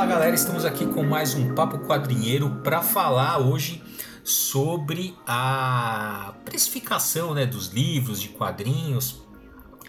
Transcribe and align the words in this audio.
Fala 0.00 0.12
galera, 0.12 0.34
estamos 0.34 0.64
aqui 0.64 0.86
com 0.86 1.02
mais 1.02 1.34
um 1.34 1.54
Papo 1.54 1.80
Quadrinheiro 1.80 2.62
para 2.64 2.80
falar 2.80 3.36
hoje 3.36 3.82
sobre 4.24 5.14
a 5.26 6.32
precificação 6.42 7.34
né, 7.34 7.44
dos 7.44 7.66
livros, 7.66 8.18
de 8.18 8.30
quadrinhos, 8.30 9.20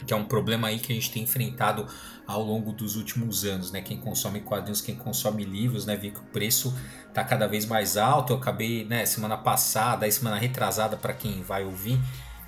que 0.06 0.14
é 0.14 0.16
um 0.18 0.26
problema 0.26 0.68
aí 0.68 0.80
que 0.80 0.92
a 0.92 0.96
gente 0.96 1.10
tem 1.14 1.24
enfrentado 1.24 1.88
ao 2.28 2.44
longo 2.44 2.74
dos 2.74 2.98
últimos 2.98 3.46
anos, 3.46 3.72
né? 3.72 3.82
Quem 3.82 4.02
consome 4.02 4.42
quadrinhos, 4.42 4.82
quem 4.82 4.96
consome 4.96 5.46
livros, 5.46 5.86
né? 5.86 5.96
Vê 5.96 6.12
que 6.12 6.20
o 6.20 6.24
preço 6.24 6.76
está 7.08 7.24
cada 7.24 7.48
vez 7.48 7.66
mais 7.66 7.96
alto. 7.96 8.34
Eu 8.34 8.38
acabei, 8.38 8.84
né, 8.84 9.06
semana 9.06 9.38
passada, 9.38 10.12
semana 10.12 10.36
retrasada 10.36 10.98
para 10.98 11.14
quem 11.14 11.42
vai 11.42 11.64
ouvir, 11.64 11.98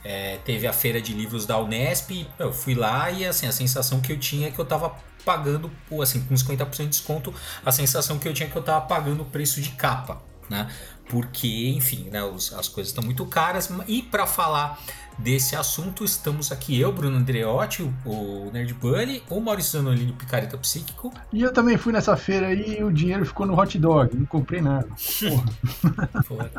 é, 0.04 0.38
teve 0.44 0.68
a 0.68 0.74
feira 0.74 1.02
de 1.02 1.14
livros 1.14 1.46
da 1.46 1.58
Unesp, 1.60 2.28
eu 2.38 2.52
fui 2.52 2.76
lá 2.76 3.10
e 3.12 3.26
assim, 3.26 3.48
a 3.48 3.52
sensação 3.52 4.02
que 4.02 4.12
eu 4.12 4.20
tinha 4.20 4.48
é 4.48 4.52
que 4.52 4.60
eu 4.60 4.64
estava 4.64 4.96
pagando, 5.24 5.72
assim, 6.02 6.22
com 6.22 6.36
50% 6.36 6.78
de 6.78 6.88
desconto, 6.88 7.34
a 7.66 7.72
sensação 7.72 8.20
que 8.20 8.28
eu 8.28 8.34
tinha 8.34 8.48
é 8.48 8.52
que 8.52 8.58
eu 8.58 8.62
estava 8.62 8.86
pagando 8.86 9.24
o 9.24 9.26
preço 9.26 9.62
de 9.62 9.70
capa, 9.70 10.22
né? 10.50 10.70
Porque, 11.10 11.70
enfim, 11.70 12.10
né, 12.10 12.24
os, 12.24 12.54
as 12.54 12.68
coisas 12.68 12.92
estão 12.92 13.04
muito 13.04 13.26
caras. 13.26 13.70
E 13.88 14.02
para 14.02 14.26
falar 14.26 14.80
desse 15.18 15.56
assunto, 15.56 16.04
estamos 16.04 16.52
aqui 16.52 16.80
eu, 16.80 16.92
Bruno 16.92 17.18
Andreotti, 17.18 17.84
o, 18.06 18.50
Nerd 18.52 18.74
Bunny, 18.74 19.24
o 19.30 19.40
Maurício 19.40 19.74
Zanolini, 19.74 20.14
Picareta 20.14 20.58
Psíquico. 20.58 21.14
E 21.32 21.42
eu 21.42 21.52
também 21.52 21.78
fui 21.78 21.94
nessa 21.94 22.16
feira 22.18 22.48
aí 22.48 22.80
e 22.80 22.84
o 22.84 22.92
dinheiro 22.92 23.26
ficou 23.26 23.46
no 23.46 23.60
hot 23.60 23.78
dog, 23.78 24.16
não 24.16 24.26
comprei 24.26 24.62
nada. 24.62 24.88
Porra. 25.20 26.24
Porra, 26.28 26.52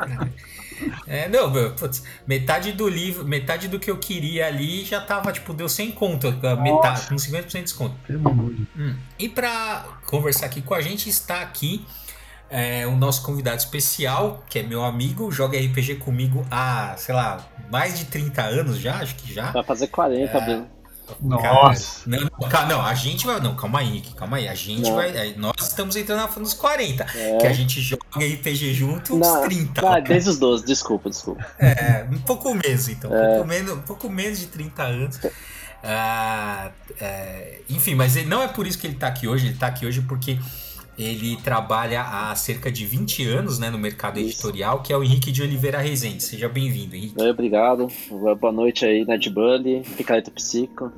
é, 1.07 1.29
não, 1.29 1.51
putz, 1.75 2.03
metade 2.27 2.71
do 2.73 2.87
livro, 2.87 3.25
metade 3.25 3.67
do 3.67 3.79
que 3.79 3.89
eu 3.89 3.97
queria 3.97 4.47
ali 4.47 4.83
já 4.83 4.99
tava, 4.99 5.31
tipo, 5.31 5.53
deu 5.53 5.69
sem 5.69 5.91
conta, 5.91 6.31
metade, 6.57 7.07
com 7.07 7.15
50% 7.15 7.47
de 7.47 7.61
desconto. 7.63 7.95
Pelo 8.05 8.27
amor 8.27 8.53
de 8.53 8.67
hum. 8.77 8.95
E 9.17 9.29
para 9.29 9.85
conversar 10.05 10.47
aqui 10.47 10.61
com 10.61 10.73
a 10.73 10.81
gente 10.81 11.09
está 11.09 11.41
aqui 11.41 11.85
é, 12.55 12.87
o 12.87 12.95
nosso 12.95 13.21
convidado 13.21 13.57
especial, 13.57 14.41
que 14.49 14.59
é 14.59 14.63
meu 14.63 14.81
amigo, 14.81 15.29
joga 15.29 15.59
RPG 15.59 15.95
comigo 15.95 16.47
há, 16.49 16.95
sei 16.97 17.13
lá, 17.13 17.45
mais 17.69 17.99
de 17.99 18.05
30 18.05 18.41
anos 18.41 18.77
já, 18.79 18.95
acho 18.95 19.13
que 19.15 19.33
já. 19.33 19.51
Vai 19.51 19.61
fazer 19.61 19.87
40, 19.87 20.37
é, 20.37 20.41
Bruno. 20.41 20.67
Nossa! 21.19 22.09
Não, 22.09 22.17
não, 22.21 22.67
não, 22.69 22.81
a 22.81 22.93
gente 22.93 23.27
vai. 23.27 23.41
Não, 23.41 23.55
calma 23.57 23.79
aí, 23.79 24.01
calma 24.15 24.37
aí. 24.37 24.47
A 24.47 24.55
gente 24.55 24.89
não. 24.89 24.95
vai. 24.95 25.35
Nós 25.35 25.53
estamos 25.59 25.97
entrando 25.97 26.39
nos 26.39 26.53
40. 26.53 27.03
É. 27.03 27.37
Que 27.37 27.45
a 27.45 27.53
gente 27.53 27.81
joga 27.81 28.01
RPG 28.15 28.73
junto 28.73 29.17
uns 29.17 29.41
30. 29.41 29.81
Não, 29.81 30.01
desde 30.01 30.29
os 30.29 30.39
12, 30.39 30.65
desculpa, 30.65 31.09
desculpa. 31.09 31.45
É, 31.59 32.07
um 32.09 32.19
pouco 32.19 32.55
menos, 32.55 32.87
então. 32.87 33.11
Um, 33.11 33.15
é. 33.15 33.27
pouco, 33.35 33.47
menos, 33.47 33.71
um 33.73 33.81
pouco 33.81 34.09
menos 34.09 34.39
de 34.39 34.47
30 34.47 34.81
anos. 34.81 35.19
Ah, 35.83 36.71
é, 36.99 37.59
enfim, 37.69 37.93
mas 37.93 38.15
não 38.25 38.41
é 38.41 38.47
por 38.47 38.65
isso 38.65 38.79
que 38.79 38.87
ele 38.87 38.95
está 38.95 39.07
aqui 39.07 39.27
hoje. 39.27 39.47
Ele 39.47 39.53
está 39.53 39.67
aqui 39.67 39.85
hoje 39.85 40.01
porque 40.01 40.39
ele 40.97 41.35
trabalha 41.37 42.01
há 42.01 42.35
cerca 42.35 42.71
de 42.71 42.85
20 42.85 43.25
anos 43.27 43.59
né, 43.59 43.69
no 43.69 43.77
mercado 43.77 44.19
Isso. 44.19 44.29
editorial, 44.29 44.81
que 44.81 44.93
é 44.93 44.97
o 44.97 45.03
Henrique 45.03 45.31
de 45.31 45.41
Oliveira 45.41 45.79
Rezende. 45.79 46.23
Seja 46.23 46.47
bem-vindo, 46.47 46.95
Henrique. 46.95 47.15
Oi, 47.21 47.29
obrigado. 47.29 47.87
Boa 48.39 48.51
noite 48.51 48.85
aí, 48.85 49.05
Ned 49.05 49.29
Bunny, 49.29 49.83
Picareta 49.97 50.31
Psico. 50.31 50.91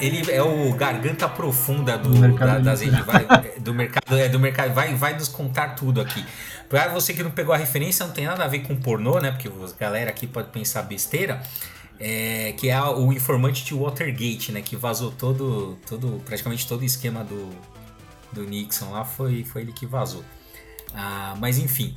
Ele 0.00 0.30
é 0.30 0.42
o 0.42 0.72
garganta 0.74 1.28
profunda 1.28 1.98
do, 1.98 2.10
do 2.10 2.38
da, 2.38 2.58
das 2.58 2.80
vai, 2.82 3.26
do 3.58 3.74
mercado, 3.74 4.16
é, 4.16 4.28
do 4.28 4.38
mercado, 4.38 4.72
vai, 4.72 4.94
vai 4.94 5.14
nos 5.14 5.28
contar 5.28 5.70
tudo 5.70 6.00
aqui. 6.00 6.24
Para 6.68 6.88
você 6.88 7.12
que 7.12 7.22
não 7.22 7.30
pegou 7.30 7.54
a 7.54 7.58
referência, 7.58 8.06
não 8.06 8.12
tem 8.12 8.26
nada 8.26 8.44
a 8.44 8.48
ver 8.48 8.60
com 8.60 8.76
pornô, 8.76 9.18
né? 9.20 9.30
Porque 9.30 9.48
a 9.48 9.78
galera 9.78 10.10
aqui 10.10 10.26
pode 10.26 10.48
pensar 10.50 10.82
besteira. 10.82 11.42
É, 12.02 12.54
que 12.56 12.70
é 12.70 12.80
o 12.80 13.12
informante 13.12 13.62
de 13.62 13.74
Watergate, 13.74 14.52
né? 14.52 14.62
Que 14.62 14.74
vazou 14.74 15.10
todo, 15.10 15.78
todo 15.86 16.22
praticamente 16.24 16.66
todo 16.66 16.80
o 16.80 16.84
esquema 16.84 17.22
do, 17.22 17.50
do 18.32 18.44
Nixon 18.44 18.90
lá, 18.90 19.04
foi, 19.04 19.44
foi 19.44 19.62
ele 19.62 19.72
que 19.72 19.84
vazou. 19.84 20.24
Ah, 20.94 21.34
mas 21.38 21.58
enfim, 21.58 21.94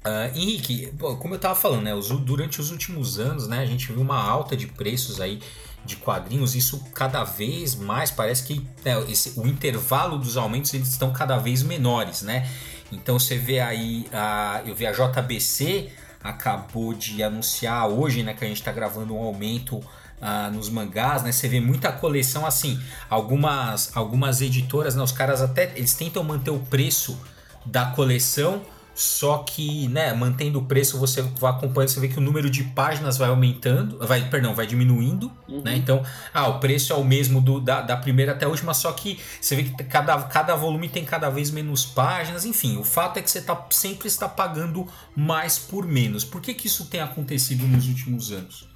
Uh, 0.00 0.34
Henrique, 0.34 0.90
como 0.98 1.34
eu 1.34 1.36
estava 1.36 1.54
falando, 1.54 1.82
né, 1.82 1.92
durante 2.24 2.58
os 2.58 2.70
últimos 2.70 3.18
anos, 3.18 3.46
né, 3.46 3.58
a 3.58 3.66
gente 3.66 3.92
viu 3.92 4.00
uma 4.00 4.18
alta 4.18 4.56
de 4.56 4.66
preços 4.66 5.20
aí 5.20 5.40
de 5.84 5.96
quadrinhos, 5.96 6.54
isso 6.54 6.84
cada 6.94 7.24
vez 7.24 7.74
mais 7.74 8.10
parece 8.10 8.44
que 8.44 8.66
né, 8.84 9.02
esse, 9.08 9.38
o 9.38 9.46
intervalo 9.46 10.18
dos 10.18 10.36
aumentos 10.36 10.72
eles 10.74 10.88
estão 10.88 11.12
cada 11.12 11.38
vez 11.38 11.62
menores, 11.62 12.22
né? 12.22 12.48
Então 12.92 13.18
você 13.18 13.36
vê 13.36 13.60
aí, 13.60 14.06
a, 14.12 14.62
eu 14.66 14.74
vi 14.74 14.86
a 14.86 14.92
JBC 14.92 15.90
acabou 16.22 16.92
de 16.92 17.22
anunciar 17.22 17.88
hoje, 17.88 18.22
né, 18.22 18.34
que 18.34 18.44
a 18.44 18.48
gente 18.48 18.58
está 18.58 18.70
gravando 18.70 19.14
um 19.14 19.22
aumento 19.22 19.76
uh, 19.76 20.50
nos 20.52 20.68
mangás, 20.68 21.22
né? 21.22 21.32
Você 21.32 21.48
vê 21.48 21.60
muita 21.60 21.90
coleção 21.90 22.44
assim, 22.44 22.80
algumas 23.08 23.96
algumas 23.96 24.42
editoras, 24.42 24.94
né, 24.94 25.02
os 25.02 25.12
caras 25.12 25.40
até 25.40 25.72
eles 25.76 25.94
tentam 25.94 26.22
manter 26.22 26.50
o 26.50 26.58
preço 26.58 27.18
da 27.64 27.86
coleção 27.86 28.62
só 29.00 29.38
que, 29.38 29.88
né, 29.88 30.12
mantendo 30.12 30.58
o 30.58 30.64
preço, 30.66 30.98
você 30.98 31.22
vai 31.22 31.50
acompanhando, 31.52 31.88
você 31.88 32.00
vê 32.00 32.08
que 32.08 32.18
o 32.18 32.20
número 32.20 32.50
de 32.50 32.62
páginas 32.62 33.16
vai 33.16 33.30
aumentando, 33.30 33.96
vai, 34.06 34.28
perdão, 34.28 34.54
vai 34.54 34.66
diminuindo, 34.66 35.32
uhum. 35.48 35.62
né? 35.62 35.74
Então, 35.74 36.02
ah, 36.34 36.48
o 36.48 36.60
preço 36.60 36.92
é 36.92 36.96
o 36.96 37.02
mesmo 37.02 37.40
do, 37.40 37.58
da, 37.62 37.80
da 37.80 37.96
primeira 37.96 38.32
até 38.32 38.44
a 38.44 38.48
última, 38.50 38.74
só 38.74 38.92
que 38.92 39.18
você 39.40 39.56
vê 39.56 39.62
que 39.62 39.84
cada, 39.84 40.20
cada 40.24 40.54
volume 40.54 40.86
tem 40.86 41.02
cada 41.02 41.30
vez 41.30 41.50
menos 41.50 41.86
páginas, 41.86 42.44
enfim, 42.44 42.76
o 42.76 42.84
fato 42.84 43.16
é 43.16 43.22
que 43.22 43.30
você 43.30 43.40
tá, 43.40 43.66
sempre 43.70 44.06
está 44.06 44.28
pagando 44.28 44.86
mais 45.16 45.58
por 45.58 45.86
menos. 45.86 46.22
Por 46.22 46.42
que, 46.42 46.52
que 46.52 46.66
isso 46.66 46.84
tem 46.84 47.00
acontecido 47.00 47.66
nos 47.66 47.88
últimos 47.88 48.30
anos? 48.30 48.68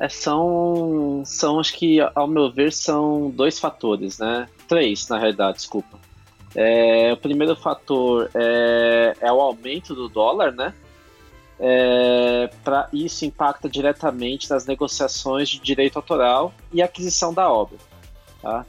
É, 0.00 0.08
são, 0.08 1.22
são, 1.24 1.60
acho 1.60 1.72
que, 1.74 1.98
ao 2.16 2.26
meu 2.26 2.50
ver, 2.50 2.72
são 2.72 3.30
dois 3.30 3.60
fatores, 3.60 4.18
né? 4.18 4.48
Três, 4.66 5.06
na 5.08 5.18
realidade, 5.18 5.58
desculpa. 5.58 6.04
É, 6.58 7.12
o 7.12 7.18
primeiro 7.18 7.54
fator 7.54 8.30
é, 8.34 9.14
é, 9.20 9.30
o 9.30 9.42
aumento 9.42 9.94
do 9.94 10.08
dólar, 10.08 10.52
né? 10.52 10.72
É, 11.60 12.50
pra, 12.64 12.88
isso 12.94 13.26
impacta 13.26 13.68
diretamente 13.68 14.48
nas 14.48 14.64
negociações 14.64 15.50
de 15.50 15.60
direito 15.60 15.96
autoral 15.96 16.54
e 16.72 16.80
aquisição 16.80 17.32
da 17.34 17.50
obra. 17.52 17.76
Tá? 18.40 18.64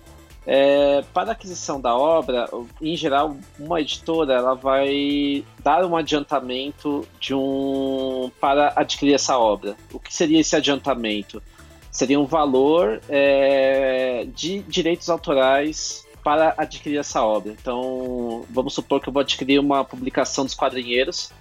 É, 0.45 1.01
para 1.13 1.29
a 1.29 1.31
aquisição 1.31 1.79
da 1.79 1.95
obra, 1.95 2.49
em 2.81 2.95
geral, 2.95 3.37
uma 3.57 3.79
editora 3.79 4.33
ela 4.33 4.53
vai 4.53 5.45
dar 5.63 5.85
um 5.85 5.95
adiantamento 5.95 7.07
de 7.21 7.33
um 7.33 8.29
para 8.39 8.73
adquirir 8.75 9.13
essa 9.13 9.37
obra. 9.37 9.77
O 9.93 9.99
que 9.99 10.13
seria 10.13 10.41
esse 10.41 10.55
adiantamento? 10.55 11.41
Seria 11.89 12.19
um 12.19 12.25
valor 12.25 13.01
é, 13.09 14.25
de 14.33 14.59
direitos 14.63 15.09
autorais 15.09 16.06
para 16.27 16.53
adquirir 16.57 16.97
essa 16.97 17.23
obra. 17.23 17.53
Então, 17.53 18.43
vamos 18.49 18.73
supor 18.73 18.99
que 18.99 19.07
eu 19.07 19.13
vou 19.13 19.21
adquirir 19.21 19.59
uma 19.59 19.85
publicação 19.85 20.43
dos 20.43 20.53
quadrinheiros 20.53 21.31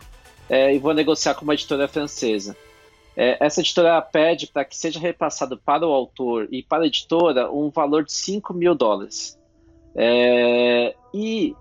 é, 0.48 0.72
e 0.72 0.78
vou 0.78 0.94
negociar 0.94 1.34
com 1.34 1.42
uma 1.42 1.54
editora 1.54 1.88
francesa. 1.88 2.56
É, 3.16 3.36
essa 3.44 3.60
editora 3.60 4.00
pede 4.00 4.46
para 4.46 4.64
que 4.64 4.76
seja 4.76 5.00
repassado 5.00 5.58
para 5.58 5.84
o 5.84 5.90
autor 5.90 6.46
e 6.52 6.62
para 6.62 6.84
a 6.84 6.86
editora 6.86 7.50
um 7.50 7.68
valor 7.68 8.04
de 8.04 8.12
5 8.12 8.54
mil 8.54 8.76
dólares. 8.76 9.36
É, 9.96 10.94
e 11.12 11.56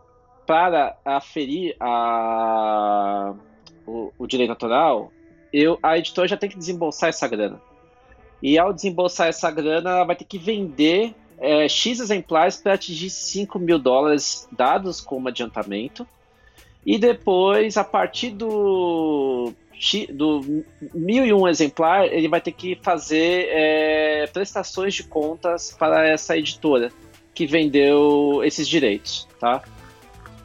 para 0.45 0.95
aferir 1.03 1.75
a, 1.79 3.33
o, 3.87 4.13
o, 4.19 4.27
direito 4.27 4.51
autoral, 4.51 5.11
eu, 5.51 5.79
a 5.81 5.97
editora 5.97 6.27
já 6.27 6.37
tem 6.37 6.47
que 6.47 6.59
desembolsar 6.59 7.09
essa 7.09 7.27
grana. 7.27 7.59
E 8.39 8.59
ao 8.59 8.71
desembolsar 8.71 9.29
essa 9.29 9.49
grana, 9.49 9.89
ela 9.89 10.03
vai 10.03 10.15
ter 10.15 10.25
que 10.25 10.37
vender 10.37 11.15
é, 11.39 11.67
X 11.67 11.99
exemplares 11.99 12.57
para 12.57 12.73
atingir 12.73 13.09
5 13.09 13.59
mil 13.59 13.77
dólares 13.77 14.47
dados 14.51 15.01
como 15.01 15.27
adiantamento. 15.27 16.07
E 16.85 16.97
depois, 16.97 17.77
a 17.77 17.83
partir 17.83 18.29
do, 18.31 19.51
do 20.13 20.63
1001 20.93 21.47
exemplar, 21.47 22.05
ele 22.05 22.27
vai 22.27 22.39
ter 22.39 22.51
que 22.51 22.77
fazer 22.81 23.47
é, 23.49 24.27
prestações 24.27 24.93
de 24.93 25.03
contas 25.03 25.75
para 25.77 26.07
essa 26.07 26.37
editora 26.37 26.91
que 27.33 27.45
vendeu 27.45 28.41
esses 28.43 28.67
direitos, 28.67 29.27
tá? 29.39 29.63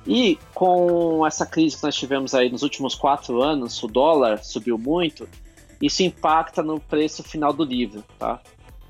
E 0.07 0.39
com 0.55 1.27
essa 1.27 1.45
crise 1.45 1.77
que 1.77 1.83
nós 1.83 1.95
tivemos 1.95 2.35
aí 2.35 2.51
nos 2.51 2.63
últimos 2.63 2.95
quatro 2.95 3.43
anos, 3.43 3.81
o 3.83 3.87
dólar 3.87 4.43
subiu 4.43 4.79
muito, 4.79 5.29
isso 5.81 6.03
impacta 6.03 6.63
no 6.63 6.81
preço 6.81 7.23
final 7.23 7.53
do 7.53 7.65
livro, 7.65 8.03
tá? 8.19 8.41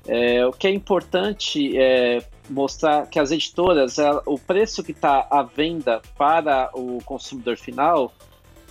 É, 0.07 0.45
o 0.45 0.51
que 0.51 0.67
é 0.67 0.71
importante 0.71 1.77
é 1.77 2.23
mostrar 2.49 3.07
que 3.07 3.19
as 3.19 3.31
editoras, 3.31 3.97
o 4.25 4.37
preço 4.37 4.83
que 4.83 4.91
está 4.91 5.27
à 5.29 5.43
venda 5.43 6.01
para 6.17 6.69
o 6.73 6.99
consumidor 7.03 7.57
final 7.57 8.11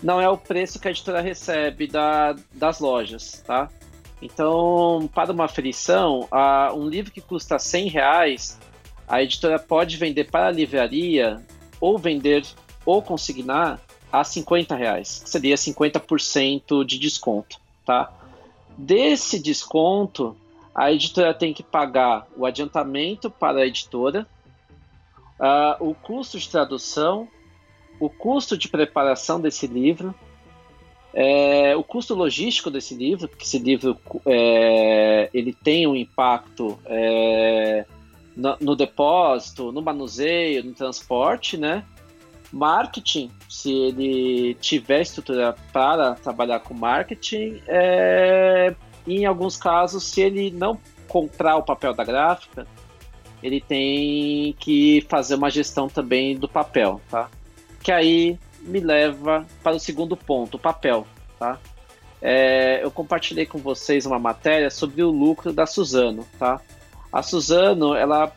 não 0.03 0.21
é 0.21 0.29
o 0.29 0.37
preço 0.37 0.79
que 0.81 0.89
a 0.89 0.91
editora 0.91 1.21
recebe 1.21 1.87
da, 1.87 2.35
das 2.53 2.81
lojas, 2.81 3.43
tá? 3.47 3.69
Então, 4.23 5.09
para 5.15 5.33
uma 5.33 5.45
aferição, 5.45 6.29
um 6.75 6.87
livro 6.87 7.11
que 7.11 7.21
custa 7.21 7.59
100 7.59 7.89
reais, 7.89 8.59
a 9.09 9.23
editora 9.23 9.59
pode 9.59 9.97
vender 9.97 10.31
para 10.31 10.49
a 10.49 10.51
livraria 10.51 11.43
ou 11.81 11.99
vender 11.99 12.45
ou 12.85 13.03
consignar 13.03 13.81
a 14.13 14.25
50 14.25 14.75
reais, 14.75 15.21
que 15.23 15.31
seria 15.31 15.55
50% 15.55 16.85
de 16.85 16.99
desconto, 16.99 17.59
tá? 17.85 18.13
Desse 18.77 19.39
desconto, 19.39 20.37
a 20.75 20.93
editora 20.93 21.35
tem 21.35 21.53
que 21.53 21.63
pagar 21.63 22.27
o 22.37 22.47
adiantamento 22.47 23.31
para 23.31 23.61
a 23.61 23.67
editora, 23.67 24.27
uh, 25.39 25.89
o 25.89 25.95
custo 25.95 26.39
de 26.39 26.49
tradução, 26.49 27.29
o 27.99 28.09
custo 28.09 28.57
de 28.57 28.69
preparação 28.69 29.41
desse 29.41 29.67
livro, 29.67 30.15
é, 31.13 31.75
o 31.75 31.83
custo 31.83 32.15
logístico 32.15 32.71
desse 32.71 32.95
livro, 32.95 33.29
porque 33.29 33.45
esse 33.45 33.59
livro 33.59 33.99
é, 34.25 35.29
ele 35.35 35.53
tem 35.53 35.87
um 35.87 35.97
impacto 35.97 36.79
é, 36.87 37.85
no, 38.37 38.57
no, 38.61 38.77
depósito, 38.77 39.73
no 39.73 39.83
manuseio, 39.83 40.65
no 40.65 40.73
transporte, 40.73 41.57
né? 41.57 41.85
Marketing, 42.53 43.31
se 43.49 43.73
ele 43.73 44.55
tiver 44.55 45.03
estrutura 45.03 45.55
para 45.73 46.15
trabalhar 46.15 46.61
com 46.61 46.75
marketing, 46.75 47.61
é, 47.67 48.75
em 49.19 49.27
alguns 49.27 49.57
casos, 49.57 50.05
se 50.05 50.21
ele 50.21 50.51
não 50.51 50.79
comprar 51.09 51.57
o 51.57 51.63
papel 51.63 51.93
da 51.93 52.05
gráfica, 52.05 52.67
ele 53.43 53.61
tem 53.61 54.55
que 54.59 55.05
fazer 55.09 55.35
uma 55.35 55.51
gestão 55.51 55.89
também 55.89 56.37
do 56.37 56.49
papel, 56.49 57.01
tá? 57.11 57.29
Que 57.83 57.91
aí 57.91 58.39
me 58.61 58.81
leva 58.81 59.47
para 59.63 59.77
o 59.77 59.81
segundo 59.81 60.17
ponto, 60.17 60.57
o 60.57 60.61
papel, 60.61 61.07
tá? 61.39 61.59
É, 62.21 62.85
eu 62.85 62.91
compartilhei 62.91 63.47
com 63.47 63.59
vocês 63.59 64.05
uma 64.05 64.19
matéria 64.19 64.71
sobre 64.71 65.03
o 65.03 65.11
lucro 65.11 65.53
da 65.53 65.65
Suzano, 65.67 66.27
tá? 66.39 66.61
A 67.11 67.23
Suzano, 67.23 67.95
ela, 67.95 68.31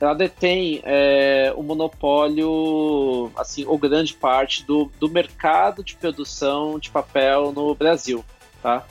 ela 0.00 0.14
detém 0.14 0.80
é, 0.84 1.52
o 1.54 1.62
monopólio, 1.62 3.30
assim, 3.36 3.66
ou 3.66 3.76
grande 3.78 4.14
parte 4.14 4.64
do, 4.64 4.90
do 4.98 5.08
mercado 5.08 5.84
de 5.84 5.94
produção 5.96 6.78
de 6.78 6.90
papel 6.90 7.52
no 7.52 7.74
Brasil, 7.74 8.24
tá? 8.62 8.84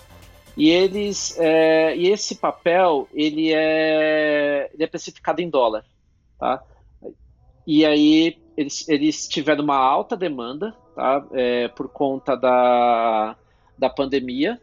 E 0.58 0.70
eles, 0.70 1.38
é, 1.40 1.96
e 1.96 2.10
esse 2.10 2.36
papel, 2.36 3.08
ele 3.14 3.52
é, 3.54 4.70
ele 4.74 4.84
é 4.84 4.88
precificado 4.88 5.42
em 5.42 5.50
dólar, 5.50 5.86
tá? 6.40 6.64
E 7.68 7.86
aí 7.86 8.38
eles, 8.56 8.88
eles 8.88 9.28
tiveram 9.28 9.64
uma 9.64 9.78
alta 9.78 10.16
demanda 10.16 10.74
tá? 10.96 11.24
É, 11.34 11.68
por 11.68 11.90
conta 11.90 12.36
da, 12.36 13.36
da 13.78 13.90
pandemia 13.90 14.60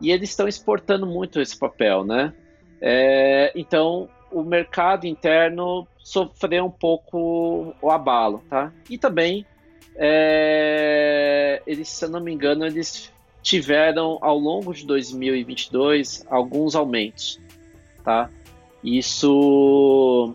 e 0.00 0.10
eles 0.10 0.30
estão 0.30 0.46
exportando 0.46 1.06
muito 1.06 1.40
esse 1.40 1.58
papel, 1.58 2.04
né? 2.04 2.32
É, 2.80 3.52
então 3.54 4.08
o 4.30 4.42
mercado 4.42 5.06
interno 5.06 5.86
sofreu 5.98 6.64
um 6.64 6.70
pouco 6.70 7.74
o 7.80 7.90
abalo, 7.90 8.42
tá? 8.48 8.72
E 8.88 8.96
também 8.96 9.44
é, 9.96 11.62
eles, 11.66 11.88
se 11.88 12.04
eu 12.04 12.08
não 12.08 12.20
me 12.20 12.32
engano, 12.32 12.64
eles 12.64 13.12
tiveram 13.44 14.18
ao 14.22 14.38
longo 14.38 14.72
de 14.72 14.86
2022 14.86 16.24
alguns 16.30 16.74
aumentos, 16.74 17.38
tá? 18.02 18.30
Isso 18.82 20.34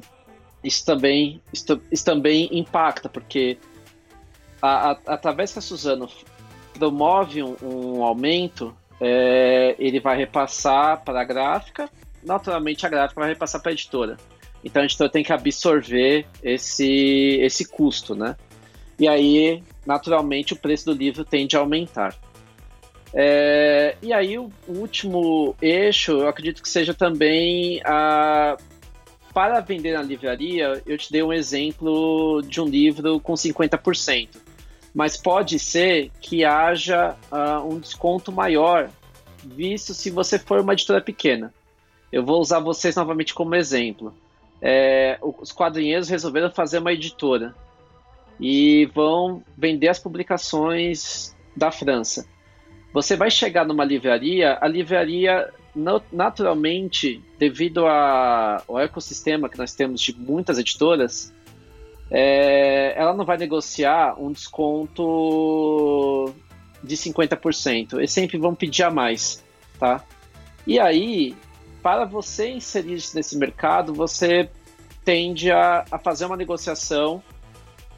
isso 0.63 0.85
também, 0.85 1.41
isso, 1.51 1.81
isso 1.91 2.05
também 2.05 2.47
impacta, 2.51 3.09
porque 3.09 3.57
a, 4.61 4.91
a, 4.91 4.99
através 5.07 5.51
que 5.51 5.59
a 5.59 5.61
Suzano 5.61 6.07
promove 6.77 7.41
um, 7.41 7.55
um 7.63 8.03
aumento, 8.03 8.75
é, 9.01 9.75
ele 9.79 9.99
vai 9.99 10.15
repassar 10.15 11.03
para 11.03 11.21
a 11.21 11.23
gráfica, 11.23 11.89
naturalmente 12.23 12.85
a 12.85 12.89
gráfica 12.89 13.21
vai 13.21 13.29
repassar 13.29 13.61
para 13.61 13.71
a 13.71 13.73
editora. 13.73 14.17
Então 14.63 14.81
a 14.83 14.85
editora 14.85 15.09
tem 15.09 15.23
que 15.23 15.33
absorver 15.33 16.27
esse, 16.43 17.39
esse 17.41 17.67
custo, 17.67 18.13
né? 18.13 18.35
E 18.99 19.07
aí, 19.07 19.63
naturalmente, 19.85 20.53
o 20.53 20.57
preço 20.57 20.85
do 20.85 20.93
livro 20.93 21.23
tende 21.23 21.55
a 21.55 21.61
aumentar. 21.61 22.13
É, 23.13 23.95
e 24.01 24.13
aí, 24.13 24.37
o, 24.37 24.51
último 24.67 25.55
eixo, 25.61 26.11
eu 26.11 26.27
acredito 26.27 26.61
que 26.61 26.69
seja 26.69 26.93
também 26.93 27.81
a, 27.83 28.55
para 29.33 29.59
vender 29.61 29.93
na 29.93 30.01
livraria, 30.01 30.81
eu 30.85 30.97
te 30.97 31.11
dei 31.11 31.23
um 31.23 31.33
exemplo 31.33 32.41
de 32.43 32.61
um 32.61 32.65
livro 32.65 33.19
com 33.19 33.33
50%. 33.33 34.29
Mas 34.93 35.15
pode 35.17 35.59
ser 35.59 36.11
que 36.19 36.43
haja 36.43 37.15
uh, 37.31 37.65
um 37.65 37.79
desconto 37.79 38.31
maior, 38.31 38.89
visto 39.43 39.93
se 39.93 40.09
você 40.09 40.37
for 40.37 40.59
uma 40.59 40.73
editora 40.73 41.01
pequena. 41.01 41.53
Eu 42.11 42.25
vou 42.25 42.41
usar 42.41 42.59
vocês 42.59 42.95
novamente 42.95 43.33
como 43.33 43.55
exemplo. 43.55 44.13
É, 44.61 45.17
os 45.21 45.53
quadrinheiros 45.53 46.09
resolveram 46.09 46.51
fazer 46.51 46.79
uma 46.79 46.91
editora 46.91 47.55
e 48.39 48.87
vão 48.93 49.43
vender 49.57 49.89
as 49.89 49.99
publicações 49.99 51.35
da 51.55 51.71
França. 51.71 52.25
Você 52.93 53.15
vai 53.15 53.29
chegar 53.29 53.65
numa 53.65 53.83
livraria, 53.83 54.57
a 54.59 54.67
livraria 54.67 55.49
naturalmente, 56.11 57.23
devido 57.37 57.85
ao 57.85 58.79
ecossistema 58.79 59.47
que 59.47 59.57
nós 59.57 59.73
temos 59.73 60.01
de 60.01 60.17
muitas 60.17 60.57
editoras, 60.57 61.31
é, 62.11 62.99
ela 62.99 63.13
não 63.13 63.23
vai 63.23 63.37
negociar 63.37 64.19
um 64.19 64.31
desconto 64.31 66.33
de 66.83 66.95
50%. 66.95 67.97
Eles 67.97 68.11
sempre 68.11 68.37
vão 68.37 68.55
pedir 68.55 68.83
a 68.83 68.89
mais, 68.89 69.43
tá? 69.79 70.03
E 70.65 70.79
aí, 70.79 71.35
para 71.81 72.05
você 72.05 72.49
inserir-se 72.49 73.15
nesse 73.15 73.37
mercado, 73.37 73.93
você 73.93 74.49
tende 75.05 75.51
a, 75.51 75.85
a 75.91 75.99
fazer 75.99 76.25
uma 76.25 76.37
negociação, 76.37 77.21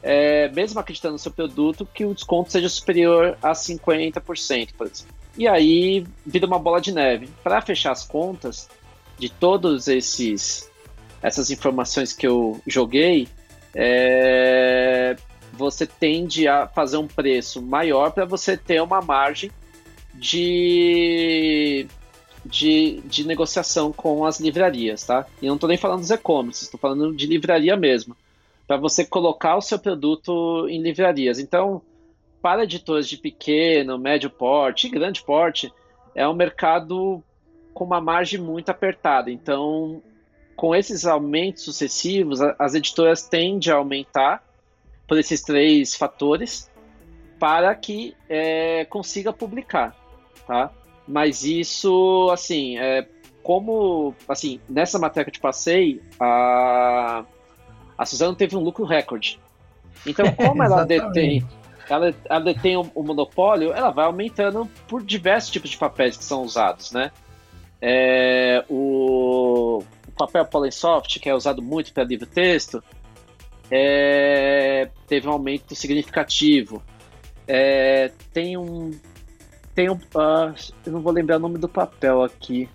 é, 0.02 0.48
mesmo 0.48 0.80
acreditando 0.80 1.12
no 1.12 1.18
seu 1.18 1.30
produto, 1.30 1.86
que 1.86 2.04
o 2.04 2.14
desconto 2.14 2.50
seja 2.50 2.68
superior 2.68 3.36
a 3.42 3.52
50%, 3.52 4.70
por 4.76 4.86
exemplo. 4.86 5.14
E 5.36 5.46
aí 5.48 6.04
vira 6.26 6.46
uma 6.46 6.58
bola 6.58 6.80
de 6.80 6.92
neve. 6.92 7.28
Para 7.42 7.62
fechar 7.62 7.92
as 7.92 8.04
contas 8.04 8.68
de 9.18 9.28
todos 9.28 9.88
esses 9.88 10.70
essas 11.22 11.50
informações 11.50 12.12
que 12.12 12.26
eu 12.26 12.60
joguei, 12.66 13.28
é, 13.74 15.16
você 15.52 15.86
tende 15.86 16.48
a 16.48 16.66
fazer 16.66 16.96
um 16.96 17.06
preço 17.06 17.62
maior 17.62 18.10
para 18.10 18.24
você 18.24 18.56
ter 18.56 18.82
uma 18.82 19.00
margem 19.00 19.50
de, 20.14 21.86
de, 22.44 23.00
de 23.04 23.24
negociação 23.24 23.92
com 23.92 24.24
as 24.24 24.40
livrarias, 24.40 25.04
tá? 25.04 25.26
E 25.40 25.46
não 25.46 25.54
estou 25.54 25.68
nem 25.68 25.78
falando 25.78 26.00
dos 26.00 26.10
e-commerce, 26.10 26.64
estou 26.64 26.80
falando 26.80 27.14
de 27.14 27.26
livraria 27.26 27.76
mesmo, 27.76 28.16
para 28.66 28.76
você 28.76 29.04
colocar 29.04 29.56
o 29.56 29.60
seu 29.60 29.78
produto 29.78 30.66
em 30.68 30.80
livrarias. 30.82 31.38
Então, 31.38 31.82
para 32.40 32.64
editores 32.64 33.08
de 33.08 33.16
pequeno, 33.16 33.98
médio 33.98 34.30
porte 34.30 34.88
grande 34.88 35.22
porte, 35.22 35.72
é 36.14 36.26
um 36.26 36.34
mercado 36.34 37.22
com 37.72 37.84
uma 37.84 38.00
margem 38.00 38.40
muito 38.40 38.68
apertada. 38.70 39.30
Então, 39.30 40.02
com 40.56 40.74
esses 40.74 41.06
aumentos 41.06 41.64
sucessivos, 41.64 42.40
as 42.40 42.74
editoras 42.74 43.26
tendem 43.26 43.72
a 43.72 43.76
aumentar 43.76 44.44
por 45.06 45.18
esses 45.18 45.42
três 45.42 45.94
fatores 45.94 46.70
para 47.38 47.74
que 47.74 48.14
é, 48.28 48.84
consiga 48.84 49.32
publicar, 49.32 49.96
tá? 50.46 50.70
Mas 51.08 51.42
isso, 51.42 52.30
assim, 52.32 52.78
é, 52.78 53.08
como, 53.42 54.14
assim, 54.28 54.60
nessa 54.68 54.98
matéria 54.98 55.24
que 55.24 55.30
eu 55.30 55.34
te 55.34 55.40
passei, 55.40 56.00
a, 56.20 57.24
a 57.96 58.06
Suzano 58.06 58.34
teve 58.34 58.56
um 58.56 58.60
lucro 58.60 58.84
recorde. 58.84 59.38
Então, 60.06 60.30
como 60.34 60.62
ela 60.62 60.84
detém 60.84 61.44
ela, 61.88 62.14
ela 62.24 62.40
detém 62.40 62.76
o, 62.76 62.90
o, 62.94 63.02
monopólio, 63.02 63.72
ela 63.72 63.90
vai 63.90 64.06
aumentando 64.06 64.68
por 64.88 65.02
diversos 65.02 65.50
tipos 65.50 65.70
de 65.70 65.76
papéis 65.76 66.16
que 66.16 66.24
são 66.24 66.42
usados, 66.42 66.92
né? 66.92 67.10
É, 67.80 68.64
o, 68.68 69.82
o, 70.06 70.12
papel 70.16 70.44
Polysoft, 70.46 71.18
que 71.18 71.28
é 71.28 71.34
usado 71.34 71.60
muito 71.60 71.92
para 71.92 72.04
livro-texto, 72.04 72.82
é, 73.70 74.88
teve 75.06 75.26
um 75.28 75.32
aumento 75.32 75.74
significativo. 75.74 76.82
É, 77.46 78.12
tem 78.32 78.56
um. 78.56 78.92
Tem 79.74 79.90
um. 79.90 79.94
Uh, 79.94 80.54
eu 80.86 80.92
não 80.92 81.00
vou 81.00 81.12
lembrar 81.12 81.36
o 81.36 81.40
nome 81.40 81.58
do 81.58 81.68
papel 81.68 82.22
aqui. 82.22 82.68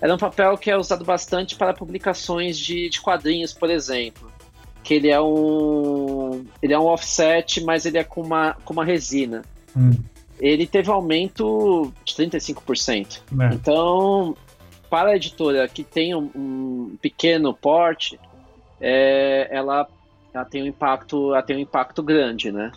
Era 0.00 0.14
um 0.14 0.18
papel 0.18 0.56
que 0.56 0.70
é 0.70 0.76
usado 0.76 1.04
bastante 1.04 1.56
para 1.56 1.74
publicações 1.74 2.58
de, 2.58 2.88
de 2.88 3.00
quadrinhos, 3.00 3.52
por 3.52 3.70
exemplo 3.70 4.30
que 4.88 4.94
ele 4.94 5.10
é 5.10 5.20
um 5.20 6.46
ele 6.62 6.72
é 6.72 6.78
um 6.78 6.86
offset, 6.86 7.62
mas 7.62 7.84
ele 7.84 7.98
é 7.98 8.04
com 8.04 8.22
uma, 8.22 8.54
com 8.64 8.72
uma 8.72 8.86
resina. 8.86 9.42
Hum. 9.76 9.90
Ele 10.40 10.66
teve 10.66 10.88
um 10.88 10.94
aumento 10.94 11.92
de 12.06 12.14
35%. 12.14 13.20
É. 13.38 13.54
Então, 13.54 14.34
para 14.88 15.10
a 15.10 15.16
editora 15.16 15.68
que 15.68 15.84
tem 15.84 16.14
um, 16.14 16.30
um 16.34 16.96
pequeno 17.02 17.52
porte, 17.52 18.18
é, 18.80 19.48
ela, 19.50 19.86
ela 20.32 20.44
tem 20.46 20.62
um 20.62 20.66
impacto, 20.66 21.34
ela 21.34 21.42
tem 21.42 21.56
um 21.56 21.60
impacto 21.60 22.02
grande, 22.02 22.50
né? 22.50 22.72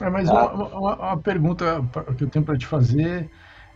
É, 0.00 0.10
mas 0.10 0.28
uma, 0.28 0.52
uma, 0.52 0.96
uma, 0.96 1.16
pergunta 1.18 1.84
que 2.18 2.24
eu 2.24 2.28
tenho 2.28 2.44
para 2.44 2.58
te 2.58 2.66
fazer 2.66 3.30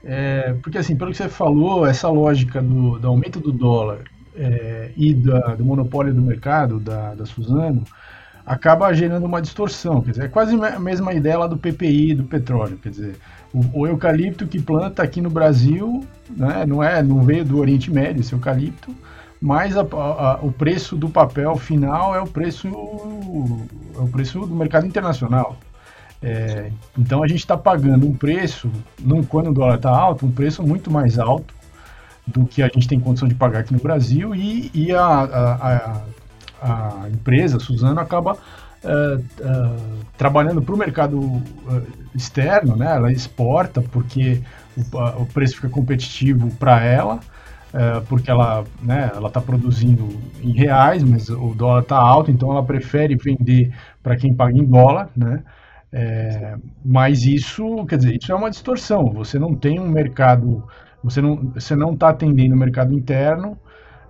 é, 0.04 0.54
porque 0.62 0.78
assim, 0.78 0.97
pelo 0.97 1.11
que 1.11 1.16
você 1.16 1.28
falou, 1.28 1.87
essa 1.87 2.09
lógica 2.09 2.61
do, 2.62 2.99
do 2.99 3.09
aumento 3.09 3.38
do 3.38 3.52
dólar 3.52 4.04
é, 4.35 4.90
e 4.97 5.12
da, 5.12 5.54
do 5.54 5.64
monopólio 5.64 6.14
do 6.14 6.23
mercado 6.23 6.78
da, 6.80 7.14
da 7.14 7.26
Suzano 7.26 7.85
acaba 8.47 8.92
gerando 8.92 9.26
uma 9.26 9.40
distorção, 9.40 10.00
quer 10.00 10.12
dizer, 10.12 10.25
é 10.25 10.28
quase 10.28 10.54
a 10.57 10.80
mesma 10.80 11.12
ideia 11.12 11.38
lá 11.38 11.47
do 11.47 11.57
PPI 11.57 12.14
do 12.14 12.25
petróleo, 12.25 12.78
quer 12.83 12.88
dizer, 12.88 13.16
o, 13.52 13.80
o 13.80 13.87
eucalipto 13.87 14.47
que 14.47 14.61
planta 14.61 15.02
aqui 15.02 15.21
no 15.21 15.30
Brasil, 15.30 16.04
né, 16.30 16.64
não 16.66 16.83
é, 16.83 17.02
não 17.02 17.23
veio 17.23 17.45
do 17.45 17.59
Oriente 17.59 17.90
Médio 17.90 18.21
esse 18.21 18.33
eucalipto, 18.33 18.95
mas 19.40 19.76
a, 19.76 19.83
a, 19.83 20.38
o 20.42 20.52
preço 20.52 20.97
do 20.97 21.09
papel 21.09 21.57
final 21.57 22.14
é 22.14 22.21
o 22.21 22.26
preço 22.26 22.69
é 22.69 24.00
o 24.00 24.09
preço 24.09 24.40
do 24.40 24.54
mercado 24.54 24.87
internacional. 24.87 25.57
É, 26.23 26.71
então 26.99 27.23
a 27.23 27.29
gente 27.29 27.39
está 27.39 27.57
pagando 27.57 28.07
um 28.07 28.15
preço, 28.15 28.71
num, 28.99 29.23
quando 29.23 29.50
o 29.50 29.55
dólar 29.55 29.77
está 29.77 29.91
alto, 29.91 30.27
um 30.27 30.31
preço 30.31 30.62
muito 30.62 30.91
mais 30.91 31.19
alto 31.19 31.55
do 32.27 32.45
que 32.45 32.62
a 32.62 32.69
gente 32.69 32.87
tem 32.87 33.00
condição 33.00 33.27
de 33.27 33.35
pagar 33.35 33.61
aqui 33.61 33.73
no 33.73 33.81
Brasil 33.81 34.35
e, 34.35 34.71
e 34.75 34.93
a, 34.93 35.03
a, 35.03 36.03
a, 36.62 37.05
a, 37.05 37.09
empresa, 37.09 37.57
a 37.57 37.61
Suzano, 37.61 37.99
acaba 37.99 38.35
uh, 38.35 39.19
uh, 39.19 40.05
trabalhando 40.19 40.61
para 40.61 40.75
o 40.75 40.79
mercado 40.79 41.19
uh, 41.19 41.43
externo, 42.15 42.77
né? 42.77 42.95
ela 42.95 43.11
exporta 43.11 43.81
porque 43.81 44.43
o, 44.77 45.23
o 45.23 45.27
preço 45.27 45.57
fica 45.57 45.71
competitivo 45.71 46.55
para 46.57 46.83
ela, 46.85 47.21
porque 48.09 48.29
ela 48.29 48.65
né, 48.83 49.12
está 49.25 49.41
produzindo 49.41 50.09
em 50.43 50.50
reais, 50.50 51.05
mas 51.05 51.29
o 51.29 51.55
dólar 51.55 51.83
está 51.83 51.97
alto, 51.97 52.29
então 52.29 52.50
ela 52.50 52.65
prefere 52.65 53.15
vender 53.15 53.73
para 54.03 54.17
quem 54.17 54.35
paga 54.35 54.59
em 54.59 54.65
dólar, 54.65 55.09
né? 55.17 55.41
É, 55.92 56.56
mas 56.85 57.25
isso, 57.25 57.85
quer 57.87 57.97
dizer, 57.97 58.16
isso 58.20 58.30
é 58.32 58.35
uma 58.35 58.50
distorção. 58.50 59.12
Você 59.12 59.38
não 59.38 59.54
tem 59.54 59.80
um 59.80 59.88
mercado, 59.88 60.64
você 61.02 61.20
não 61.20 61.52
você 61.54 61.75
não 61.75 61.94
está 61.94 62.11
atendendo 62.11 62.54
o 62.54 62.59
mercado 62.59 62.94
interno, 62.94 63.59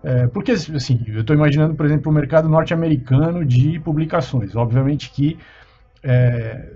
é, 0.02 0.26
porque 0.26 0.52
assim, 0.52 1.02
eu 1.06 1.22
estou 1.22 1.34
imaginando, 1.34 1.74
por 1.74 1.86
exemplo, 1.86 2.10
o 2.10 2.14
mercado 2.14 2.48
norte-americano 2.48 3.44
de 3.44 3.80
publicações. 3.80 4.54
Obviamente 4.54 5.10
que 5.10 5.38
é, 6.02 6.70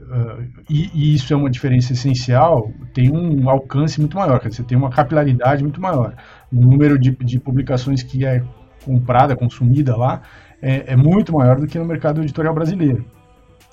e, 0.68 0.90
e, 0.94 1.14
isso 1.14 1.32
é 1.32 1.37
uma 1.37 1.49
diferença 1.50 1.92
essencial, 1.94 2.70
tem 2.92 3.11
um 3.11 3.49
alcance 3.49 3.99
muito 3.99 4.16
maior, 4.18 4.38
quer 4.38 4.49
dizer, 4.49 4.62
você 4.62 4.68
tem 4.68 4.76
uma 4.76 4.90
capilaridade 4.90 5.62
muito 5.62 5.80
maior. 5.80 6.14
O 6.52 6.56
número 6.56 6.99
de, 6.99 7.11
de 7.11 7.40
publicações 7.40 8.02
que 8.02 8.26
é 8.26 8.42
comprada, 8.84 9.34
consumida 9.34 9.96
lá, 9.96 10.23
é, 10.61 10.92
é 10.92 10.96
muito 10.96 11.32
maior 11.32 11.58
do 11.58 11.66
que 11.66 11.78
no 11.78 11.87
mercado 11.87 12.20
editorial 12.23 12.54
brasileiro. 12.54 13.04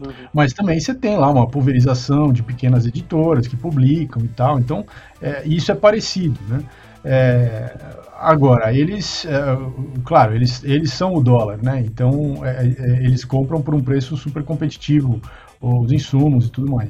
Uhum. 0.01 0.13
Mas 0.33 0.53
também 0.53 0.79
você 0.79 0.93
tem 0.93 1.17
lá 1.17 1.29
uma 1.29 1.47
pulverização 1.47 2.33
de 2.33 2.41
pequenas 2.41 2.85
editoras 2.85 3.47
que 3.47 3.55
publicam 3.55 4.23
e 4.23 4.27
tal, 4.27 4.59
então 4.59 4.85
é, 5.21 5.43
isso 5.45 5.71
é 5.71 5.75
parecido, 5.75 6.39
né? 6.47 6.63
É, 7.03 7.75
agora, 8.19 8.73
eles, 8.73 9.25
é, 9.25 9.57
claro, 10.03 10.35
eles, 10.35 10.63
eles 10.63 10.93
são 10.93 11.15
o 11.15 11.23
dólar, 11.23 11.59
né? 11.61 11.81
Então 11.85 12.45
é, 12.45 12.67
é, 12.67 13.03
eles 13.03 13.23
compram 13.25 13.61
por 13.61 13.75
um 13.75 13.81
preço 13.81 14.15
super 14.17 14.43
competitivo 14.43 15.21
os 15.59 15.91
insumos 15.91 16.47
e 16.47 16.49
tudo 16.49 16.71
mais. 16.71 16.89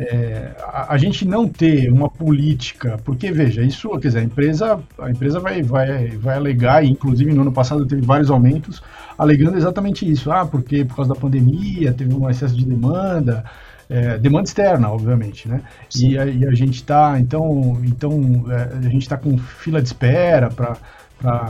É, 0.00 0.54
a, 0.62 0.94
a, 0.94 0.96
gente 0.96 1.26
não 1.26 1.48
ter 1.48 1.90
uma 1.90 2.08
política, 2.08 2.96
porque 3.04 3.32
veja, 3.32 3.62
isso, 3.62 3.90
quer 3.98 4.08
dizer, 4.08 4.20
a 4.20 4.22
empresa, 4.22 4.80
a 4.96 5.10
empresa 5.10 5.40
vai, 5.40 5.60
vai, 5.60 6.10
vai 6.10 6.36
alegar, 6.36 6.84
e 6.84 6.90
inclusive 6.90 7.34
no 7.34 7.42
ano 7.42 7.50
passado 7.52 7.84
teve 7.84 8.02
vários 8.02 8.30
aumentos, 8.30 8.80
alegando 9.18 9.56
exatamente 9.56 10.08
isso. 10.08 10.30
Ah, 10.30 10.46
porque 10.46 10.84
por 10.84 10.96
causa 10.96 11.12
da 11.12 11.20
pandemia 11.20 11.92
teve 11.92 12.14
um 12.14 12.30
excesso 12.30 12.56
de 12.56 12.64
demanda, 12.64 13.44
é, 13.90 14.16
demanda 14.16 14.46
externa, 14.46 14.90
obviamente, 14.90 15.48
né? 15.48 15.62
E 15.96 16.16
a, 16.16 16.24
e 16.26 16.46
a, 16.46 16.54
gente 16.54 16.76
está, 16.76 17.18
então, 17.18 17.80
então 17.84 18.44
é, 18.50 18.86
a 18.86 18.90
gente 18.90 19.02
está 19.02 19.16
com 19.16 19.36
fila 19.36 19.82
de 19.82 19.88
espera 19.88 20.48
para 20.48 20.76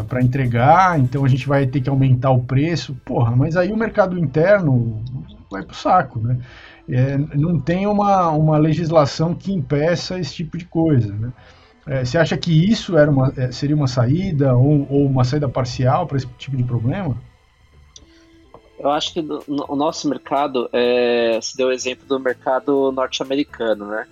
para 0.08 0.22
entregar, 0.22 0.98
então 0.98 1.26
a 1.26 1.28
gente 1.28 1.46
vai 1.46 1.66
ter 1.66 1.82
que 1.82 1.90
aumentar 1.90 2.30
o 2.30 2.42
preço. 2.42 2.94
Porra, 3.04 3.36
mas 3.36 3.54
aí 3.54 3.70
o 3.70 3.76
mercado 3.76 4.18
interno 4.18 5.02
vai 5.50 5.62
pro 5.62 5.76
saco, 5.76 6.18
né? 6.18 6.38
É, 6.88 7.18
não 7.34 7.60
tem 7.60 7.86
uma, 7.86 8.30
uma 8.30 8.56
legislação 8.56 9.34
que 9.34 9.52
impeça 9.52 10.18
esse 10.18 10.34
tipo 10.34 10.56
de 10.56 10.64
coisa, 10.64 11.12
né? 11.12 11.32
É, 11.86 12.04
você 12.04 12.18
acha 12.18 12.36
que 12.36 12.50
isso 12.50 12.96
era 12.96 13.10
uma, 13.10 13.32
é, 13.36 13.50
seria 13.50 13.76
uma 13.76 13.86
saída 13.86 14.54
ou, 14.54 14.86
ou 14.90 15.06
uma 15.06 15.24
saída 15.24 15.48
parcial 15.48 16.06
para 16.06 16.16
esse 16.16 16.26
tipo 16.38 16.56
de 16.56 16.64
problema? 16.64 17.16
Eu 18.78 18.90
acho 18.90 19.12
que 19.12 19.20
no, 19.20 19.42
o 19.46 19.74
nosso 19.74 20.08
mercado, 20.08 20.68
é, 20.72 21.38
se 21.42 21.56
deu 21.56 21.68
o 21.68 21.72
exemplo 21.72 22.06
do 22.06 22.20
mercado 22.20 22.92
norte-americano, 22.92 23.86
né? 23.86 24.06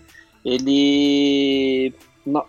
Ele, 0.44 1.94
no, 2.24 2.44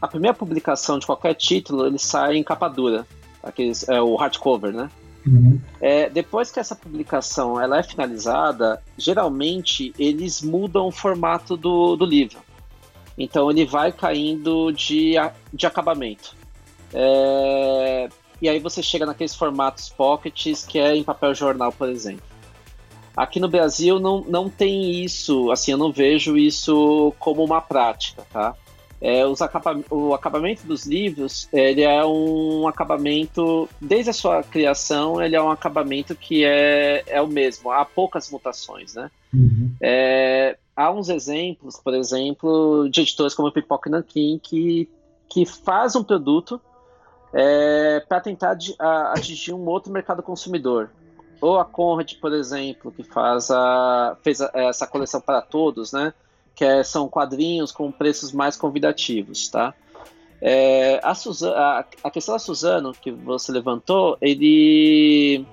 a 0.00 0.08
primeira 0.08 0.36
publicação 0.36 0.98
de 0.98 1.06
qualquer 1.06 1.34
título, 1.34 1.86
ele 1.86 1.98
sai 1.98 2.36
em 2.36 2.42
capa 2.42 2.68
dura, 2.68 3.06
aqueles, 3.42 3.88
é, 3.88 4.00
o 4.00 4.16
hardcover, 4.16 4.72
né? 4.72 4.90
Uhum. 5.26 5.60
É, 5.80 6.10
depois 6.10 6.50
que 6.50 6.58
essa 6.58 6.74
publicação 6.74 7.60
ela 7.60 7.78
é 7.78 7.82
finalizada, 7.82 8.82
geralmente 8.98 9.94
eles 9.98 10.42
mudam 10.42 10.88
o 10.88 10.92
formato 10.92 11.56
do, 11.56 11.96
do 11.96 12.04
livro. 12.04 12.40
Então 13.16 13.50
ele 13.50 13.64
vai 13.64 13.92
caindo 13.92 14.72
de, 14.72 15.14
de 15.52 15.66
acabamento. 15.66 16.34
É, 16.92 18.08
e 18.42 18.48
aí 18.48 18.58
você 18.58 18.82
chega 18.82 19.06
naqueles 19.06 19.36
formatos 19.36 19.88
pockets 19.88 20.66
que 20.66 20.76
é 20.76 20.96
em 20.96 21.04
papel 21.04 21.32
jornal, 21.32 21.70
por 21.70 21.88
exemplo. 21.88 22.26
Aqui 23.16 23.38
no 23.38 23.48
Brasil 23.48 24.00
não, 24.00 24.22
não 24.22 24.48
tem 24.48 25.04
isso, 25.04 25.52
assim, 25.52 25.70
eu 25.70 25.78
não 25.78 25.92
vejo 25.92 26.36
isso 26.36 27.14
como 27.20 27.44
uma 27.44 27.60
prática, 27.60 28.26
tá? 28.32 28.56
É, 29.00 29.24
os 29.24 29.42
acaba 29.42 29.80
o 29.90 30.12
acabamento 30.12 30.66
dos 30.66 30.86
livros, 30.86 31.48
ele 31.52 31.82
é 31.82 32.04
um 32.04 32.66
acabamento, 32.66 33.68
desde 33.80 34.10
a 34.10 34.12
sua 34.12 34.42
criação, 34.42 35.22
ele 35.22 35.36
é 35.36 35.42
um 35.42 35.50
acabamento 35.50 36.14
que 36.14 36.44
é, 36.44 37.04
é 37.06 37.22
o 37.22 37.28
mesmo, 37.28 37.70
há 37.70 37.84
poucas 37.84 38.28
mutações, 38.30 38.94
né? 38.94 39.08
Uhum. 39.32 39.72
É, 39.80 40.56
há 40.74 40.90
uns 40.90 41.08
exemplos, 41.08 41.78
por 41.78 41.94
exemplo, 41.94 42.88
de 42.90 43.02
editores 43.02 43.34
como 43.34 43.52
Pipoca 43.52 43.88
Nankin, 43.88 44.40
que, 44.42 44.88
que 45.28 45.46
faz 45.46 45.94
um 45.94 46.02
produto 46.02 46.60
é, 47.32 48.00
para 48.00 48.20
tentar 48.20 48.56
atingir 49.12 49.54
um 49.54 49.66
outro 49.66 49.92
mercado 49.92 50.22
consumidor. 50.22 50.90
Ou 51.40 51.58
a 51.58 51.64
Conrad, 51.64 52.14
por 52.20 52.32
exemplo, 52.32 52.92
que 52.92 53.02
faz 53.02 53.50
a, 53.50 54.16
fez 54.22 54.40
a, 54.40 54.50
essa 54.54 54.86
coleção 54.86 55.20
para 55.20 55.40
todos, 55.40 55.92
né? 55.92 56.14
Que 56.54 56.64
é, 56.64 56.84
são 56.84 57.08
quadrinhos 57.08 57.72
com 57.72 57.90
preços 57.90 58.32
mais 58.32 58.56
convidativos, 58.56 59.48
tá? 59.48 59.74
É, 60.40 61.00
a, 61.02 61.14
Suzano, 61.14 61.56
a, 61.56 61.84
a, 62.04 62.10
questão 62.10 62.34
da 62.34 62.38
Suzano 62.38 62.92
que 62.92 63.10
você 63.10 63.50
levantou, 63.52 64.16
ele 64.20 65.46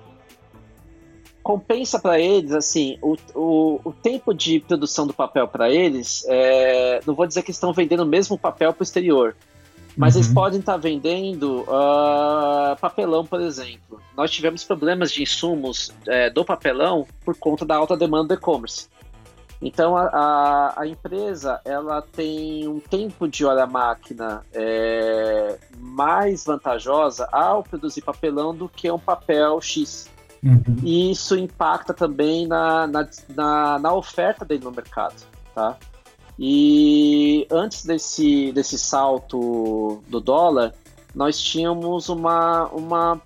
compensa 1.42 1.98
para 1.98 2.20
eles 2.20 2.52
assim 2.52 2.98
o, 3.00 3.16
o, 3.34 3.80
o, 3.84 3.92
tempo 3.92 4.34
de 4.34 4.60
produção 4.60 5.06
do 5.06 5.14
papel 5.14 5.48
para 5.48 5.70
eles. 5.70 6.24
É, 6.28 7.00
não 7.06 7.14
vou 7.14 7.26
dizer 7.26 7.42
que 7.42 7.50
estão 7.50 7.72
vendendo 7.72 8.02
o 8.02 8.06
mesmo 8.06 8.38
papel 8.38 8.72
para 8.72 8.82
o 8.82 8.84
exterior, 8.84 9.36
mas 9.96 10.14
uhum. 10.14 10.20
eles 10.20 10.32
podem 10.32 10.60
estar 10.60 10.72
tá 10.72 10.78
vendendo 10.78 11.62
uh, 11.62 12.76
papelão, 12.80 13.24
por 13.24 13.40
exemplo. 13.40 14.00
Nós 14.16 14.30
tivemos 14.30 14.64
problemas 14.64 15.12
de 15.12 15.22
insumos 15.22 15.92
é, 16.06 16.28
do 16.30 16.44
papelão 16.44 17.06
por 17.24 17.36
conta 17.36 17.64
da 17.64 17.76
alta 17.76 17.96
demanda 17.96 18.28
do 18.28 18.34
e-commerce. 18.34 18.88
Então 19.62 19.96
a, 19.96 20.04
a, 20.06 20.82
a, 20.82 20.86
empresa 20.86 21.60
ela 21.66 22.00
tem 22.00 22.66
um 22.66 22.80
tempo 22.80 23.28
de 23.28 23.44
hora 23.44 23.66
máquina 23.66 24.42
é, 24.54 25.58
mais 25.78 26.44
vantajosa 26.44 27.28
ao 27.30 27.62
produzir 27.62 28.00
papelão 28.00 28.54
do 28.54 28.68
que 28.68 28.90
um 28.90 28.98
papel 28.98 29.60
X. 29.60 30.08
Uhum. 30.42 30.76
E 30.82 31.10
isso 31.10 31.36
impacta 31.36 31.92
também 31.92 32.46
na, 32.46 32.86
na, 32.86 33.08
na, 33.34 33.78
na 33.78 33.92
oferta 33.92 34.46
dele 34.46 34.64
no 34.64 34.70
mercado. 34.70 35.22
Tá? 35.54 35.76
E 36.42 37.46
antes 37.50 37.84
desse, 37.84 38.50
desse 38.52 38.78
salto 38.78 40.02
do 40.08 40.18
dólar, 40.18 40.74
nós 41.14 41.38
tínhamos 41.38 42.08
uma, 42.08 42.66
uma, 42.68 43.20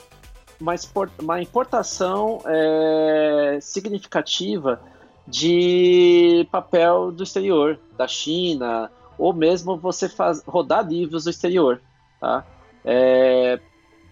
uma, 1.23 1.41
importação 1.41 2.41
é, 2.45 3.59
significativa 3.61 4.83
de 5.29 6.45
papel 6.51 7.13
do 7.13 7.23
exterior, 7.23 7.79
da 7.97 8.09
China, 8.09 8.91
ou 9.17 9.33
mesmo 9.33 9.77
você 9.77 10.09
faz, 10.09 10.43
rodar 10.45 10.85
livros 10.85 11.23
do 11.23 11.31
exterior. 11.31 11.81
Tá? 12.21 12.45
É, 12.85 13.61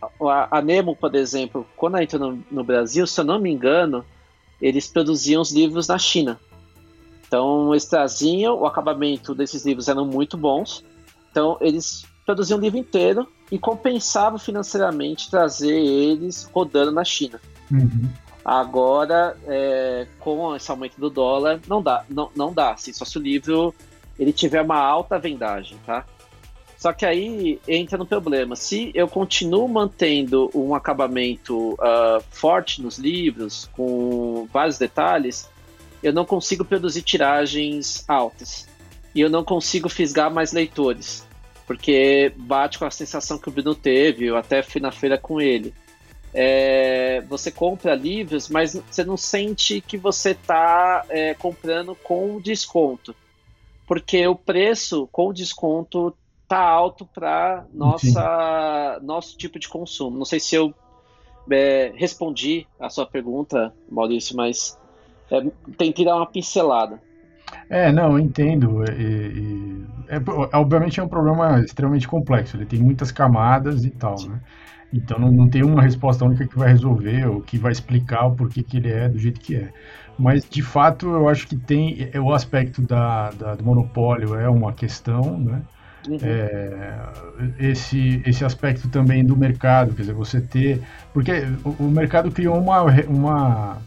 a, 0.00 0.58
a, 0.58 0.62
Nemo, 0.62 0.94
por 0.94 1.12
exemplo, 1.16 1.66
quando 1.76 1.94
ela 1.94 2.04
entrou 2.04 2.30
no, 2.30 2.44
no 2.48 2.62
Brasil, 2.62 3.04
se 3.04 3.20
eu 3.20 3.24
não 3.24 3.40
me 3.40 3.50
engano, 3.50 4.04
eles 4.60 4.86
produziam 4.86 5.42
os 5.42 5.50
livros 5.50 5.88
na 5.88 5.98
China. 5.98 6.38
Então, 7.32 7.72
eles 7.72 7.86
traziam, 7.86 8.60
o 8.60 8.66
acabamento 8.66 9.34
desses 9.34 9.64
livros 9.64 9.88
eram 9.88 10.04
muito 10.04 10.36
bons. 10.36 10.84
Então, 11.30 11.56
eles 11.62 12.04
produziam 12.26 12.58
o 12.58 12.60
livro 12.60 12.78
inteiro 12.78 13.26
e 13.50 13.58
compensavam 13.58 14.38
financeiramente 14.38 15.30
trazer 15.30 15.74
eles 15.74 16.44
rodando 16.52 16.92
na 16.92 17.02
China. 17.04 17.40
Uhum. 17.70 18.06
Agora, 18.44 19.34
é, 19.46 20.06
com 20.20 20.54
esse 20.54 20.70
aumento 20.70 21.00
do 21.00 21.08
dólar, 21.08 21.58
não 21.66 21.80
dá, 21.80 22.04
não, 22.06 22.28
não 22.36 22.52
dá, 22.52 22.72
assim, 22.72 22.92
só 22.92 23.06
se 23.06 23.16
o 23.16 23.22
livro 23.22 23.74
ele 24.18 24.30
tiver 24.30 24.60
uma 24.60 24.76
alta 24.76 25.18
vendagem, 25.18 25.78
tá? 25.86 26.04
Só 26.76 26.92
que 26.92 27.06
aí 27.06 27.58
entra 27.66 27.96
no 27.96 28.04
problema. 28.04 28.56
Se 28.56 28.90
eu 28.94 29.08
continuo 29.08 29.66
mantendo 29.66 30.50
um 30.54 30.74
acabamento 30.74 31.72
uh, 31.74 32.22
forte 32.30 32.82
nos 32.82 32.98
livros, 32.98 33.70
com 33.72 34.46
vários 34.52 34.76
detalhes, 34.76 35.48
eu 36.02 36.12
não 36.12 36.24
consigo 36.24 36.64
produzir 36.64 37.02
tiragens 37.02 38.04
altas. 38.08 38.68
E 39.14 39.20
eu 39.20 39.30
não 39.30 39.44
consigo 39.44 39.88
fisgar 39.88 40.32
mais 40.32 40.52
leitores. 40.52 41.26
Porque 41.66 42.32
bate 42.36 42.78
com 42.78 42.84
a 42.84 42.90
sensação 42.90 43.38
que 43.38 43.48
o 43.48 43.52
Bruno 43.52 43.74
teve, 43.74 44.26
eu 44.26 44.36
até 44.36 44.62
fui 44.62 44.80
na 44.80 44.90
feira 44.90 45.16
com 45.16 45.40
ele 45.40 45.72
é, 46.34 47.20
você 47.28 47.50
compra 47.50 47.94
livros, 47.94 48.48
mas 48.48 48.74
você 48.74 49.04
não 49.04 49.16
sente 49.16 49.80
que 49.80 49.98
você 49.98 50.30
está 50.30 51.04
é, 51.08 51.34
comprando 51.34 51.94
com 51.94 52.40
desconto. 52.40 53.14
Porque 53.86 54.26
o 54.26 54.34
preço 54.34 55.08
com 55.12 55.32
desconto 55.32 56.16
tá 56.48 56.60
alto 56.60 57.06
para 57.06 57.66
nossa 57.72 58.98
nosso 59.02 59.36
tipo 59.36 59.58
de 59.58 59.68
consumo. 59.68 60.16
Não 60.16 60.24
sei 60.24 60.40
se 60.40 60.54
eu 60.54 60.74
é, 61.50 61.92
respondi 61.96 62.66
a 62.80 62.88
sua 62.88 63.04
pergunta, 63.04 63.74
Maurício, 63.90 64.34
mas 64.34 64.78
é, 65.32 65.42
tem 65.76 65.90
que 65.92 66.04
dar 66.04 66.16
uma 66.16 66.26
pincelada. 66.26 67.00
É, 67.68 67.90
não, 67.90 68.12
eu 68.12 68.18
entendo. 68.18 68.84
E, 68.84 69.02
e, 69.02 69.84
é, 70.08 70.20
obviamente 70.56 71.00
é 71.00 71.02
um 71.02 71.08
problema 71.08 71.60
extremamente 71.60 72.06
complexo. 72.06 72.56
Ele 72.56 72.66
tem 72.66 72.80
muitas 72.80 73.10
camadas 73.10 73.84
e 73.84 73.90
tal, 73.90 74.18
Sim. 74.18 74.30
né? 74.30 74.40
Então 74.92 75.18
não, 75.18 75.32
não, 75.32 75.48
tem 75.48 75.64
uma 75.64 75.80
resposta 75.80 76.24
única 76.24 76.46
que 76.46 76.58
vai 76.58 76.68
resolver 76.68 77.26
ou 77.26 77.40
que 77.40 77.56
vai 77.56 77.72
explicar 77.72 78.26
o 78.26 78.36
porquê 78.36 78.62
que 78.62 78.76
ele 78.76 78.90
é 78.90 79.08
do 79.08 79.18
jeito 79.18 79.40
que 79.40 79.56
é. 79.56 79.72
Mas 80.18 80.46
de 80.48 80.62
fato 80.62 81.08
eu 81.08 81.28
acho 81.30 81.46
que 81.48 81.56
tem 81.56 82.10
é, 82.12 82.20
o 82.20 82.32
aspecto 82.32 82.82
da, 82.82 83.30
da 83.30 83.54
do 83.54 83.64
monopólio 83.64 84.34
é 84.34 84.48
uma 84.48 84.72
questão, 84.72 85.38
né? 85.38 85.62
Uhum. 86.08 86.18
É, 86.20 86.98
esse, 87.58 88.20
esse 88.26 88.44
aspecto 88.44 88.88
também 88.88 89.24
do 89.24 89.36
mercado, 89.36 89.94
quer 89.94 90.02
dizer, 90.02 90.14
você 90.14 90.40
ter. 90.40 90.82
Porque 91.14 91.32
o, 91.64 91.84
o 91.84 91.90
mercado 91.90 92.30
criou 92.30 92.58
uma, 92.58 92.82
uma, 93.08 93.78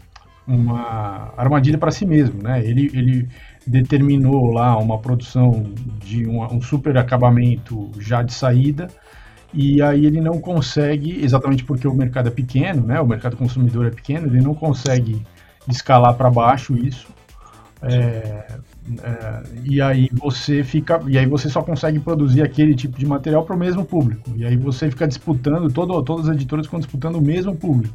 uma 0.46 1.32
armadilha 1.36 1.78
para 1.78 1.90
si 1.90 2.06
mesmo, 2.06 2.42
né? 2.42 2.64
Ele, 2.64 2.90
ele 2.94 3.28
determinou 3.66 4.52
lá 4.52 4.78
uma 4.78 4.98
produção 4.98 5.64
de 6.04 6.26
um, 6.26 6.42
um 6.44 6.60
super 6.60 6.96
acabamento 6.96 7.90
já 7.98 8.22
de 8.22 8.32
saída 8.32 8.88
e 9.52 9.80
aí 9.80 10.04
ele 10.04 10.20
não 10.20 10.38
consegue, 10.38 11.24
exatamente 11.24 11.64
porque 11.64 11.88
o 11.88 11.94
mercado 11.94 12.28
é 12.28 12.30
pequeno, 12.30 12.86
né, 12.86 13.00
o 13.00 13.06
mercado 13.06 13.36
consumidor 13.36 13.86
é 13.86 13.90
pequeno, 13.90 14.26
ele 14.26 14.40
não 14.40 14.54
consegue 14.54 15.22
escalar 15.68 16.14
para 16.14 16.30
baixo 16.30 16.76
isso. 16.76 17.08
É, 17.82 18.58
é, 19.02 19.42
e 19.64 19.80
aí 19.80 20.08
você 20.12 20.62
fica, 20.62 21.00
e 21.06 21.18
aí 21.18 21.26
você 21.26 21.48
só 21.48 21.62
consegue 21.62 21.98
produzir 21.98 22.42
aquele 22.42 22.74
tipo 22.74 22.98
de 22.98 23.06
material 23.06 23.44
para 23.44 23.54
o 23.54 23.58
mesmo 23.58 23.84
público. 23.84 24.30
E 24.36 24.44
aí 24.44 24.56
você 24.56 24.90
fica 24.90 25.06
disputando, 25.06 25.72
todo, 25.72 26.02
todas 26.02 26.28
as 26.28 26.34
editoras 26.34 26.66
ficam 26.66 26.80
disputando 26.80 27.16
o 27.16 27.22
mesmo 27.22 27.54
público. 27.54 27.94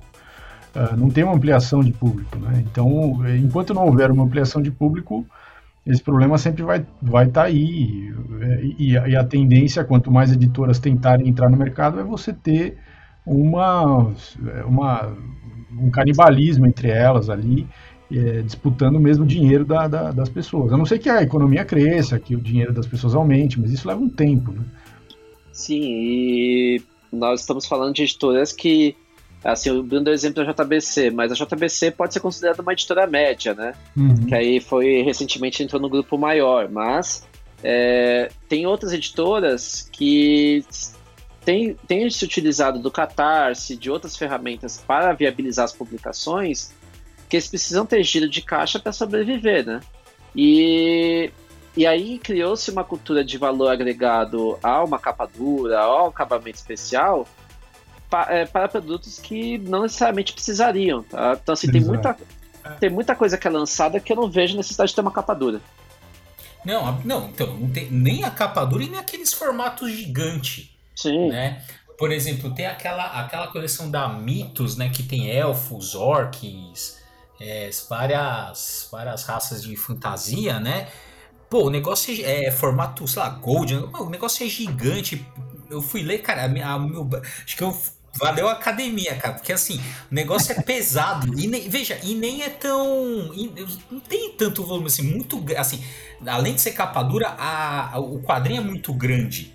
Uh, 0.73 0.95
não 0.95 1.09
tem 1.09 1.23
uma 1.23 1.33
ampliação 1.33 1.81
de 1.81 1.91
público, 1.91 2.37
né? 2.37 2.63
Então, 2.65 3.19
enquanto 3.37 3.73
não 3.73 3.85
houver 3.85 4.09
uma 4.09 4.23
ampliação 4.23 4.61
de 4.61 4.71
público, 4.71 5.25
esse 5.85 6.01
problema 6.01 6.37
sempre 6.37 6.63
vai 6.63 6.77
estar 6.77 6.95
vai 7.01 7.27
tá 7.27 7.43
aí. 7.43 8.13
E, 8.77 8.91
e, 8.93 9.15
a 9.15 9.23
tendência, 9.23 9.83
quanto 9.83 10.11
mais 10.11 10.31
editoras 10.31 10.79
tentarem 10.79 11.27
entrar 11.27 11.49
no 11.49 11.57
mercado, 11.57 11.99
é 11.99 12.03
você 12.03 12.31
ter 12.31 12.77
uma, 13.25 14.13
uma, 14.65 15.13
um 15.77 15.89
canibalismo 15.89 16.67
entre 16.67 16.89
elas 16.89 17.29
ali, 17.29 17.67
é, 18.11 18.41
disputando 18.41 18.97
o 18.97 18.99
mesmo 18.99 19.25
dinheiro 19.25 19.65
da, 19.65 19.87
da, 19.87 20.11
das 20.11 20.29
pessoas. 20.29 20.71
A 20.71 20.77
não 20.77 20.85
ser 20.85 20.99
que 20.99 21.09
a 21.09 21.23
economia 21.23 21.65
cresça, 21.65 22.19
que 22.19 22.35
o 22.35 22.41
dinheiro 22.41 22.73
das 22.73 22.85
pessoas 22.85 23.15
aumente, 23.15 23.59
mas 23.59 23.71
isso 23.71 23.87
leva 23.87 24.01
um 24.01 24.09
tempo. 24.09 24.51
Né? 24.51 24.63
Sim, 25.51 25.81
e 25.81 26.81
nós 27.11 27.41
estamos 27.41 27.65
falando 27.65 27.95
de 27.95 28.03
editoras 28.03 28.51
que 28.51 28.95
Assim, 29.43 29.71
o 29.71 29.81
Bruno 29.81 30.05
deu 30.05 30.13
exemplo 30.13 30.45
da 30.45 30.51
JBC, 30.51 31.09
mas 31.09 31.31
a 31.31 31.35
JBC 31.35 31.91
pode 31.91 32.13
ser 32.13 32.19
considerada 32.19 32.61
uma 32.61 32.73
editora 32.73 33.07
média, 33.07 33.55
né? 33.55 33.73
Uhum. 33.97 34.27
Que 34.27 34.35
aí 34.35 34.59
foi 34.59 35.01
recentemente 35.01 35.63
entrou 35.63 35.81
no 35.81 35.89
grupo 35.89 36.17
maior, 36.17 36.69
mas 36.69 37.27
é, 37.63 38.29
tem 38.47 38.67
outras 38.67 38.93
editoras 38.93 39.89
que 39.91 40.63
têm, 41.43 41.75
têm 41.87 42.09
se 42.09 42.23
utilizado 42.23 42.79
do 42.79 42.91
Catarse, 42.91 43.75
de 43.75 43.89
outras 43.89 44.15
ferramentas 44.15 44.77
para 44.85 45.11
viabilizar 45.13 45.65
as 45.65 45.73
publicações, 45.73 46.71
que 47.27 47.35
eles 47.35 47.47
precisam 47.47 47.85
ter 47.85 48.03
giro 48.03 48.29
de 48.29 48.41
caixa 48.41 48.79
para 48.79 48.91
sobreviver, 48.91 49.65
né? 49.65 49.79
E, 50.35 51.31
e 51.75 51.85
aí 51.87 52.19
criou-se 52.19 52.69
uma 52.69 52.83
cultura 52.83 53.23
de 53.23 53.37
valor 53.37 53.69
agregado 53.69 54.57
a 54.61 54.83
uma 54.83 54.99
capa 54.99 55.25
dura, 55.25 55.79
ao 55.79 56.07
acabamento 56.07 56.57
especial, 56.57 57.27
é, 58.29 58.45
para 58.45 58.67
produtos 58.67 59.19
que 59.19 59.57
não 59.57 59.83
necessariamente 59.83 60.33
precisariam. 60.33 61.03
Tá? 61.03 61.37
Então, 61.41 61.53
assim, 61.53 61.71
tem 61.71 61.81
muita, 61.81 62.17
tem 62.79 62.89
muita 62.89 63.15
coisa 63.15 63.37
que 63.37 63.47
é 63.47 63.51
lançada 63.51 63.99
que 63.99 64.11
eu 64.11 64.15
não 64.15 64.29
vejo 64.29 64.57
necessidade 64.57 64.89
de 64.89 64.95
ter 64.95 65.01
uma 65.01 65.11
capa 65.11 65.33
dura. 65.33 65.61
Não, 66.63 67.01
não, 67.03 67.27
então, 67.27 67.47
não 67.57 67.69
tem 67.69 67.89
nem 67.89 68.23
a 68.23 68.29
capa 68.29 68.63
dura 68.65 68.83
e 68.83 68.89
nem 68.89 68.99
aqueles 68.99 69.33
formatos 69.33 69.91
gigantes. 69.91 70.69
Sim. 70.95 71.29
Né? 71.29 71.63
Por 71.97 72.11
exemplo, 72.11 72.53
tem 72.53 72.65
aquela, 72.65 73.05
aquela 73.19 73.47
coleção 73.47 73.89
da 73.89 74.07
Mitos, 74.07 74.75
né? 74.75 74.89
Que 74.89 75.03
tem 75.03 75.29
elfos, 75.29 75.95
orcs, 75.95 76.99
é, 77.39 77.69
várias, 77.89 78.87
várias 78.91 79.23
raças 79.23 79.63
de 79.63 79.75
fantasia, 79.75 80.59
né? 80.59 80.87
Pô, 81.49 81.65
o 81.65 81.69
negócio 81.69 82.13
é, 82.25 82.45
é 82.45 82.51
formato, 82.51 83.07
sei 83.07 83.21
lá, 83.21 83.29
gold, 83.29 83.75
o 83.75 84.09
negócio 84.09 84.45
é 84.45 84.49
gigante. 84.49 85.25
Eu 85.69 85.81
fui 85.81 86.01
ler, 86.01 86.19
cara, 86.19 86.43
a, 86.43 86.73
a 86.73 86.79
meu, 86.79 87.09
acho 87.45 87.57
que 87.57 87.63
eu 87.63 87.75
Valeu 88.13 88.49
a 88.49 88.53
academia, 88.53 89.15
cara, 89.15 89.35
porque 89.35 89.53
assim, 89.53 89.79
o 90.11 90.13
negócio 90.13 90.51
é 90.51 90.61
pesado. 90.61 91.39
e 91.39 91.47
nem, 91.47 91.69
veja, 91.69 91.97
e 92.03 92.13
nem 92.13 92.43
é 92.43 92.49
tão. 92.49 93.31
não 93.89 93.99
tem 94.01 94.33
tanto 94.33 94.65
volume 94.65 94.87
assim, 94.87 95.03
muito. 95.03 95.43
Assim, 95.57 95.83
além 96.25 96.55
de 96.55 96.61
ser 96.61 96.71
capa 96.71 97.01
dura, 97.03 97.29
a, 97.29 97.95
a, 97.95 97.99
o 97.99 98.21
quadrinho 98.21 98.61
é 98.61 98.63
muito 98.63 98.93
grande. 98.93 99.53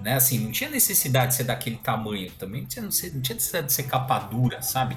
Né? 0.00 0.14
Assim, 0.14 0.38
não 0.38 0.52
tinha 0.52 0.68
necessidade 0.68 1.28
de 1.28 1.36
ser 1.36 1.44
daquele 1.44 1.76
tamanho 1.76 2.30
também. 2.32 2.62
Não 2.62 2.68
tinha, 2.68 2.82
não 2.82 2.90
tinha 2.90 3.34
necessidade 3.34 3.68
de 3.68 3.72
ser 3.72 3.84
capa 3.84 4.18
dura, 4.18 4.60
sabe? 4.60 4.96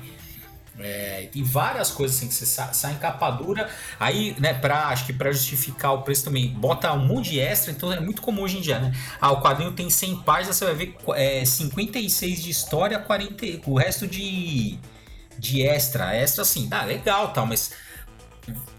É, 0.82 1.28
tem 1.32 1.44
várias 1.44 1.92
coisas 1.92 2.18
assim 2.18 2.28
que 2.28 2.34
você 2.34 2.46
sai, 2.46 2.74
sai 2.74 2.94
em 2.94 2.98
capa 2.98 3.30
dura. 3.32 3.70
Aí, 4.00 4.36
né, 4.40 4.54
pra, 4.54 4.88
acho 4.88 5.06
que 5.06 5.14
para 5.14 5.32
justificar 5.32 5.94
o 5.94 6.02
preço 6.02 6.24
também, 6.24 6.50
bota 6.50 6.94
um 6.94 7.06
monte 7.06 7.32
de 7.32 7.40
extra, 7.40 7.72
então 7.72 7.92
é 7.92 8.00
muito 8.00 8.22
comum 8.22 8.44
hoje 8.44 8.58
em 8.58 8.62
dia, 8.62 8.80
né? 8.80 8.94
Ah, 9.20 9.32
o 9.32 9.42
quadrinho 9.42 9.72
tem 9.72 9.90
100 9.90 10.18
páginas, 10.24 10.56
você 10.56 10.66
vai 10.66 10.76
ver 10.76 10.96
é, 11.16 11.46
56 11.46 12.44
de 12.44 12.50
história, 12.50 13.00
40, 13.00 13.70
o 13.70 13.78
resto 13.78 14.08
de, 14.08 14.80
de 15.38 15.62
extra. 15.62 16.16
Extra, 16.16 16.44
assim, 16.44 16.68
ah, 16.72 16.84
legal 16.84 17.34
tal, 17.34 17.46
mas 17.46 17.72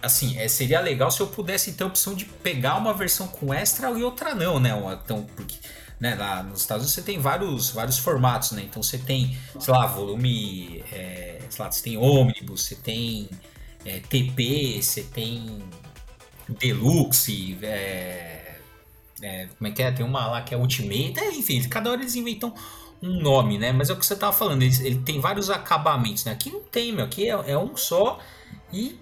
assim, 0.02 0.38
é, 0.38 0.48
seria 0.48 0.80
legal 0.80 1.10
se 1.10 1.20
eu 1.20 1.26
pudesse 1.26 1.72
ter 1.72 1.84
a 1.84 1.86
opção 1.86 2.14
de 2.14 2.24
pegar 2.24 2.76
uma 2.76 2.92
versão 2.92 3.28
com 3.28 3.52
extra 3.52 3.90
e 3.90 4.02
outra 4.02 4.34
não, 4.34 4.58
né? 4.58 4.70
Então, 5.04 5.26
porque 5.36 5.56
né, 6.00 6.14
lá 6.14 6.42
nos 6.42 6.62
Estados 6.62 6.84
Unidos 6.84 6.94
você 6.94 7.02
tem 7.02 7.18
vários, 7.18 7.70
vários 7.70 7.98
formatos, 7.98 8.52
né? 8.52 8.62
Então 8.62 8.82
você 8.82 8.96
tem, 8.96 9.36
sei 9.58 9.72
lá, 9.74 9.86
volume, 9.86 10.82
é, 10.90 11.39
sei 11.50 11.64
lá, 11.64 11.70
você 11.70 11.82
tem 11.82 11.96
ônibus, 11.96 12.64
você 12.64 12.74
tem 12.76 13.28
é, 13.84 14.00
TP, 14.00 14.80
você 14.82 15.02
tem 15.02 15.62
deluxe, 16.48 17.58
é, 17.62 18.56
é, 19.22 19.48
como 19.58 19.68
é 19.68 19.70
que 19.70 19.82
é? 19.82 19.92
Tem 19.92 20.04
uma 20.04 20.26
lá 20.26 20.42
que 20.42 20.54
é 20.54 20.56
Ultimate, 20.56 21.18
é, 21.18 21.30
enfim, 21.32 21.62
cada 21.68 21.90
hora 21.90 22.00
eles 22.00 22.14
inventam 22.14 22.54
um 23.02 23.20
nome, 23.20 23.58
né? 23.58 23.72
Mas 23.72 23.90
é 23.90 23.92
o 23.92 23.96
que 23.96 24.04
você 24.04 24.16
tava 24.16 24.32
falando, 24.32 24.62
ele, 24.62 24.74
ele 24.86 24.98
tem 25.00 25.20
vários 25.20 25.50
acabamentos, 25.50 26.24
né? 26.24 26.32
Aqui 26.32 26.50
não 26.50 26.60
tem, 26.60 26.92
meu, 26.92 27.04
aqui 27.04 27.28
é, 27.28 27.52
é 27.52 27.58
um 27.58 27.76
só 27.76 28.18
e 28.72 28.98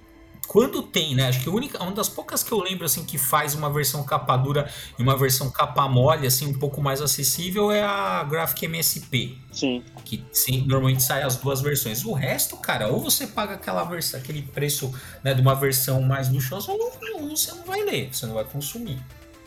quando 0.48 0.82
tem, 0.82 1.14
né? 1.14 1.28
Acho 1.28 1.42
que 1.42 1.48
a 1.48 1.52
única, 1.52 1.82
uma 1.82 1.92
das 1.92 2.08
poucas 2.08 2.42
que 2.42 2.50
eu 2.50 2.58
lembro 2.58 2.87
assim 2.87 3.04
que 3.04 3.18
faz 3.18 3.54
uma 3.54 3.70
versão 3.70 4.02
capa 4.02 4.34
dura 4.37 4.68
e 4.98 5.02
uma 5.02 5.14
versão 5.14 5.50
capa 5.50 5.87
mole 5.87 6.26
assim 6.26 6.48
um 6.48 6.58
pouco 6.58 6.80
mais 6.80 7.02
acessível 7.02 7.70
é 7.70 7.82
a 7.82 8.24
Graphic 8.24 8.64
MSP. 8.64 9.37
Sim. 9.52 9.84
Que 10.06 10.24
sim, 10.32 10.64
normalmente 10.66 11.02
sai 11.02 11.22
as 11.22 11.37
duas 11.37 11.61
versões. 11.61 12.02
O 12.04 12.12
resto, 12.12 12.56
cara, 12.56 12.88
ou 12.88 12.98
você 12.98 13.26
paga 13.26 13.54
aquela 13.54 13.84
versão, 13.84 14.18
aquele 14.18 14.40
preço 14.40 14.92
né, 15.22 15.34
de 15.34 15.42
uma 15.42 15.54
versão 15.54 16.00
mais 16.00 16.30
luxuosa, 16.30 16.72
ou, 16.72 16.92
ou 17.14 17.37
você 17.37 17.52
não 17.52 17.64
vai 17.64 17.82
ler, 17.82 18.08
você 18.11 18.24
não 18.24 18.34
vai 18.34 18.44
consumir. 18.44 18.98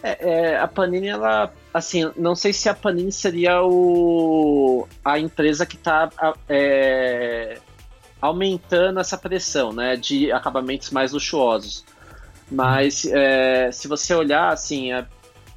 É, 0.04 0.18
é, 0.20 0.60
a 0.60 0.68
Panini, 0.68 1.08
ela. 1.08 1.52
Assim, 1.74 2.12
não 2.16 2.36
sei 2.36 2.54
se 2.54 2.68
a 2.68 2.74
Panini 2.74 3.12
seria 3.12 3.62
o, 3.64 4.88
a 5.06 5.20
empresa 5.20 5.66
que 5.66 5.76
está 5.76 6.10
é, 6.50 7.60
aumentando 8.22 9.00
essa 9.00 9.18
pressão, 9.18 9.74
né, 9.74 9.96
de 9.96 10.32
acabamentos 10.32 10.92
mais 10.92 11.12
luxuosos. 11.12 11.84
Mas 12.50 13.06
é, 13.06 13.72
se 13.72 13.88
você 13.88 14.14
olhar, 14.14 14.54
assim, 14.54 14.94
é, 14.94 15.06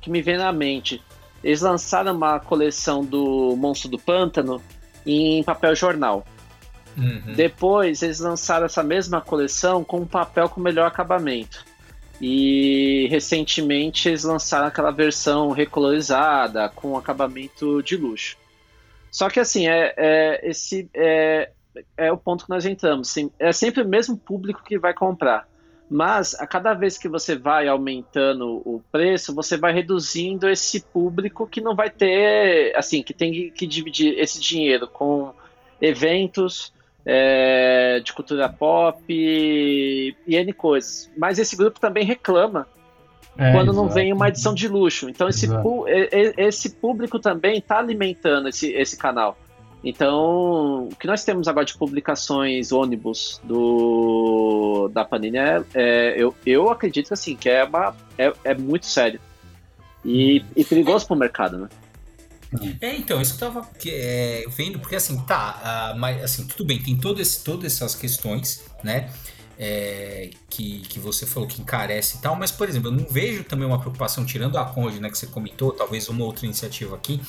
que 0.01 0.09
me 0.09 0.23
vem 0.23 0.39
na 0.39 0.53
mente, 0.53 1.03
eles 1.43 1.61
lançaram 1.61 2.15
uma 2.15 2.41
coleção 2.41 3.05
do 3.05 3.55
Monstro 3.57 3.91
do 3.91 3.99
Pântano 3.99 4.63
em 5.05 5.43
papel 5.43 5.75
jornal. 5.75 6.25
Uhum. 6.97 7.35
Depois 7.35 8.03
eles 8.03 8.21
lançaram 8.21 8.67
essa 8.67 8.83
mesma 8.83 9.21
coleção 9.21 9.85
com 9.85 9.99
um 9.99 10.07
papel 10.07 10.49
com 10.49 10.61
melhor 10.61 10.87
acabamento. 10.87 11.65
E 12.21 13.09
recentemente 13.11 14.09
eles 14.09 14.23
lançaram 14.23 14.69
aquela 14.69 14.93
versão 14.93 15.51
recolorizada 15.51 16.69
com 16.69 16.97
acabamento 16.97 17.83
de 17.83 17.97
luxo. 17.97 18.37
Só 19.11 19.29
que 19.29 19.41
assim, 19.41 19.69
é, 19.69 19.93
é 19.97 20.49
esse 20.49 20.89
é, 20.95 21.51
é 21.97 22.13
o 22.13 22.17
ponto 22.17 22.45
que 22.45 22.51
nós 22.51 22.65
entramos. 22.65 23.09
Sim, 23.09 23.31
é 23.39 23.53
sempre 23.53 23.83
o 23.83 23.89
mesmo 23.89 24.17
público 24.17 24.63
que 24.65 24.79
vai 24.79 24.95
comprar. 24.95 25.47
Mas 25.91 26.35
a 26.35 26.47
cada 26.47 26.73
vez 26.73 26.97
que 26.97 27.09
você 27.09 27.37
vai 27.37 27.69
aumentando 27.69 28.63
o 28.65 28.83
preço, 28.91 29.35
você 29.35 29.57
vai 29.57 29.73
reduzindo 29.73 30.49
esse 30.49 30.81
público 30.81 31.47
que 31.47 31.61
não 31.61 31.77
vai 31.77 31.91
ter, 31.91 32.75
assim, 32.75 33.03
que 33.03 33.13
tem 33.13 33.51
que 33.51 33.67
dividir 33.67 34.19
esse 34.19 34.41
dinheiro 34.41 34.89
com 34.89 35.33
eventos 35.81 36.73
é, 37.05 38.01
de 38.01 38.13
cultura 38.13 38.49
pop 38.49 39.03
e, 39.09 40.17
e 40.27 40.37
N 40.37 40.53
coisas. 40.55 41.11
Mas 41.17 41.39
esse 41.39 41.55
grupo 41.55 41.79
também 41.79 42.05
reclama 42.05 42.67
é, 43.37 43.53
quando 43.53 43.71
exato. 43.71 43.77
não 43.77 43.89
vem 43.89 44.13
uma 44.13 44.29
edição 44.29 44.55
de 44.55 44.67
luxo. 44.69 45.09
Então 45.09 45.29
esse, 45.29 45.47
esse 46.39 46.71
público 46.71 47.19
também 47.19 47.59
está 47.59 47.79
alimentando 47.79 48.49
esse, 48.49 48.73
esse 48.73 48.97
canal. 48.97 49.37
Então, 49.85 50.89
o 50.89 50.97
que 50.99 51.07
nós 51.07 51.25
temos 51.25 51.47
agora 51.47 51.67
de 51.67 51.77
publicações 51.77 52.73
ônibus 52.73 53.39
do 53.45 54.89
da 54.95 55.05
Panini 55.05 55.37
é, 55.37 55.63
é 55.75 56.15
eu, 56.17 56.35
eu 56.47 56.71
acredito 56.71 57.13
assim, 57.13 57.37
que 57.37 57.51
é, 57.51 57.63
uma, 57.65 57.95
é, 58.17 58.33
é 58.45 58.55
muito 58.55 58.87
sério. 58.87 59.21
E, 60.03 60.43
e 60.57 60.65
perigoso 60.65 61.07
para 61.07 61.15
o 61.15 61.19
mercado, 61.19 61.59
né? 61.59 61.69
É, 62.81 62.97
então, 62.97 63.21
isso 63.21 63.35
eu 63.35 63.39
tava 63.39 63.69
é, 63.87 64.45
vendo, 64.49 64.79
porque 64.79 64.97
assim, 64.97 65.21
tá, 65.25 65.95
mas 65.99 66.23
assim, 66.23 66.47
tudo 66.47 66.65
bem, 66.65 66.83
tem 66.83 66.97
todo 66.97 67.21
esse, 67.21 67.45
todas 67.45 67.75
essas 67.75 67.95
questões, 67.95 68.65
né? 68.83 69.11
É, 69.59 70.31
que, 70.49 70.81
que 70.81 70.99
você 70.99 71.27
falou 71.27 71.49
que 71.49 71.61
encarece 71.61 72.17
e 72.17 72.21
tal, 72.21 72.35
mas, 72.35 72.51
por 72.51 72.69
exemplo, 72.69 72.89
eu 72.89 72.93
não 72.93 73.07
vejo 73.07 73.45
também 73.45 73.67
uma 73.67 73.79
preocupação, 73.79 74.25
tirando 74.25 74.59
a 74.59 74.65
Conde, 74.65 74.99
né, 74.99 75.09
que 75.09 75.17
você 75.17 75.29
comentou, 75.29 75.71
talvez 75.71 76.09
uma 76.09 76.25
outra 76.25 76.45
iniciativa 76.45 76.97
aqui, 76.97 77.21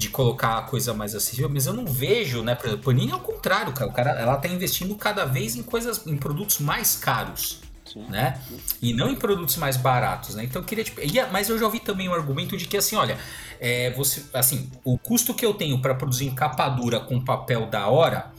de 0.00 0.08
colocar 0.08 0.56
a 0.56 0.62
coisa 0.62 0.94
mais 0.94 1.14
acessível, 1.14 1.50
mas 1.50 1.66
eu 1.66 1.74
não 1.74 1.84
vejo, 1.84 2.42
né? 2.42 2.54
Por 2.54 2.66
exemplo, 2.66 2.84
Panini 2.86 3.12
é 3.12 3.14
o 3.14 3.20
contrário, 3.20 3.70
cara. 3.74 3.90
O 3.90 3.92
cara 3.92 4.10
ela 4.12 4.34
tá 4.38 4.48
investindo 4.48 4.94
cada 4.94 5.26
vez 5.26 5.56
em 5.56 5.62
coisas, 5.62 6.06
em 6.06 6.16
produtos 6.16 6.58
mais 6.58 6.96
caros. 6.96 7.60
Sim. 7.84 8.06
Né? 8.08 8.40
E 8.80 8.94
não 8.94 9.10
em 9.10 9.16
produtos 9.16 9.56
mais 9.56 9.76
baratos, 9.76 10.34
né? 10.34 10.44
Então 10.44 10.62
eu 10.62 10.66
queria 10.66 10.84
tipo, 10.84 11.00
mas 11.30 11.50
eu 11.50 11.58
já 11.58 11.66
ouvi 11.66 11.80
também 11.80 12.08
o 12.08 12.14
argumento 12.14 12.56
de 12.56 12.66
que 12.66 12.78
assim, 12.78 12.96
olha, 12.96 13.18
é, 13.60 13.90
você, 13.90 14.24
assim, 14.32 14.70
o 14.84 14.96
custo 14.96 15.34
que 15.34 15.44
eu 15.44 15.52
tenho 15.52 15.82
para 15.82 15.94
produzir 15.94 16.24
encapadura 16.24 17.00
com 17.00 17.22
papel 17.22 17.66
da 17.66 17.88
hora, 17.88 18.32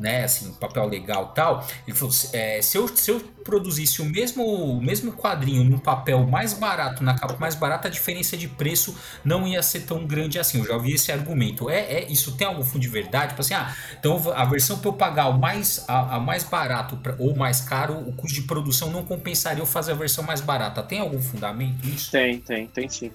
né, 0.00 0.24
assim, 0.24 0.52
papel 0.54 0.88
legal 0.88 1.28
tal. 1.28 1.64
Ele 1.86 1.94
falou: 1.94 2.12
é, 2.32 2.62
se, 2.62 2.78
eu, 2.78 2.88
se 2.88 3.10
eu 3.10 3.20
produzisse 3.44 4.00
o 4.00 4.04
mesmo, 4.06 4.42
o 4.42 4.82
mesmo 4.82 5.12
quadrinho 5.12 5.62
num 5.62 5.78
papel 5.78 6.26
mais 6.26 6.54
barato, 6.54 7.04
na 7.04 7.14
capa 7.14 7.36
mais 7.38 7.54
barata, 7.54 7.88
a 7.88 7.90
diferença 7.90 8.36
de 8.36 8.48
preço 8.48 8.96
não 9.22 9.46
ia 9.46 9.62
ser 9.62 9.80
tão 9.80 10.06
grande 10.06 10.38
assim. 10.38 10.58
Eu 10.58 10.66
já 10.66 10.74
ouvi 10.74 10.94
esse 10.94 11.12
argumento. 11.12 11.68
É, 11.68 11.80
é 11.80 12.10
isso 12.10 12.36
tem 12.36 12.46
algum 12.46 12.64
fundo 12.64 12.80
de 12.80 12.88
verdade? 12.88 13.28
Tipo 13.28 13.42
assim, 13.42 13.54
ah, 13.54 13.74
então 13.98 14.20
a 14.34 14.44
versão 14.46 14.78
para 14.78 14.88
eu 14.88 14.94
pagar 14.94 15.28
o 15.28 15.38
mais, 15.38 15.84
a, 15.86 16.16
a 16.16 16.20
mais 16.20 16.42
barato 16.44 16.96
pra, 16.96 17.14
ou 17.18 17.36
mais 17.36 17.60
caro, 17.60 17.98
o 17.98 18.12
custo 18.12 18.40
de 18.40 18.46
produção 18.46 18.90
não 18.90 19.04
compensaria 19.04 19.62
eu 19.62 19.66
fazer 19.66 19.92
a 19.92 19.96
versão 19.96 20.24
mais 20.24 20.40
barata. 20.40 20.82
Tem 20.82 20.98
algum 20.98 21.20
fundamento 21.20 21.86
isso? 21.86 22.10
Tem, 22.10 22.40
tem, 22.40 22.66
tem 22.66 22.88
sim. 22.88 23.12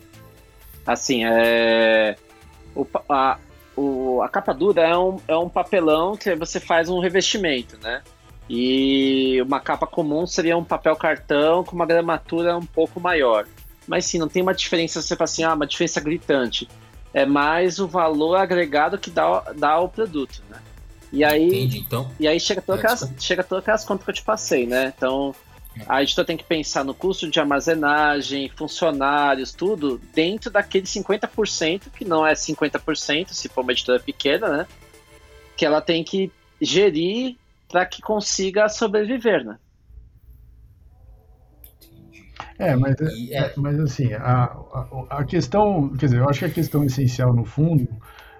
Assim, 0.85 1.25
é. 1.25 2.15
O, 2.75 2.85
a, 3.09 3.39
o, 3.75 4.21
a 4.21 4.29
capa 4.29 4.53
dura 4.53 4.81
é 4.81 4.97
um, 4.97 5.17
é 5.27 5.35
um 5.35 5.49
papelão 5.49 6.15
que 6.15 6.33
você 6.35 6.59
faz 6.59 6.89
um 6.89 6.99
revestimento, 6.99 7.77
né? 7.81 8.01
E 8.49 9.41
uma 9.41 9.59
capa 9.59 9.87
comum 9.87 10.25
seria 10.27 10.57
um 10.57 10.63
papel 10.63 10.95
cartão 10.95 11.63
com 11.63 11.75
uma 11.75 11.85
gramatura 11.85 12.55
um 12.57 12.65
pouco 12.65 12.99
maior. 12.99 13.45
Mas 13.87 14.05
sim, 14.05 14.17
não 14.17 14.27
tem 14.27 14.41
uma 14.41 14.53
diferença, 14.53 15.01
você 15.01 15.15
fala 15.15 15.25
assim, 15.25 15.43
ah, 15.43 15.53
uma 15.53 15.67
diferença 15.67 15.99
gritante. 15.99 16.67
É 17.13 17.25
mais 17.25 17.79
o 17.79 17.87
valor 17.87 18.35
agregado 18.35 18.97
que 18.97 19.09
dá, 19.09 19.39
dá 19.55 19.71
ao 19.71 19.89
produto, 19.89 20.41
né? 20.49 20.57
E 21.11 21.23
aí, 21.23 21.47
Entendi, 21.47 21.79
então. 21.79 22.11
E 22.19 22.27
aí 22.27 22.39
chega 22.39 22.61
todas, 22.61 22.83
aquelas, 22.83 23.13
chega 23.19 23.43
todas 23.43 23.63
aquelas 23.63 23.85
contas 23.85 24.03
que 24.03 24.11
eu 24.11 24.15
te 24.15 24.23
passei, 24.23 24.67
né? 24.67 24.93
Então, 24.95 25.33
a 25.87 26.01
editora 26.01 26.25
tem 26.25 26.37
que 26.37 26.43
pensar 26.43 26.83
no 26.83 26.93
custo 26.93 27.29
de 27.29 27.39
armazenagem, 27.39 28.49
funcionários, 28.49 29.51
tudo, 29.51 29.99
dentro 30.13 30.49
daquele 30.49 30.85
50%, 30.85 31.91
que 31.95 32.05
não 32.05 32.25
é 32.25 32.33
50% 32.33 33.29
se 33.29 33.49
for 33.49 33.61
uma 33.61 33.71
editora 33.71 33.99
pequena, 33.99 34.49
né? 34.49 34.67
Que 35.57 35.65
ela 35.65 35.81
tem 35.81 36.03
que 36.03 36.31
gerir 36.61 37.35
para 37.69 37.85
que 37.85 38.01
consiga 38.01 38.69
sobreviver, 38.69 39.43
né? 39.43 39.57
É, 42.57 42.75
mas, 42.75 42.95
é, 43.01 43.37
é, 43.37 43.53
mas 43.57 43.77
assim, 43.79 44.13
a, 44.13 44.43
a, 44.43 45.05
a, 45.09 45.25
questão, 45.25 45.89
quer 45.89 46.05
dizer, 46.05 46.19
eu 46.19 46.29
acho 46.29 46.39
que 46.39 46.45
a 46.45 46.49
questão 46.49 46.85
essencial 46.85 47.33
no 47.33 47.43
fundo, 47.43 47.83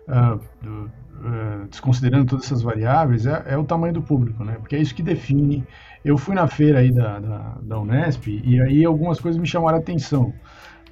uh, 0.08 0.40
do, 0.62 0.86
uh, 0.86 1.68
desconsiderando 1.70 2.26
todas 2.26 2.46
essas 2.46 2.62
variáveis, 2.62 3.26
é, 3.26 3.44
é, 3.48 3.58
o 3.58 3.66
tamanho 3.66 3.94
do 3.94 4.02
público, 4.02 4.44
né? 4.44 4.56
Porque 4.60 4.76
é 4.76 4.80
isso 4.80 4.96
que 4.96 5.04
define 5.04 5.66
eu 6.06 6.20
fui 6.20 6.36
na 6.36 6.48
feira 6.48 6.80
aí 6.80 6.92
da, 6.92 7.20
da, 7.20 7.58
da 7.64 7.80
Unesp 7.80 8.28
e 8.28 8.62
aí 8.62 8.86
algumas 8.86 9.20
coisas 9.20 9.42
me 9.42 9.48
chamaram 9.48 9.78
a 9.78 9.82
atenção. 9.82 10.32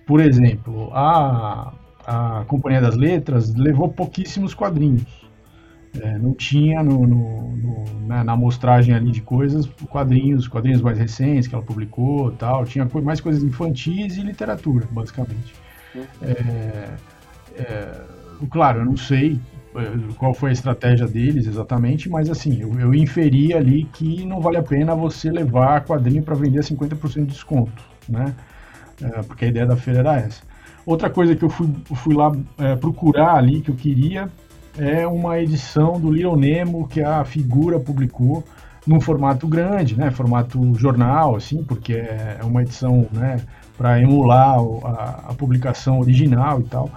Por 0.08 0.20
exemplo, 0.20 0.90
a, 0.92 1.72
a 2.06 2.44
Companhia 2.48 2.82
das 2.82 2.96
Letras 2.96 3.54
levou 3.54 3.90
pouquíssimos 3.90 4.56
quadrinhos. 4.56 5.24
É, 6.02 6.18
não 6.18 6.34
tinha 6.34 6.82
no, 6.82 7.06
no, 7.06 7.56
no, 7.56 8.08
na, 8.08 8.24
na 8.24 8.34
amostragem 8.34 8.96
ali 8.96 9.12
de 9.12 9.22
coisas 9.22 9.68
quadrinhos, 9.88 10.48
quadrinhos 10.48 10.82
mais 10.82 10.98
recentes 10.98 11.48
que 11.48 11.54
ela 11.54 11.64
publicou 11.64 12.32
tal. 12.32 12.66
Tinha 12.66 12.90
mais 13.04 13.22
coisas 13.22 13.44
infantis 13.44 14.18
e 14.18 14.22
literatura, 14.22 14.88
basicamente. 14.90 15.54
Uhum. 15.94 16.04
É, 16.24 16.90
é, 17.56 18.02
claro, 18.50 18.80
eu 18.80 18.86
não 18.86 18.98
sei 18.98 19.40
qual 20.18 20.34
foi 20.34 20.52
a 20.52 20.54
estratégia 20.54 21.08
deles 21.08 21.48
exatamente, 21.48 22.10
mas 22.10 22.30
assim, 22.30 22.62
eu, 22.62 22.80
eu 22.80 22.94
inferi 22.94 23.54
ali 23.54 23.86
que 23.86 24.26
não 24.26 24.40
vale 24.40 24.58
a 24.58 24.64
pena 24.64 24.96
você 24.96 25.32
levar 25.32 25.84
quadrinho 25.84 26.24
para 26.24 26.36
vender 26.36 26.60
a 26.60 26.64
50% 26.64 27.14
de 27.14 27.26
desconto, 27.26 27.84
né? 28.08 28.34
É, 29.02 29.22
porque 29.24 29.46
a 29.46 29.48
ideia 29.48 29.66
da 29.66 29.76
feira 29.76 30.00
era 30.00 30.18
essa. 30.18 30.42
Outra 30.86 31.10
coisa 31.10 31.36
que 31.36 31.44
eu 31.44 31.50
fui, 31.50 31.70
fui 31.96 32.14
lá 32.14 32.32
é, 32.58 32.76
procurar 32.76 33.36
ali, 33.36 33.62
que 33.62 33.72
eu 33.72 33.76
queria, 33.76 34.30
é 34.78 35.08
uma 35.08 35.40
edição 35.40 36.00
do 36.00 36.12
Little 36.12 36.36
Nemo 36.36 36.88
que 36.88 37.02
a 37.02 37.24
figura 37.24 37.80
publicou 37.80 38.44
num 38.86 39.00
formato 39.00 39.48
grande, 39.48 39.98
né? 39.98 40.12
Formato 40.12 40.74
jornal, 40.76 41.36
assim, 41.36 41.64
porque 41.64 41.94
é, 41.94 42.38
é 42.42 42.44
uma 42.44 42.62
edição, 42.62 43.08
né? 43.12 43.38
Para 43.78 44.00
emular 44.02 44.58
a, 44.84 45.30
a 45.30 45.34
publicação 45.34 46.00
original 46.00 46.60
e 46.60 46.64
tal. 46.64 46.90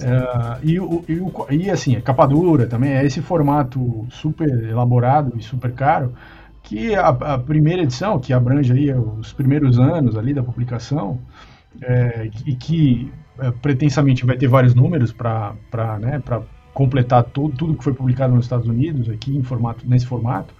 Uh, 0.00 0.58
e, 0.62 0.78
e, 1.12 1.66
e, 1.66 1.70
assim, 1.70 2.00
capa 2.00 2.26
dura 2.26 2.66
também 2.66 2.92
é 2.92 3.04
esse 3.04 3.20
formato 3.20 4.06
super 4.10 4.48
elaborado 4.48 5.34
e 5.36 5.42
super 5.42 5.72
caro 5.72 6.14
que 6.62 6.94
a, 6.94 7.08
a 7.08 7.38
primeira 7.38 7.82
edição, 7.82 8.18
que 8.18 8.32
abrange 8.32 8.72
aí 8.72 8.92
os 8.94 9.32
primeiros 9.32 9.78
anos 9.78 10.16
ali 10.16 10.32
da 10.32 10.42
publicação, 10.42 11.18
é, 11.80 12.30
e 12.46 12.54
que 12.54 13.12
é, 13.38 13.50
pretensamente 13.50 14.24
vai 14.24 14.36
ter 14.36 14.48
vários 14.48 14.74
números 14.74 15.12
para 15.12 15.54
né, 16.00 16.22
completar 16.74 17.24
todo, 17.24 17.54
tudo 17.54 17.74
que 17.74 17.84
foi 17.84 17.94
publicado 17.94 18.34
nos 18.34 18.44
Estados 18.44 18.68
Unidos 18.68 19.08
aqui 19.08 19.36
em 19.36 19.42
formato, 19.42 19.86
nesse 19.86 20.06
formato. 20.06 20.54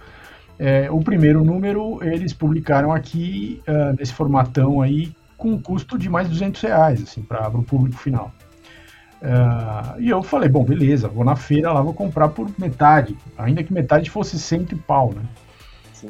É, 0.59 0.89
o 0.91 0.99
primeiro 0.99 1.43
número 1.43 1.99
eles 2.03 2.31
publicaram 2.31 2.93
aqui 2.93 3.61
uh, 3.67 3.95
nesse 3.97 4.13
formatão 4.13 4.81
aí 4.81 5.11
com 5.35 5.53
um 5.53 5.61
custo 5.61 5.97
de 5.97 6.07
mais 6.09 6.27
de 6.27 6.33
200 6.33 6.61
reais 6.61 7.01
assim, 7.01 7.23
para 7.23 7.49
o 7.49 7.63
público 7.63 7.97
final. 7.97 8.31
Uh, 9.23 10.01
e 10.01 10.09
eu 10.09 10.21
falei, 10.21 10.49
bom, 10.49 10.65
beleza, 10.65 11.07
vou 11.07 11.23
na 11.23 11.37
feira 11.37 11.71
lá, 11.71 11.81
vou 11.81 11.93
comprar 11.93 12.27
por 12.27 12.51
metade, 12.59 13.17
ainda 13.37 13.63
que 13.63 13.71
metade 13.71 14.09
fosse 14.09 14.37
cento 14.37 14.73
e 14.73 14.77
pau, 14.77 15.13
né? 15.13 15.21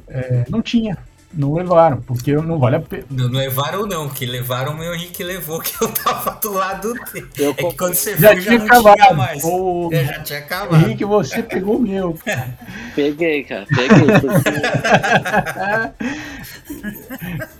É, 0.07 0.45
não 0.49 0.59
tinha, 0.59 0.97
não 1.33 1.53
levaram, 1.53 2.01
porque 2.01 2.33
não 2.33 2.59
vale 2.59 2.75
a 2.75 2.79
pena. 2.79 3.03
Não 3.09 3.29
levaram 3.29 3.87
não, 3.87 4.07
que 4.07 4.25
levaram 4.25 4.73
o 4.73 4.77
meu 4.77 4.93
Henrique 4.93 5.23
levou, 5.23 5.59
que 5.61 5.73
eu 5.81 5.91
tava 5.91 6.39
do 6.39 6.53
lado 6.53 6.93
dele. 6.93 7.27
Eu, 7.37 7.51
é 7.51 7.53
que 7.53 7.73
quando 7.75 7.95
você 7.95 8.15
já 8.15 8.33
foi, 8.33 8.41
tinha 8.41 8.59
já 8.59 8.65
acabado. 8.65 8.95
tinha 8.95 9.13
mais. 9.13 9.43
O... 9.43 9.89
É, 9.91 10.03
já 10.05 10.19
tinha 10.19 10.39
acabado. 10.39 10.85
Henrique, 10.85 11.05
você 11.05 11.41
pegou 11.41 11.77
o 11.77 11.81
meu. 11.81 12.17
Peguei, 12.95 13.43
cara, 13.43 13.65
peguei. 13.67 14.05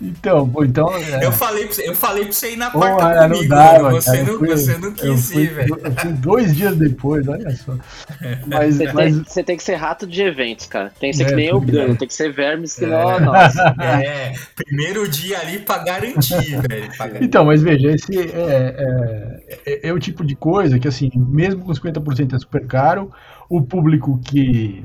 então, 0.00 0.48
pô, 0.48 0.64
então... 0.64 0.96
É... 0.96 1.26
Eu, 1.26 1.32
falei 1.32 1.64
pra 1.64 1.74
você, 1.74 1.88
eu 1.88 1.94
falei 1.96 2.24
pra 2.24 2.32
você 2.32 2.52
ir 2.52 2.56
na 2.56 2.70
quarta 2.70 3.28
comigo, 3.28 3.42
não 3.42 3.48
dava, 3.48 3.90
você, 3.90 4.10
cara, 4.12 4.24
não, 4.24 4.38
fui, 4.38 4.48
você 4.48 4.78
não 4.78 4.92
quis 4.92 5.30
ir, 5.32 5.54
velho. 5.54 5.76
Dois 6.18 6.54
dias 6.54 6.76
depois, 6.76 7.26
olha 7.26 7.50
só. 7.56 7.74
Mas, 8.46 8.76
você, 8.76 8.92
mas... 8.92 9.12
Tem, 9.12 9.24
você 9.24 9.42
tem 9.42 9.56
que 9.56 9.64
ser 9.64 9.74
rato 9.74 10.06
de 10.06 10.22
eventos, 10.22 10.66
cara. 10.66 10.92
Tem 11.00 11.10
que 11.10 11.16
ser 11.16 11.24
é, 11.24 11.26
que 11.26 11.34
nem 11.34 11.52
o 11.52 11.60
Bruno, 11.60 11.96
tem 11.96 12.06
que 12.06 12.14
ser 12.14 12.32
vermes 12.32 12.76
que 12.76 12.86
não, 12.86 13.18
nossa. 13.18 13.63
É, 13.80 14.32
primeiro 14.54 15.08
dia 15.08 15.40
ali 15.40 15.58
pra 15.58 15.78
garantir, 15.78 16.60
velho. 16.68 16.90
Então, 17.20 17.44
mas 17.44 17.62
veja, 17.62 17.90
esse 17.90 18.18
é, 18.18 18.22
é, 18.24 19.44
é, 19.66 19.88
é, 19.88 19.92
o 19.92 19.98
tipo 19.98 20.24
de 20.24 20.34
coisa 20.34 20.78
que, 20.78 20.88
assim, 20.88 21.10
mesmo 21.14 21.64
com 21.64 21.72
50% 21.72 22.34
é 22.34 22.38
super 22.38 22.66
caro, 22.66 23.10
o 23.48 23.62
público 23.62 24.20
que, 24.24 24.84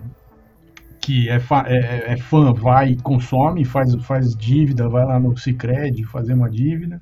que 1.01 1.29
é, 1.29 1.39
fã, 1.39 1.63
é, 1.65 2.13
é, 2.13 2.17
fã 2.17 2.53
vai 2.53 2.91
e 2.91 2.97
consome, 2.97 3.65
faz, 3.65 3.93
faz 4.03 4.35
dívida, 4.35 4.87
vai 4.87 5.05
lá 5.05 5.19
no 5.19 5.37
Cicred 5.37 6.03
fazer 6.05 6.33
uma 6.33 6.49
dívida 6.49 7.01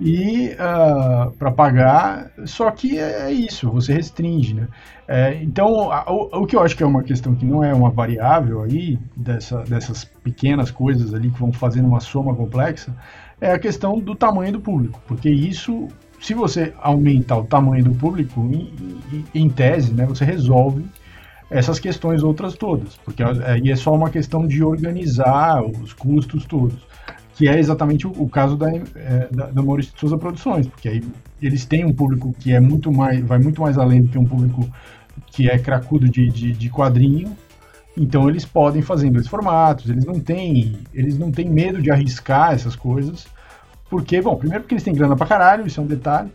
e 0.00 0.48
uh, 0.48 0.56
ah, 0.58 1.32
para 1.38 1.52
pagar, 1.52 2.30
só 2.46 2.70
que 2.70 2.98
é, 2.98 3.28
é 3.28 3.32
isso, 3.32 3.70
você 3.70 3.92
restringe, 3.92 4.54
né? 4.54 4.66
É, 5.06 5.42
então, 5.42 5.92
a, 5.92 6.10
o, 6.10 6.42
o, 6.42 6.46
que 6.46 6.56
eu 6.56 6.62
acho 6.62 6.76
que 6.76 6.82
é 6.82 6.86
uma 6.86 7.02
questão 7.02 7.34
que 7.34 7.44
não 7.44 7.62
é 7.62 7.74
uma 7.74 7.90
variável 7.90 8.62
aí, 8.62 8.98
dessa, 9.14 9.58
dessas 9.64 10.04
pequenas 10.04 10.70
coisas 10.70 11.12
ali 11.12 11.30
que 11.30 11.38
vão 11.38 11.52
fazendo 11.52 11.86
uma 11.86 12.00
soma 12.00 12.34
complexa, 12.34 12.96
é 13.40 13.52
a 13.52 13.58
questão 13.58 13.98
do 13.98 14.14
tamanho 14.14 14.52
do 14.52 14.60
público, 14.60 15.00
porque 15.06 15.28
isso, 15.28 15.88
se 16.20 16.32
você 16.32 16.72
aumentar 16.78 17.36
o 17.36 17.44
tamanho 17.44 17.84
do 17.84 17.94
público, 17.94 18.40
em, 18.40 18.72
em, 19.12 19.24
em 19.34 19.48
tese, 19.50 19.92
né, 19.92 20.06
você 20.06 20.24
resolve 20.24 20.84
essas 21.50 21.78
questões 21.78 22.22
outras 22.22 22.54
todas, 22.54 22.96
porque 23.04 23.22
aí 23.22 23.70
é 23.70 23.76
só 23.76 23.92
uma 23.92 24.08
questão 24.08 24.46
de 24.46 24.62
organizar 24.62 25.62
os 25.62 25.92
custos 25.92 26.44
todos 26.46 26.86
que 27.40 27.48
é 27.48 27.58
exatamente 27.58 28.06
o, 28.06 28.10
o 28.10 28.28
caso 28.28 28.54
da, 28.54 28.70
é, 28.70 29.26
da, 29.30 29.46
da 29.46 29.62
Maurício 29.62 29.94
de 29.94 29.98
Souza 29.98 30.18
Produções, 30.18 30.66
porque 30.66 30.90
aí 30.90 31.02
eles 31.40 31.64
têm 31.64 31.86
um 31.86 31.92
público 31.92 32.34
que 32.38 32.52
é 32.52 32.60
muito 32.60 32.92
mais, 32.92 33.18
vai 33.24 33.38
muito 33.38 33.62
mais 33.62 33.78
além 33.78 34.02
do 34.02 34.08
que 34.08 34.18
um 34.18 34.26
público 34.26 34.68
que 35.28 35.48
é 35.48 35.58
cracudo 35.58 36.06
de, 36.06 36.28
de, 36.28 36.52
de 36.52 36.68
quadrinho, 36.68 37.34
então 37.96 38.28
eles 38.28 38.44
podem 38.44 38.82
fazer 38.82 39.08
dois 39.08 39.26
formatos, 39.26 39.88
eles 39.88 40.04
não 40.04 40.20
têm, 40.20 40.80
eles 40.92 41.18
não 41.18 41.32
têm 41.32 41.48
medo 41.48 41.80
de 41.80 41.90
arriscar 41.90 42.52
essas 42.52 42.76
coisas, 42.76 43.26
porque, 43.88 44.20
bom, 44.20 44.36
primeiro 44.36 44.64
porque 44.64 44.74
eles 44.74 44.84
têm 44.84 44.92
grana 44.92 45.16
pra 45.16 45.26
caralho, 45.26 45.66
isso 45.66 45.80
é 45.80 45.82
um 45.82 45.86
detalhe, 45.86 46.30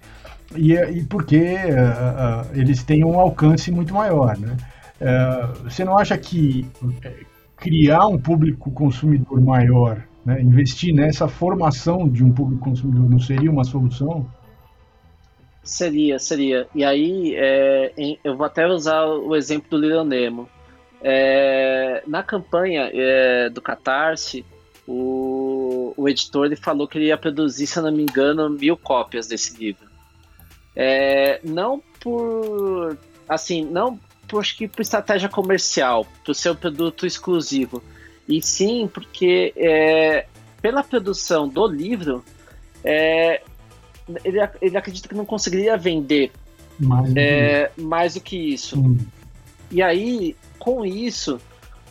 e, 0.56 0.74
e 0.74 1.04
porque 1.04 1.38
uh, 1.38 2.48
uh, 2.48 2.60
eles 2.60 2.82
têm 2.82 3.06
um 3.06 3.20
alcance 3.20 3.72
muito 3.72 3.94
maior, 3.94 4.36
né? 4.40 4.58
Uh, 5.00 5.70
você 5.70 5.86
não 5.86 6.00
acha 6.00 6.18
que 6.18 6.66
criar 7.56 8.08
um 8.08 8.18
público 8.18 8.72
consumidor 8.72 9.40
maior 9.40 10.02
né? 10.26 10.42
Investir 10.42 10.94
nessa 10.94 11.28
formação 11.28 12.10
de 12.10 12.24
um 12.24 12.32
público 12.32 12.64
consumidor 12.64 13.10
não 13.10 13.20
seria 13.20 13.52
uma 13.52 13.64
solução? 13.64 14.28
Seria, 15.64 16.20
seria. 16.20 16.68
E 16.74 16.84
aí, 16.84 17.36
é, 17.36 17.94
em, 17.98 18.20
eu 18.24 18.36
vou 18.36 18.46
até 18.46 18.68
usar 18.68 19.06
o 19.06 19.36
exemplo 19.36 19.70
do 19.70 19.78
Little 19.78 20.04
Nemo. 20.04 20.50
É, 21.02 22.04
na 22.08 22.24
campanha 22.24 22.90
é, 22.92 23.50
do 23.50 23.62
Catarse, 23.62 24.46
o, 24.88 25.94
o 25.96 26.10
editor 26.10 26.46
ele 26.46 26.56
falou 26.56 26.88
que 26.88 26.98
ele 26.98 27.08
ia 27.08 27.18
produzir, 27.18 27.68
se 27.68 27.78
eu 27.78 27.84
não 27.84 27.92
me 27.92 28.04
engano, 28.04 28.50
mil 28.50 28.78
cópias 28.78 29.28
desse 29.28 29.58
livro. 29.58 29.86
É, 30.76 31.40
não 31.44 31.82
por 32.00 32.98
assim, 33.28 33.64
não 33.64 34.00
por, 34.28 34.40
acho 34.40 34.58
que 34.58 34.68
por 34.68 34.82
estratégia 34.82 35.30
comercial, 35.30 36.06
por 36.24 36.36
ser 36.36 36.52
um 36.52 36.56
produto 36.56 37.06
exclusivo, 37.06 37.82
e 38.28 38.42
sim 38.42 38.90
porque 38.92 39.54
é, 39.56 40.26
pela 40.62 40.84
produção 40.84 41.48
do 41.48 41.68
livro, 41.68 42.24
é, 42.84 43.42
ele, 44.24 44.40
ele 44.62 44.78
acredita 44.78 45.08
que 45.08 45.16
não 45.16 45.26
conseguiria 45.26 45.78
vender 45.78 46.32
mais, 46.80 47.16
é, 47.16 47.72
mais 47.78 48.14
do 48.16 48.22
que 48.22 48.38
isso. 48.38 48.80
Hum. 48.80 48.98
E 49.72 49.82
aí, 49.82 50.36
com 50.60 50.86
isso, 50.86 51.40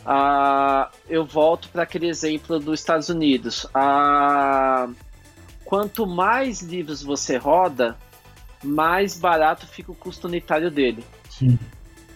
ah, 0.05 0.91
eu 1.09 1.25
volto 1.25 1.69
para 1.69 1.83
aquele 1.83 2.07
exemplo 2.07 2.59
dos 2.59 2.79
Estados 2.79 3.09
Unidos. 3.09 3.65
Ah, 3.73 4.87
quanto 5.63 6.05
mais 6.05 6.61
livros 6.61 7.01
você 7.01 7.37
roda, 7.37 7.97
mais 8.63 9.17
barato 9.17 9.67
fica 9.67 9.91
o 9.91 9.95
custo 9.95 10.27
unitário 10.27 10.69
dele. 10.69 11.03
Sim. 11.29 11.57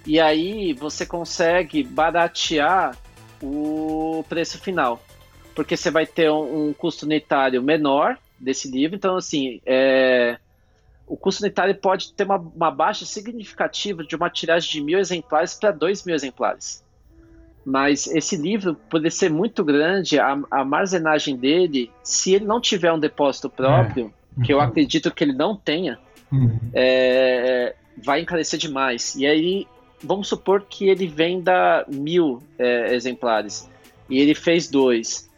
E 0.05 0.19
aí 0.19 0.73
você 0.73 1.05
consegue 1.05 1.83
baratear 1.83 2.95
o 3.41 4.23
preço 4.27 4.59
final. 4.59 5.01
Porque 5.55 5.75
você 5.75 5.91
vai 5.91 6.05
ter 6.05 6.31
um, 6.31 6.69
um 6.69 6.73
custo 6.73 7.05
unitário 7.05 7.61
menor 7.61 8.17
desse 8.39 8.69
livro, 8.69 8.95
então 8.95 9.17
assim, 9.17 9.59
é, 9.65 10.37
o 11.05 11.17
custo 11.17 11.43
unitário 11.43 11.75
pode 11.75 12.13
ter 12.13 12.23
uma, 12.23 12.37
uma, 12.37 12.71
baixa 12.71 13.05
significativa 13.05 14.03
de 14.03 14.15
uma 14.15 14.29
tiragem 14.29 14.71
de 14.71 14.81
mil 14.81 14.99
exemplares 14.99 15.55
para 15.55 15.71
dois 15.71 16.05
mil 16.05 16.15
exemplares. 16.15 16.83
Mas 17.65 18.07
esse 18.07 18.37
livro, 18.37 18.75
por 18.89 19.11
ser 19.11 19.29
muito 19.29 19.63
grande, 19.63 20.17
a, 20.19 20.39
a, 20.49 20.59
armazenagem 20.59 21.35
dele, 21.35 21.91
se 22.03 22.33
ele 22.33 22.45
não 22.45 22.61
tiver 22.61 22.93
um 22.93 22.99
depósito 22.99 23.49
próprio, 23.49 24.13
é. 24.39 24.43
que 24.45 24.53
eu 24.53 24.61
acredito 24.61 25.11
que 25.11 25.23
ele 25.23 25.33
não 25.33 25.55
tenha, 25.55 25.99
uhum. 26.31 26.57
é, 26.73 27.75
vai 27.97 28.21
encarecer 28.21 28.57
demais. 28.57 29.15
E 29.15 29.25
aí 29.25 29.67
vamos 30.03 30.27
supor 30.27 30.65
que 30.69 30.87
ele 30.87 31.07
venda 31.07 31.85
mil 31.87 32.41
é, 32.57 32.93
exemplares 32.93 33.69
e 34.09 34.19
ele 34.19 34.33
fez 34.33 34.67
dois. 34.67 35.29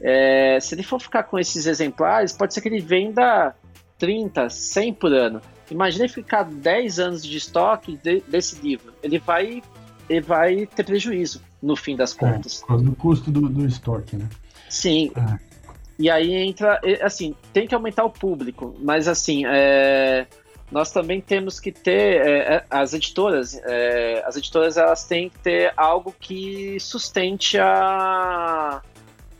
É, 0.00 0.58
se 0.60 0.74
ele 0.74 0.82
for 0.82 1.00
ficar 1.00 1.24
com 1.24 1.38
esses 1.38 1.66
exemplares, 1.66 2.32
pode 2.32 2.54
ser 2.54 2.60
que 2.60 2.68
ele 2.68 2.80
venda 2.80 3.54
30, 3.98 4.48
100 4.50 4.94
por 4.94 5.12
ano. 5.12 5.40
Imagina 5.70 6.04
ele 6.04 6.12
ficar 6.12 6.44
10 6.44 6.98
anos 6.98 7.24
de 7.24 7.36
estoque 7.36 7.98
de, 8.02 8.20
desse 8.28 8.60
livro. 8.60 8.92
Ele 9.02 9.18
vai, 9.18 9.62
ele 10.08 10.20
vai 10.20 10.66
ter 10.66 10.84
prejuízo 10.84 11.42
no 11.62 11.76
fim 11.76 11.96
das 11.96 12.14
é, 12.14 12.18
contas. 12.18 12.62
É, 12.68 12.76
do 12.76 12.94
custo 12.94 13.30
do, 13.30 13.48
do 13.48 13.64
estoque, 13.66 14.16
né? 14.16 14.28
Sim. 14.68 15.10
É. 15.16 15.54
E 15.98 16.10
aí 16.10 16.34
entra, 16.34 16.80
assim, 17.02 17.34
tem 17.52 17.68
que 17.68 17.74
aumentar 17.74 18.04
o 18.04 18.10
público, 18.10 18.74
mas 18.80 19.06
assim, 19.06 19.44
é, 19.46 20.26
nós 20.74 20.90
também 20.90 21.20
temos 21.20 21.60
que 21.60 21.70
ter 21.70 22.26
é, 22.26 22.54
é, 22.56 22.64
as 22.68 22.92
editoras, 22.92 23.54
é, 23.62 24.24
as 24.26 24.36
editoras 24.36 24.76
elas 24.76 25.04
têm 25.04 25.30
que 25.30 25.38
ter 25.38 25.72
algo 25.76 26.12
que 26.18 26.80
sustente 26.80 27.56
a, 27.56 28.82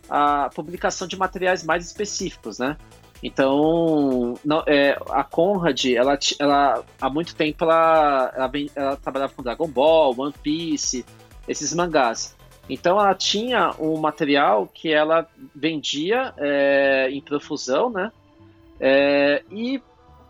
a 0.08 0.48
publicação 0.54 1.08
de 1.08 1.16
materiais 1.16 1.64
mais 1.64 1.84
específicos, 1.84 2.60
né? 2.60 2.76
Então, 3.20 4.34
não, 4.44 4.62
é, 4.64 4.96
a 5.10 5.24
Conrad, 5.24 5.84
ela, 5.86 6.16
ela 6.38 6.84
há 7.00 7.10
muito 7.10 7.34
tempo 7.34 7.64
ela, 7.64 8.32
ela, 8.36 8.52
ela, 8.76 8.96
trabalhava 8.96 9.32
com 9.32 9.42
Dragon 9.42 9.66
Ball, 9.66 10.14
One 10.16 10.34
Piece, 10.40 11.04
esses 11.48 11.74
mangás. 11.74 12.36
Então, 12.68 12.96
ela 13.00 13.12
tinha 13.12 13.74
um 13.80 13.96
material 13.96 14.68
que 14.72 14.92
ela 14.92 15.28
vendia 15.52 16.32
é, 16.36 17.08
em 17.10 17.20
profusão, 17.20 17.90
né? 17.90 18.12
É, 18.78 19.42
e 19.50 19.82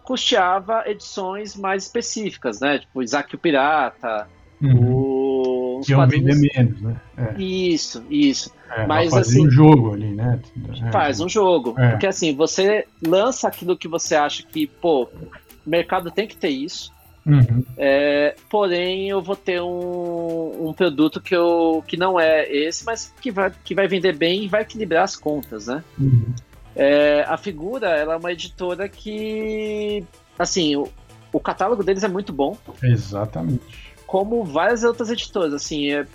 custeava 0.04 0.84
edições 0.86 1.56
mais 1.56 1.84
específicas, 1.84 2.60
né? 2.60 2.78
Tipo 2.78 3.02
Isaac 3.02 3.34
o 3.34 3.38
Pirata, 3.38 4.28
uhum. 4.62 5.78
o... 5.78 5.80
Que 5.84 5.92
iam 5.92 6.06
vender 6.06 6.36
menos, 6.36 6.80
né? 6.80 6.96
É. 7.16 7.42
Isso, 7.42 8.04
isso. 8.08 8.52
É, 8.70 8.86
Mas 8.86 9.12
assim, 9.12 9.46
um 9.46 9.50
jogo 9.50 9.94
ali, 9.94 10.14
né? 10.14 10.40
É. 10.86 10.92
Faz 10.92 11.20
um 11.20 11.28
jogo. 11.28 11.74
É. 11.78 11.90
Porque 11.90 12.06
assim, 12.06 12.34
você 12.34 12.86
lança 13.04 13.48
aquilo 13.48 13.76
que 13.76 13.88
você 13.88 14.14
acha 14.14 14.42
que, 14.42 14.66
pô, 14.66 15.04
o 15.04 15.70
mercado 15.70 16.10
tem 16.10 16.28
que 16.28 16.36
ter 16.36 16.50
isso. 16.50 16.92
Uhum. 17.26 17.64
É, 17.78 18.36
porém, 18.50 19.08
eu 19.08 19.22
vou 19.22 19.34
ter 19.34 19.60
um, 19.60 20.68
um 20.68 20.72
produto 20.74 21.20
que, 21.20 21.34
eu, 21.34 21.82
que 21.86 21.96
não 21.96 22.20
é 22.20 22.50
esse, 22.50 22.84
mas 22.84 23.12
que 23.20 23.30
vai, 23.30 23.50
que 23.64 23.74
vai 23.74 23.88
vender 23.88 24.14
bem 24.14 24.44
e 24.44 24.48
vai 24.48 24.62
equilibrar 24.62 25.04
as 25.04 25.16
contas, 25.16 25.66
né? 25.66 25.82
Uhum. 25.98 26.34
É, 26.76 27.24
a 27.28 27.36
figura, 27.36 27.88
ela 27.88 28.14
é 28.14 28.16
uma 28.16 28.32
editora 28.32 28.88
que, 28.88 30.04
assim, 30.38 30.76
o, 30.76 30.88
o 31.32 31.40
catálogo 31.40 31.84
deles 31.84 32.02
é 32.02 32.08
muito 32.08 32.32
bom. 32.32 32.56
Exatamente. 32.82 33.62
Como 34.06 34.44
várias 34.44 34.82
outras 34.82 35.10
editoras, 35.10 35.54
assim, 35.54 35.92
é, 35.92 36.06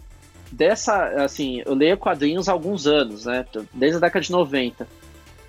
dessa, 0.51 1.23
assim, 1.23 1.61
eu 1.65 1.73
leio 1.73 1.97
quadrinhos 1.97 2.49
há 2.49 2.51
alguns 2.51 2.87
anos, 2.87 3.25
né, 3.25 3.45
desde 3.73 3.97
a 3.97 4.01
década 4.01 4.23
de 4.23 4.31
90. 4.31 4.87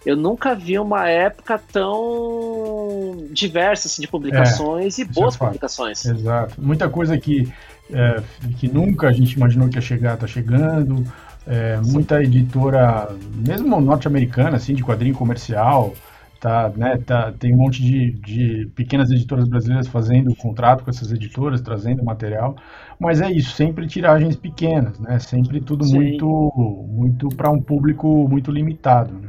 Eu 0.05 0.17
nunca 0.17 0.55
vi 0.55 0.79
uma 0.79 1.09
época 1.09 1.61
tão 1.73 3.27
diversa 3.31 3.87
assim, 3.87 4.01
de 4.01 4.09
publicações 4.09 4.99
é, 4.99 5.03
e 5.03 5.05
boas 5.05 5.35
é 5.35 5.39
publicações. 5.39 6.07
Exato. 6.07 6.55
Muita 6.59 6.89
coisa 6.89 7.19
que, 7.19 7.53
é, 7.93 8.23
que 8.59 8.67
nunca 8.67 9.09
a 9.09 9.13
gente 9.13 9.33
imaginou 9.33 9.69
que 9.69 9.77
ia 9.77 9.83
chegar, 9.83 10.17
tá 10.17 10.27
chegando 10.27 11.05
é, 11.47 11.81
muita 11.81 12.23
editora, 12.23 13.09
mesmo 13.35 13.81
norte-americana, 13.81 14.57
assim, 14.57 14.75
de 14.75 14.85
quadrinho 14.85 15.15
comercial, 15.15 15.95
tá, 16.41 16.71
né, 16.77 16.99
tá, 17.05 17.33
tem 17.33 17.55
um 17.55 17.59
monte 17.59 17.83
de, 17.83 18.13
de 18.13 18.67
pequenas 18.75 19.11
editoras 19.11 19.47
brasileiras 19.49 19.87
fazendo 19.89 20.35
contrato 20.35 20.85
com 20.85 20.91
essas 20.91 21.13
editoras, 21.13 21.61
trazendo 21.61 22.05
material, 22.05 22.57
mas 22.99 23.21
é 23.21 23.31
isso, 23.31 23.51
sempre 23.53 23.87
tiragens 23.87 24.37
pequenas, 24.37 24.99
né, 24.99 25.19
sempre 25.19 25.61
tudo 25.61 25.85
Sim. 25.85 25.97
muito, 25.97 26.87
muito 26.89 27.29
para 27.29 27.51
um 27.51 27.61
público 27.61 28.29
muito 28.29 28.51
limitado, 28.51 29.13
né. 29.15 29.29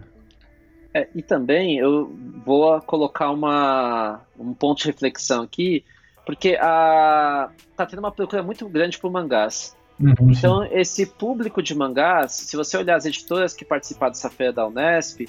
É, 0.94 1.08
e 1.16 1.22
também 1.22 1.78
eu 1.78 2.14
vou 2.46 2.82
colocar 2.82 3.32
uma, 3.32 4.20
um 4.38 4.54
ponto 4.54 4.80
de 4.80 4.88
reflexão 4.88 5.44
aqui, 5.44 5.86
porque 6.26 6.58
a, 6.60 7.50
tá 7.78 7.86
tendo 7.86 8.00
uma 8.00 8.12
procura 8.12 8.44
muito 8.44 8.68
grande 8.68 9.00
por 9.00 9.10
mangás. 9.10 9.76
Uhum, 10.02 10.32
então, 10.32 10.64
sim. 10.64 10.70
esse 10.72 11.06
público 11.06 11.62
de 11.62 11.76
mangás, 11.76 12.32
se 12.32 12.58
você 12.58 12.78
olhar 12.78 12.96
as 12.96 13.06
editoras 13.06 13.54
que 13.54 13.64
participaram 13.64 14.12
dessa 14.12 14.30
feira 14.30 14.52
da 14.52 14.68
Unesp, 14.68 15.28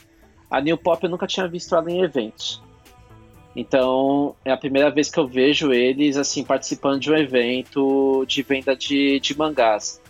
a 0.51 0.61
New 0.61 0.79
Pop 0.79 1.03
eu 1.03 1.11
nunca 1.11 1.27
tinha 1.27 1.47
visto 1.47 1.75
ela 1.75 1.91
em 1.91 2.03
eventos. 2.03 2.63
Então, 3.55 4.35
é 4.45 4.51
a 4.51 4.57
primeira 4.57 4.91
vez 4.91 5.11
que 5.11 5.19
eu 5.19 5.27
vejo 5.27 5.73
eles 5.73 6.17
assim 6.17 6.43
participando 6.43 7.01
de 7.01 7.11
um 7.11 7.17
evento 7.17 8.25
de 8.27 8.43
venda 8.43 8.75
de, 8.75 9.21
de 9.21 9.37
mangás. 9.37 10.01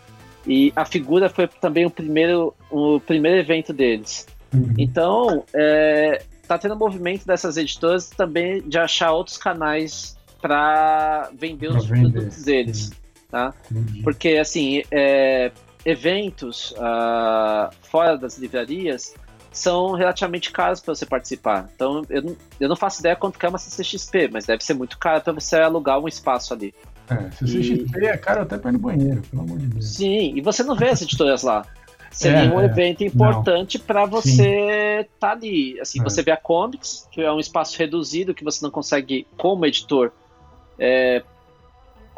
E 0.47 0.73
a 0.75 0.85
figura 0.85 1.29
foi 1.29 1.47
também 1.47 1.87
o 1.87 1.91
primeiro, 1.91 2.55
o 2.71 3.01
primeiro 3.01 3.39
evento 3.39 3.73
deles. 3.73 4.27
Uhum. 4.53 4.75
Então, 4.79 5.45
é, 5.53 6.23
tá 6.47 6.59
tendo 6.59 6.77
movimento 6.77 7.27
dessas 7.27 7.57
editoras 7.57 8.11
também 8.11 8.61
de 8.63 8.79
achar 8.79 9.13
outros 9.13 9.37
canais 9.37 10.17
para 10.41 11.31
vender 11.39 11.69
os 11.69 11.87
vender. 11.87 12.13
produtos 12.13 12.43
deles, 12.43 12.89
uhum. 12.89 12.97
Tá? 13.33 13.55
Uhum. 13.75 14.03
Porque, 14.05 14.37
assim, 14.37 14.83
é, 14.91 15.51
eventos 15.85 16.73
uh, 16.73 17.75
fora 17.83 18.17
das 18.17 18.39
livrarias 18.39 19.15
são 19.51 19.93
relativamente 19.93 20.53
caros 20.53 20.81
para 20.81 20.95
você 20.95 21.07
participar. 21.07 21.69
Então, 21.75 22.05
eu 22.09 22.23
não, 22.23 22.37
eu 22.61 22.69
não 22.69 22.77
faço 22.77 23.01
ideia 23.01 23.17
quanto 23.17 23.39
que 23.39 23.47
é 23.47 23.49
uma 23.49 23.59
CCXP, 23.59 24.29
mas 24.31 24.45
deve 24.45 24.63
ser 24.63 24.75
muito 24.75 24.99
caro 24.99 25.23
para 25.23 25.33
você 25.33 25.57
alugar 25.57 25.99
um 25.99 26.07
espaço 26.07 26.53
ali. 26.53 26.75
É, 27.11 27.31
CCXP 27.33 27.99
e... 28.01 28.07
é 28.07 28.17
caro 28.17 28.43
até 28.43 28.59
para 28.59 28.71
ir 28.71 28.75
no 28.75 28.79
banheiro, 28.79 29.23
pelo 29.23 29.43
amor 29.43 29.59
de 29.59 29.67
Deus. 29.67 29.95
Sim, 29.95 30.35
e 30.37 30.41
você 30.41 30.63
não 30.63 30.77
vê 30.77 30.91
as 30.91 31.03
editoras 31.03 31.43
lá. 31.43 31.67
Seria 32.11 32.45
é, 32.45 32.51
um 32.51 32.61
é. 32.61 32.67
evento 32.67 33.03
importante 33.03 33.79
para 33.79 34.05
você 34.05 35.01
estar 35.01 35.29
tá 35.29 35.33
ali. 35.33 35.81
Assim, 35.81 36.01
é. 36.01 36.05
você 36.05 36.23
vê 36.23 36.31
a 36.31 36.37
Comics, 36.37 37.09
que 37.11 37.23
é 37.23 37.33
um 37.33 37.41
espaço 37.41 37.79
reduzido 37.79 38.35
que 38.35 38.45
você 38.45 38.63
não 38.63 38.71
consegue, 38.71 39.27
como 39.39 39.65
editor, 39.65 40.13
é, 40.79 41.23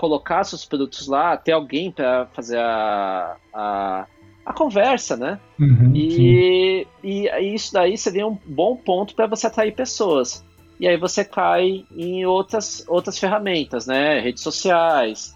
colocar 0.04 0.44
seus 0.44 0.66
produtos 0.66 1.06
lá, 1.08 1.34
ter 1.34 1.52
alguém 1.52 1.90
para 1.90 2.26
fazer 2.26 2.58
a, 2.58 3.36
a, 3.54 4.06
a, 4.44 4.52
conversa, 4.52 5.16
né? 5.16 5.40
Uhum, 5.58 5.92
e, 5.94 6.86
e, 7.02 7.26
e 7.26 7.54
isso 7.54 7.72
daí 7.72 7.96
seria 7.96 8.26
um 8.26 8.36
bom 8.44 8.76
ponto 8.76 9.14
para 9.14 9.26
você 9.26 9.46
atrair 9.46 9.74
pessoas. 9.74 10.44
E 10.78 10.86
aí 10.86 10.98
você 10.98 11.24
cai 11.24 11.86
em 11.96 12.26
outras, 12.26 12.84
outras 12.86 13.18
ferramentas, 13.18 13.86
né? 13.86 14.20
Redes 14.20 14.42
sociais. 14.42 15.34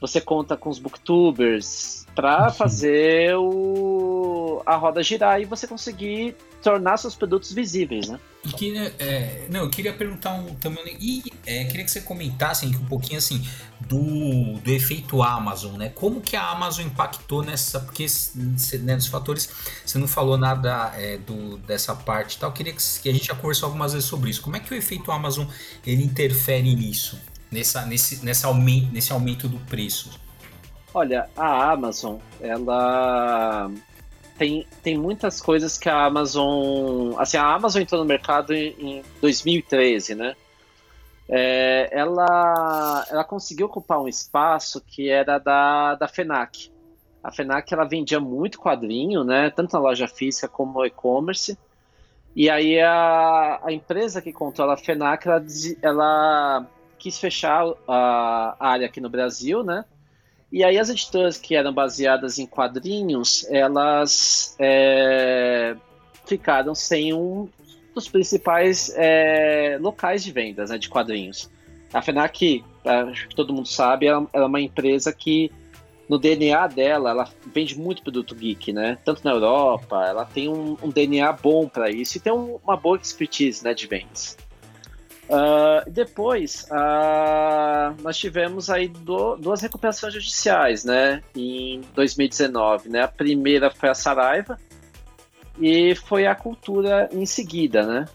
Você 0.00 0.20
conta 0.20 0.56
com 0.56 0.70
os 0.70 0.80
booktubers 0.80 2.04
para 2.12 2.50
fazer 2.50 3.36
o, 3.36 4.60
a 4.66 4.74
roda 4.74 5.04
girar 5.04 5.40
e 5.40 5.44
você 5.44 5.68
conseguir 5.68 6.34
tornar 6.62 6.96
seus 6.96 7.14
produtos 7.14 7.52
visíveis, 7.52 8.08
né? 8.08 8.18
E 8.44 8.48
que, 8.52 8.76
é, 8.98 9.46
não, 9.50 9.60
eu 9.60 9.70
queria 9.70 9.92
perguntar 9.92 10.32
um, 10.32 10.54
também 10.54 10.96
e 10.98 11.22
é, 11.46 11.64
queria 11.64 11.84
que 11.84 11.90
você 11.90 12.00
comentasse 12.00 12.64
um 12.66 12.86
pouquinho 12.86 13.18
assim 13.18 13.46
do, 13.80 14.58
do 14.60 14.70
efeito 14.70 15.22
Amazon, 15.22 15.76
né? 15.76 15.90
Como 15.90 16.20
que 16.20 16.36
a 16.36 16.50
Amazon 16.50 16.86
impactou 16.86 17.42
nessa, 17.42 17.80
porque 17.80 18.06
né, 18.78 18.94
nos 18.94 19.06
fatores 19.06 19.50
você 19.84 19.98
não 19.98 20.08
falou 20.08 20.38
nada 20.38 20.92
é, 20.96 21.18
do, 21.18 21.58
dessa 21.58 21.94
parte, 21.94 22.38
tal. 22.38 22.50
Eu 22.50 22.54
queria 22.54 22.72
que, 22.72 22.82
que, 23.02 23.08
a 23.08 23.12
gente 23.12 23.26
já 23.26 23.34
conversou 23.34 23.66
algumas 23.66 23.92
vezes 23.92 24.08
sobre 24.08 24.30
isso. 24.30 24.40
Como 24.40 24.56
é 24.56 24.60
que 24.60 24.72
o 24.72 24.76
efeito 24.76 25.12
Amazon 25.12 25.46
ele 25.86 26.02
interfere 26.02 26.74
nisso, 26.74 27.20
nessa, 27.50 27.84
nesse, 27.84 28.24
nessa 28.24 28.46
aumento, 28.46 28.92
nesse 28.92 29.12
aumento 29.12 29.48
do 29.48 29.58
preço? 29.66 30.18
Olha, 30.92 31.28
a 31.36 31.70
Amazon, 31.72 32.16
ela 32.40 33.70
tem, 34.40 34.66
tem 34.82 34.96
muitas 34.96 35.38
coisas 35.38 35.76
que 35.76 35.86
a 35.86 36.06
Amazon. 36.06 37.12
Assim, 37.18 37.36
a 37.36 37.44
Amazon 37.44 37.82
entrou 37.82 38.00
no 38.00 38.06
mercado 38.06 38.54
em, 38.54 38.74
em 38.78 39.02
2013, 39.20 40.14
né? 40.14 40.34
É, 41.28 41.90
ela, 41.92 43.06
ela 43.10 43.22
conseguiu 43.22 43.66
ocupar 43.66 44.00
um 44.00 44.08
espaço 44.08 44.80
que 44.80 45.10
era 45.10 45.36
da, 45.36 45.94
da 45.94 46.08
FENAC. 46.08 46.72
A 47.22 47.30
FENAC 47.30 47.70
ela 47.70 47.84
vendia 47.84 48.18
muito 48.18 48.58
quadrinho, 48.58 49.24
né? 49.24 49.50
Tanto 49.50 49.74
na 49.74 49.78
loja 49.78 50.08
física 50.08 50.48
como 50.48 50.72
no 50.72 50.86
e-commerce. 50.86 51.58
E 52.34 52.48
aí 52.48 52.80
a, 52.80 53.60
a 53.62 53.70
empresa 53.70 54.22
que 54.22 54.32
controla 54.32 54.72
a 54.72 54.78
FENAC, 54.78 55.28
ela, 55.28 55.44
ela 55.82 56.66
quis 56.98 57.18
fechar 57.18 57.62
a, 57.86 58.56
a 58.58 58.68
área 58.70 58.86
aqui 58.86 59.02
no 59.02 59.10
Brasil, 59.10 59.62
né? 59.62 59.84
E 60.52 60.64
aí 60.64 60.78
as 60.78 60.90
editoras 60.90 61.38
que 61.38 61.54
eram 61.54 61.72
baseadas 61.72 62.38
em 62.38 62.46
quadrinhos, 62.46 63.46
elas 63.48 64.56
é, 64.58 65.76
ficaram 66.26 66.74
sem 66.74 67.14
um 67.14 67.48
dos 67.94 68.08
principais 68.08 68.92
é, 68.96 69.78
locais 69.80 70.24
de 70.24 70.32
vendas 70.32 70.70
né, 70.70 70.78
de 70.78 70.88
quadrinhos. 70.88 71.50
A 71.92 72.02
FENAC, 72.02 72.64
acho 72.84 73.28
que 73.28 73.34
todo 73.34 73.52
mundo 73.52 73.68
sabe, 73.68 74.06
ela, 74.06 74.26
ela, 74.32 74.44
é 74.44 74.48
uma 74.48 74.60
empresa 74.60 75.12
que 75.12 75.50
no 76.08 76.18
DNA 76.18 76.66
dela, 76.68 77.10
ela 77.10 77.28
vende 77.52 77.78
muito 77.78 78.02
produto 78.02 78.34
geek, 78.34 78.72
né? 78.72 78.98
Tanto 79.04 79.24
na 79.24 79.30
Europa, 79.30 80.04
ela 80.08 80.24
tem 80.24 80.48
um, 80.48 80.76
um 80.82 80.88
DNA 80.88 81.30
bom 81.32 81.68
para 81.68 81.88
isso 81.88 82.16
e 82.16 82.20
tem 82.20 82.32
um, 82.32 82.58
uma 82.64 82.76
boa 82.76 82.96
expertise 82.96 83.62
né, 83.62 83.72
de 83.72 83.86
vendas. 83.86 84.36
Uh, 85.30 85.88
depois, 85.88 86.66
uh, 86.72 87.94
nós 88.02 88.18
tivemos 88.18 88.68
aí 88.68 88.88
do, 88.88 89.36
duas 89.36 89.60
recuperações 89.60 90.12
judiciais, 90.12 90.84
né, 90.84 91.22
em 91.36 91.82
2019, 91.94 92.88
né, 92.88 93.02
a 93.02 93.08
primeira 93.08 93.70
foi 93.70 93.90
a 93.90 93.94
Saraiva 93.94 94.58
e 95.56 95.94
foi 95.94 96.26
a 96.26 96.34
Cultura 96.34 97.08
em 97.12 97.24
seguida, 97.26 97.86
né. 97.86 98.06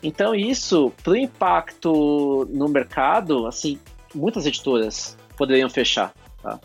Então 0.00 0.32
isso, 0.32 0.92
para 1.02 1.14
o 1.14 1.16
impacto 1.16 2.48
no 2.52 2.68
mercado, 2.68 3.48
assim, 3.48 3.80
muitas 4.14 4.46
editoras 4.46 5.16
poderiam 5.36 5.68
fechar, 5.68 6.14
tá? 6.40 6.60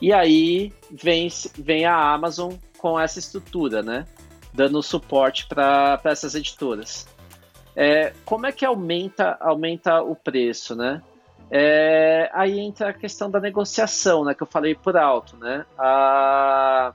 E 0.00 0.12
aí 0.12 0.72
vem, 0.88 1.28
vem 1.58 1.84
a 1.84 1.96
Amazon 1.96 2.52
com 2.78 3.00
essa 3.00 3.18
estrutura, 3.18 3.82
né, 3.82 4.06
dando 4.54 4.80
suporte 4.84 5.46
para 5.46 6.00
essas 6.04 6.36
editoras. 6.36 7.08
É, 7.74 8.12
como 8.24 8.46
é 8.46 8.52
que 8.52 8.64
aumenta, 8.64 9.36
aumenta 9.40 10.02
o 10.02 10.14
preço, 10.14 10.74
né? 10.76 11.02
É, 11.50 12.30
aí 12.32 12.58
entra 12.58 12.90
a 12.90 12.92
questão 12.94 13.30
da 13.30 13.40
negociação, 13.40 14.24
né? 14.24 14.34
Que 14.34 14.42
eu 14.42 14.46
falei 14.46 14.74
por 14.74 14.96
alto, 14.96 15.36
né? 15.36 15.66
A, 15.78 16.92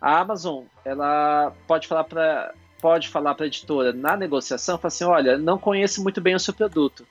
a 0.00 0.20
Amazon, 0.20 0.64
ela 0.84 1.52
pode 1.66 1.86
falar 1.86 2.04
para 2.04 2.52
pode 2.80 3.08
falar 3.08 3.36
para 3.36 3.44
a 3.44 3.46
editora 3.46 3.92
na 3.92 4.16
negociação, 4.16 4.76
falar 4.76 4.88
assim, 4.88 5.04
olha, 5.04 5.38
não 5.38 5.56
conheço 5.56 6.02
muito 6.02 6.20
bem 6.20 6.34
o 6.34 6.40
seu 6.40 6.52
produto. 6.52 7.06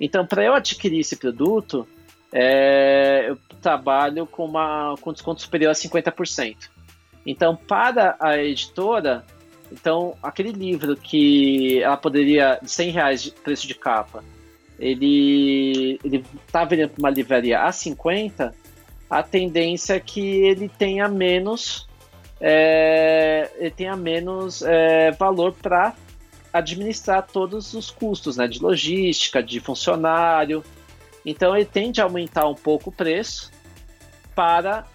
Então, 0.00 0.26
para 0.26 0.42
eu 0.42 0.54
adquirir 0.54 1.00
esse 1.00 1.16
produto, 1.16 1.86
é, 2.32 3.26
eu 3.28 3.36
trabalho 3.60 4.26
com, 4.26 4.46
uma, 4.46 4.94
com 5.02 5.12
desconto 5.12 5.42
superior 5.42 5.70
a 5.70 5.74
50%. 5.74 6.70
Então, 7.26 7.54
para 7.54 8.16
a 8.18 8.38
editora, 8.38 9.24
então, 9.74 10.16
aquele 10.22 10.52
livro 10.52 10.96
que 10.96 11.82
ela 11.82 11.96
poderia, 11.96 12.60
de 12.62 12.70
100 12.70 12.90
reais 12.92 13.22
de 13.24 13.32
preço 13.32 13.66
de 13.66 13.74
capa, 13.74 14.22
ele, 14.78 15.98
ele 16.04 16.24
tá 16.52 16.64
vendendo 16.64 16.90
para 16.90 17.00
uma 17.00 17.10
livraria 17.10 17.60
a 17.60 17.72
50, 17.72 18.54
a 19.10 19.22
tendência 19.22 19.94
é 19.94 20.00
que 20.00 20.20
ele 20.20 20.68
tenha 20.68 21.08
menos, 21.08 21.88
é, 22.40 23.50
ele 23.58 23.72
tenha 23.72 23.96
menos 23.96 24.62
é, 24.62 25.10
valor 25.10 25.52
para 25.54 25.92
administrar 26.52 27.26
todos 27.26 27.74
os 27.74 27.90
custos, 27.90 28.36
né, 28.36 28.46
de 28.46 28.62
logística, 28.62 29.42
de 29.42 29.58
funcionário. 29.58 30.62
Então 31.26 31.56
ele 31.56 31.64
tende 31.64 32.00
a 32.00 32.04
aumentar 32.04 32.46
um 32.46 32.54
pouco 32.54 32.90
o 32.90 32.92
preço 32.92 33.50
para 34.36 34.86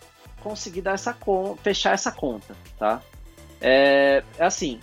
conseguir 0.42 0.82
dar 0.82 0.94
essa 0.94 1.16
fechar 1.62 1.94
essa 1.94 2.14
conta, 2.14 2.56
tá? 2.78 3.02
É, 3.62 4.24
é 4.38 4.46
assim, 4.46 4.80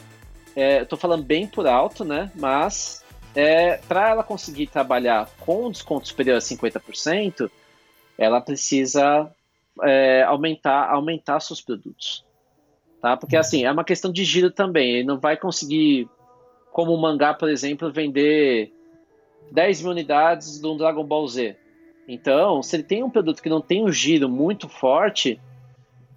é, 0.54 0.80
eu 0.80 0.86
tô 0.86 0.96
falando 0.96 1.22
bem 1.22 1.46
por 1.46 1.66
alto, 1.66 2.04
né? 2.04 2.30
Mas 2.34 3.04
é, 3.34 3.76
para 3.88 4.10
ela 4.10 4.22
conseguir 4.22 4.66
trabalhar 4.66 5.28
com 5.38 5.66
um 5.66 5.70
desconto 5.70 6.08
superior 6.08 6.36
a 6.36 6.40
50%, 6.40 7.50
ela 8.16 8.40
precisa 8.40 9.30
é, 9.82 10.22
aumentar, 10.22 10.90
aumentar 10.90 11.40
seus 11.40 11.60
produtos. 11.60 12.24
Tá? 13.00 13.16
Porque 13.16 13.36
assim, 13.36 13.64
é 13.64 13.70
uma 13.70 13.84
questão 13.84 14.10
de 14.10 14.24
giro 14.24 14.50
também. 14.50 14.96
Ele 14.96 15.04
não 15.04 15.18
vai 15.18 15.36
conseguir, 15.36 16.08
como 16.72 16.94
o 16.94 17.00
mangá, 17.00 17.34
por 17.34 17.50
exemplo, 17.50 17.92
vender 17.92 18.72
10 19.52 19.82
mil 19.82 19.90
unidades 19.90 20.58
do 20.58 20.76
Dragon 20.76 21.04
Ball 21.04 21.28
Z. 21.28 21.56
Então, 22.08 22.62
se 22.62 22.76
ele 22.76 22.82
tem 22.84 23.02
um 23.02 23.10
produto 23.10 23.42
que 23.42 23.48
não 23.48 23.60
tem 23.60 23.84
um 23.84 23.92
giro 23.92 24.28
muito 24.28 24.68
forte, 24.68 25.40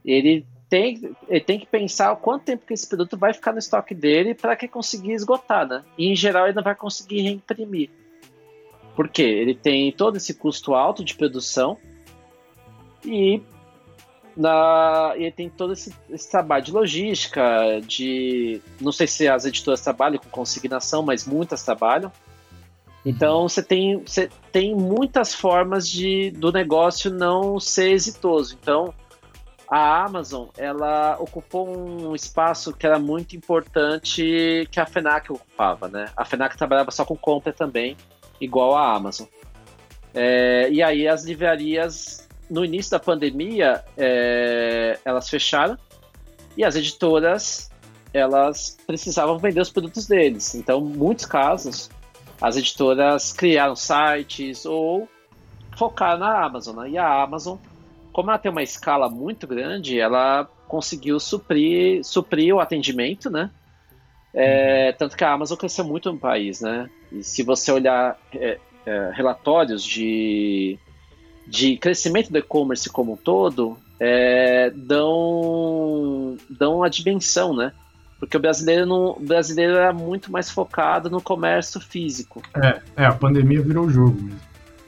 ele 0.05 0.45
tem, 0.69 1.15
ele 1.27 1.41
tem 1.41 1.59
que 1.59 1.65
pensar 1.65 2.15
quanto 2.17 2.43
tempo 2.43 2.65
que 2.65 2.73
esse 2.73 2.87
produto 2.87 3.17
vai 3.17 3.33
ficar 3.33 3.51
no 3.51 3.59
estoque 3.59 3.95
dele 3.95 4.35
para 4.35 4.55
que 4.55 4.67
conseguir 4.67 5.13
esgotar, 5.13 5.67
né? 5.67 5.83
E 5.97 6.11
em 6.11 6.15
geral 6.15 6.45
ele 6.45 6.55
não 6.55 6.63
vai 6.63 6.75
conseguir 6.75 7.21
reimprimir. 7.21 7.89
Por 8.95 9.09
quê? 9.09 9.23
Ele 9.23 9.55
tem 9.55 9.91
todo 9.91 10.17
esse 10.17 10.33
custo 10.33 10.75
alto 10.75 11.03
de 11.03 11.15
produção 11.15 11.77
e 13.03 13.41
na, 14.37 15.13
ele 15.15 15.31
tem 15.31 15.49
todo 15.49 15.73
esse, 15.73 15.93
esse, 16.09 16.29
trabalho 16.29 16.63
de 16.63 16.71
logística, 16.71 17.41
de. 17.85 18.61
Não 18.79 18.91
sei 18.91 19.07
se 19.07 19.27
as 19.27 19.45
editoras 19.45 19.81
trabalham 19.81 20.19
com 20.19 20.29
consignação, 20.29 21.01
mas 21.01 21.25
muitas 21.25 21.63
trabalham. 21.63 22.11
Então 23.05 23.47
você 23.47 23.63
tem, 23.63 23.97
você 24.05 24.29
tem 24.51 24.75
muitas 24.75 25.33
formas 25.33 25.89
de, 25.89 26.31
do 26.31 26.51
negócio 26.51 27.09
não 27.09 27.59
ser 27.59 27.91
exitoso. 27.91 28.57
Então, 28.61 28.93
a 29.69 30.03
Amazon 30.03 30.47
ela 30.57 31.17
ocupou 31.19 31.69
um 31.69 32.15
espaço 32.15 32.73
que 32.73 32.85
era 32.85 32.97
muito 32.97 33.35
importante 33.35 34.67
que 34.71 34.79
a 34.79 34.85
Fenac 34.85 35.31
ocupava, 35.31 35.87
né? 35.87 36.09
A 36.17 36.25
Fenac 36.25 36.57
trabalhava 36.57 36.91
só 36.91 37.05
com 37.05 37.15
compra 37.15 37.53
também, 37.53 37.95
igual 38.41 38.75
a 38.75 38.95
Amazon. 38.95 39.27
É, 40.13 40.69
e 40.71 40.81
aí 40.81 41.07
as 41.07 41.23
livrarias 41.23 42.27
no 42.49 42.65
início 42.65 42.91
da 42.91 42.99
pandemia, 42.99 43.83
é, 43.95 44.97
elas 45.05 45.29
fecharam 45.29 45.77
e 46.57 46.63
as 46.63 46.75
editoras 46.75 47.69
elas 48.11 48.75
precisavam 48.87 49.37
vender 49.37 49.61
os 49.61 49.69
produtos 49.69 50.07
deles. 50.07 50.55
Então, 50.55 50.81
muitos 50.81 51.27
casos, 51.27 51.91
as 52.41 52.57
editoras 52.57 53.31
criaram 53.31 53.75
sites 53.75 54.65
ou 54.65 55.07
focaram 55.77 56.19
na 56.19 56.43
Amazon. 56.43 56.77
Né? 56.77 56.89
E 56.91 56.97
a 56.97 57.21
Amazon, 57.21 57.57
como 58.19 58.31
ela 58.31 58.37
tem 58.37 58.51
uma 58.51 58.61
escala 58.61 59.09
muito 59.09 59.47
grande, 59.47 59.97
ela 59.97 60.43
conseguiu 60.67 61.21
suprir, 61.21 62.03
suprir 62.03 62.53
o 62.53 62.59
atendimento, 62.59 63.29
né? 63.29 63.49
É, 64.33 64.91
tanto 64.91 65.15
que 65.15 65.23
a 65.23 65.31
Amazon 65.31 65.57
cresceu 65.57 65.85
muito 65.85 66.11
no 66.11 66.19
país, 66.19 66.59
né? 66.59 66.89
E 67.13 67.23
se 67.23 67.43
você 67.43 67.71
olhar 67.71 68.19
é, 68.33 68.59
é, 68.85 69.11
relatórios 69.13 69.81
de, 69.81 70.77
de 71.47 71.77
crescimento 71.77 72.29
do 72.29 72.37
e-commerce 72.37 72.89
como 72.89 73.13
um 73.13 73.15
todo, 73.15 73.77
é, 73.97 74.69
dão, 74.71 76.35
dão 76.49 76.83
a 76.83 76.89
dimensão, 76.89 77.55
né? 77.55 77.71
Porque 78.19 78.35
o 78.35 78.39
brasileiro, 78.41 78.85
não, 78.85 79.11
o 79.11 79.19
brasileiro 79.21 79.77
era 79.77 79.93
muito 79.93 80.29
mais 80.29 80.49
focado 80.49 81.09
no 81.09 81.21
comércio 81.21 81.79
físico. 81.79 82.41
É, 82.53 82.81
é 82.97 83.05
a 83.05 83.13
pandemia 83.13 83.61
virou 83.61 83.85
o 83.85 83.89
jogo 83.89 84.21
mesmo. 84.21 84.41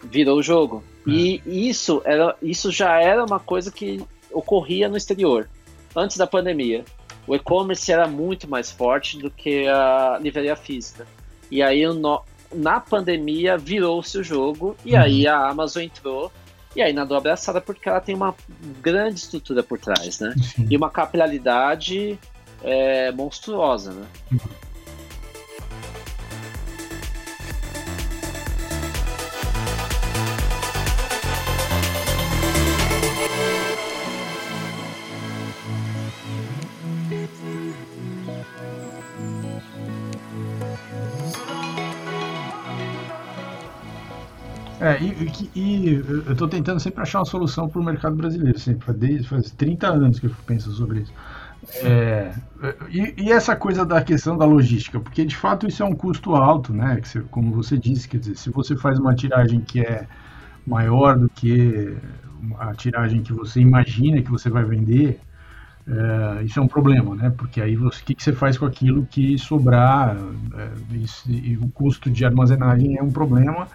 Virou 0.03 0.37
o 0.37 0.43
jogo. 0.43 0.83
É. 1.07 1.11
E 1.11 1.69
isso, 1.69 2.01
era, 2.05 2.35
isso 2.41 2.71
já 2.71 2.99
era 2.99 3.23
uma 3.23 3.39
coisa 3.39 3.71
que 3.71 4.03
ocorria 4.31 4.87
no 4.87 4.97
exterior, 4.97 5.49
antes 5.95 6.17
da 6.17 6.27
pandemia. 6.27 6.85
O 7.27 7.35
e-commerce 7.35 7.91
era 7.91 8.07
muito 8.07 8.49
mais 8.49 8.71
forte 8.71 9.17
do 9.17 9.29
que 9.29 9.67
a 9.67 10.17
livraria 10.21 10.55
física. 10.55 11.07
E 11.49 11.61
aí, 11.61 11.85
no, 11.85 12.21
na 12.53 12.79
pandemia, 12.79 13.57
virou-se 13.57 14.17
o 14.17 14.23
jogo, 14.23 14.75
e 14.83 14.93
uhum. 14.93 15.01
aí 15.01 15.27
a 15.27 15.49
Amazon 15.49 15.83
entrou 15.83 16.31
e 16.75 16.81
aí 16.81 16.93
nadou 16.93 17.17
abraçada 17.17 17.59
porque 17.59 17.89
ela 17.89 17.99
tem 17.99 18.15
uma 18.15 18.33
grande 18.81 19.19
estrutura 19.19 19.61
por 19.61 19.77
trás, 19.77 20.19
né? 20.19 20.33
E 20.69 20.77
uma 20.77 20.89
capilaridade 20.89 22.17
é, 22.63 23.11
monstruosa, 23.11 23.91
né? 23.91 24.07
É, 44.81 44.97
e, 44.99 45.49
e, 45.55 45.95
eu 46.25 46.31
estou 46.31 46.47
tentando 46.47 46.79
sempre 46.79 47.03
achar 47.03 47.19
uma 47.19 47.25
solução 47.25 47.69
para 47.69 47.79
o 47.79 47.83
mercado 47.83 48.15
brasileiro, 48.15 48.57
sempre, 48.57 48.91
desde 48.93 49.27
faz 49.27 49.51
30 49.51 49.87
anos 49.87 50.19
que 50.19 50.25
eu 50.25 50.31
penso 50.47 50.71
sobre 50.71 51.01
isso. 51.01 51.13
É, 51.83 52.33
e, 52.89 53.13
e, 53.15 53.31
essa 53.31 53.55
coisa 53.55 53.85
da 53.85 54.01
questão 54.01 54.35
da 54.35 54.43
logística, 54.43 54.99
porque 54.99 55.23
de 55.23 55.35
fato 55.35 55.67
isso 55.67 55.83
é 55.83 55.85
um 55.85 55.93
custo 55.93 56.35
alto, 56.35 56.73
né? 56.73 56.99
Que 56.99 57.07
você, 57.07 57.19
como 57.29 57.53
você 57.53 57.77
disse, 57.77 58.09
quer 58.09 58.17
dizer, 58.17 58.35
se 58.35 58.49
você 58.49 58.75
faz 58.75 58.97
uma 58.97 59.13
tiragem 59.13 59.61
que 59.61 59.81
é 59.81 60.07
maior 60.65 61.15
do 61.15 61.29
que 61.29 61.95
a 62.57 62.73
tiragem 62.73 63.21
que 63.21 63.31
você 63.31 63.59
imagina 63.59 64.19
que 64.23 64.31
você 64.31 64.49
vai 64.49 64.65
vender, 64.65 65.19
é, 65.87 66.43
isso 66.43 66.59
é 66.59 66.63
um 66.63 66.67
problema, 66.67 67.15
né? 67.15 67.29
Porque 67.37 67.61
aí 67.61 67.77
o 67.77 67.91
que, 67.91 68.15
que 68.15 68.23
você 68.23 68.33
faz 68.33 68.57
com 68.57 68.65
aquilo 68.65 69.05
que 69.05 69.37
sobrar? 69.37 70.17
É, 70.57 70.95
isso, 70.95 71.29
e 71.31 71.55
o 71.57 71.69
custo 71.69 72.09
de 72.09 72.25
armazenagem 72.25 72.97
é 72.97 73.03
um 73.03 73.11
problema. 73.11 73.67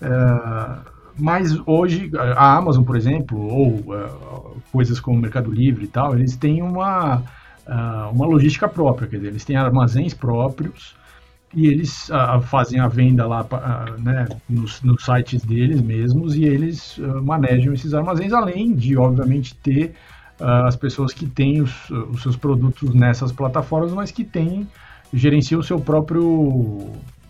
É, 0.00 0.96
mas 1.18 1.56
hoje, 1.66 2.10
a 2.36 2.56
Amazon, 2.56 2.84
por 2.84 2.96
exemplo, 2.96 3.38
ou 3.40 3.68
uh, 3.70 4.60
coisas 4.70 5.00
como 5.00 5.16
o 5.16 5.20
Mercado 5.20 5.50
Livre 5.50 5.84
e 5.84 5.88
tal, 5.88 6.14
eles 6.14 6.36
têm 6.36 6.62
uma, 6.62 7.18
uh, 7.66 8.10
uma 8.12 8.26
logística 8.26 8.68
própria, 8.68 9.08
quer 9.08 9.16
dizer, 9.16 9.28
eles 9.28 9.44
têm 9.44 9.56
armazéns 9.56 10.12
próprios 10.12 10.94
e 11.54 11.68
eles 11.68 12.10
fazem 12.42 12.80
a 12.80 12.88
venda 12.88 13.26
lá 13.26 13.46
né, 13.98 14.26
nos, 14.46 14.82
nos, 14.82 15.04
sites 15.04 15.42
deles 15.42 15.80
mesmos 15.80 16.36
e 16.36 16.44
eles 16.44 16.98
manejam 17.22 17.72
esses 17.72 17.94
armazéns, 17.94 18.32
além 18.32 18.74
de, 18.74 18.98
obviamente, 18.98 19.54
ter 19.54 19.94
as 20.38 20.76
pessoas 20.76 21.14
que 21.14 21.24
têm 21.24 21.62
os, 21.62 21.88
os, 21.88 22.20
seus 22.20 22.36
produtos 22.36 22.92
nessas 22.92 23.32
plataformas, 23.32 23.92
mas 23.92 24.10
que 24.10 24.24
têm, 24.24 24.68
gerenciam 25.14 25.60
o 25.60 25.64
seu 25.64 25.80
próprio, 25.80 26.24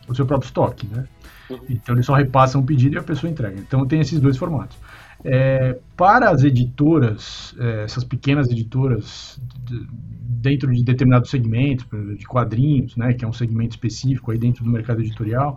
o 0.09 0.15
seu 0.15 0.27
próprio 0.27 0.47
estoque, 0.47 0.89
né? 0.89 1.07
Uhum. 1.49 1.59
Então 1.71 1.95
eles 1.95 2.07
só 2.07 2.15
repassam 2.15 2.61
o 2.61 2.65
pedido 2.65 2.97
e 2.97 2.99
a 2.99 3.03
pessoa 3.03 3.31
entrega. 3.31 3.59
Então 3.59 3.87
tem 3.87 4.01
esses 4.01 4.21
dois 4.21 4.37
formatos. 4.37 4.77
É, 5.25 5.79
para 5.97 6.31
as 6.31 6.45
editoras, 6.45 7.55
é, 7.59 7.85
essas 7.85 8.05
pequenas 8.05 8.49
editoras 8.49 9.41
de, 9.65 9.87
dentro 9.91 10.73
de 10.73 10.85
determinados 10.85 11.31
segmentos, 11.31 11.87
de 12.17 12.27
quadrinhos, 12.27 12.97
né, 12.97 13.13
que 13.13 13.25
é 13.25 13.29
um 13.29 13.33
segmento 13.33 13.71
específico 13.71 14.31
aí 14.31 14.39
dentro 14.39 14.63
do 14.63 14.71
mercado 14.71 15.01
editorial, 15.01 15.57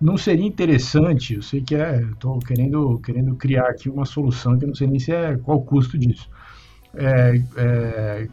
não 0.00 0.16
seria 0.16 0.44
interessante, 0.44 1.34
eu 1.34 1.42
sei 1.42 1.60
que 1.60 1.74
é, 1.74 2.02
estou 2.02 2.38
querendo, 2.40 2.98
querendo 2.98 3.34
criar 3.36 3.68
aqui 3.68 3.88
uma 3.88 4.04
solução 4.04 4.58
que 4.58 4.64
eu 4.64 4.68
não 4.68 4.74
sei 4.74 4.86
nem 4.86 4.98
se 4.98 5.12
é 5.12 5.36
qual 5.36 5.58
o 5.58 5.62
custo 5.62 5.96
disso. 5.96 6.28
É, 6.94 7.40
é, 7.56 8.28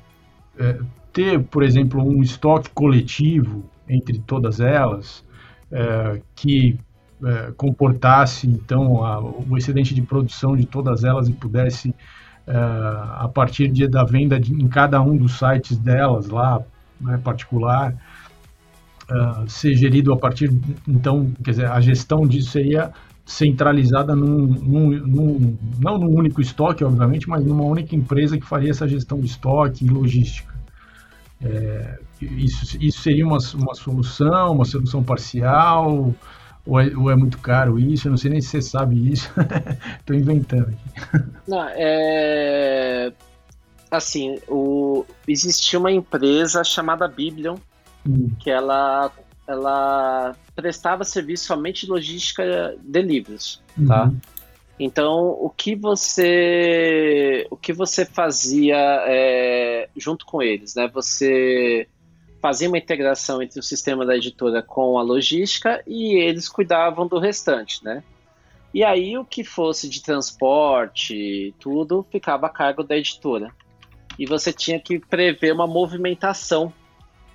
é 0.58 0.80
ter, 1.14 1.44
por 1.44 1.64
exemplo, 1.64 2.02
um 2.02 2.22
estoque 2.22 2.70
coletivo 2.72 3.64
entre 3.88 4.20
todas 4.20 4.60
elas, 4.60 5.24
é, 5.72 6.22
que 6.36 6.80
é, 7.24 7.52
comportasse 7.56 8.48
então 8.48 9.04
a, 9.06 9.20
o 9.20 9.58
excedente 9.58 9.94
de 9.94 10.02
produção 10.02 10.56
de 10.56 10.66
todas 10.66 11.04
elas 11.04 11.28
e 11.30 11.34
pudesse 11.34 11.94
é, 12.48 12.54
a 12.56 13.30
partir 13.34 13.68
de, 13.68 13.88
da 13.88 14.04
venda 14.04 14.40
de, 14.40 14.54
em 14.54 14.68
cada 14.68 15.02
um 15.02 15.16
dos 15.16 15.38
sites 15.38 15.78
delas 15.78 16.30
lá 16.30 16.62
né, 17.00 17.20
particular 17.24 17.96
é, 19.10 19.48
ser 19.48 19.76
gerido 19.76 20.12
a 20.12 20.18
partir 20.18 20.52
então 20.88 21.32
quer 21.44 21.52
dizer 21.52 21.72
a 21.72 21.80
gestão 21.80 22.28
disso 22.28 22.52
seria 22.52 22.92
centralizada 23.24 24.16
num, 24.16 24.48
num, 24.48 24.90
num, 24.90 25.58
não 25.80 26.00
num 26.00 26.18
único 26.18 26.42
estoque 26.42 26.84
obviamente 26.84 27.30
mas 27.30 27.46
numa 27.46 27.64
única 27.64 27.96
empresa 27.96 28.38
que 28.38 28.46
faria 28.46 28.72
essa 28.72 28.88
gestão 28.88 29.20
de 29.20 29.28
estoque 29.28 29.86
e 29.86 29.88
logística. 29.88 30.52
É, 31.44 32.00
isso, 32.22 32.78
isso 32.80 33.02
seria 33.02 33.26
uma, 33.26 33.40
uma 33.56 33.74
solução 33.74 34.54
uma 34.54 34.66
solução 34.66 35.04
parcial 35.04 36.14
ou 36.66 36.80
é, 36.80 36.96
ou 36.96 37.10
é, 37.10 37.16
muito 37.16 37.38
caro 37.40 37.80
isso? 37.80 38.08
Eu 38.08 38.12
não 38.12 38.18
sei 38.18 38.32
nem 38.32 38.42
se 38.42 38.50
você 38.50 38.62
sabe 38.62 39.12
isso. 39.12 39.32
Estou 40.00 40.16
inventando 40.16 40.70
aqui. 40.70 41.24
Não, 41.48 41.68
é. 41.70 43.12
Assim, 43.90 44.40
o... 44.48 45.06
existia 45.28 45.78
uma 45.78 45.92
empresa 45.92 46.64
chamada 46.64 47.08
Biblion, 47.08 47.58
hum. 48.08 48.30
que 48.40 48.50
ela, 48.50 49.12
ela 49.46 50.36
prestava 50.56 51.04
serviço 51.04 51.46
somente 51.46 51.86
de 51.86 51.92
logística 51.92 52.76
de 52.80 53.02
livros, 53.02 53.62
tá? 53.86 54.06
Uhum. 54.06 54.18
Então, 54.80 55.30
o 55.30 55.50
que 55.50 55.76
você, 55.76 57.46
o 57.52 57.58
que 57.58 57.72
você 57.72 58.04
fazia 58.04 58.78
é, 59.08 59.90
junto 59.96 60.26
com 60.26 60.42
eles, 60.42 60.74
né? 60.74 60.90
Você 60.92 61.88
fazia 62.42 62.68
uma 62.68 62.78
integração 62.78 63.42
entre 63.42 63.60
o 63.60 63.64
sistema 63.64 64.06
da 64.06 64.16
editora 64.16 64.64
com 64.64 64.98
a 64.98 65.04
logística 65.04 65.84
e 65.86 66.16
eles 66.16 66.50
cuidavam 66.50 67.08
do 67.08 67.20
restante, 67.20 67.84
né? 67.84 68.04
E 68.74 68.84
aí 68.84 69.18
o 69.18 69.26
que 69.26 69.44
fosse 69.44 69.88
de 69.88 70.02
transporte, 70.02 71.54
tudo 71.60 72.06
ficava 72.10 72.48
a 72.48 72.50
cargo 72.50 72.84
da 72.84 72.98
editora. 72.98 73.52
E 74.18 74.26
você 74.26 74.52
tinha 74.52 74.80
que 74.80 74.98
prever 74.98 75.54
uma 75.54 75.68
movimentação 75.68 76.74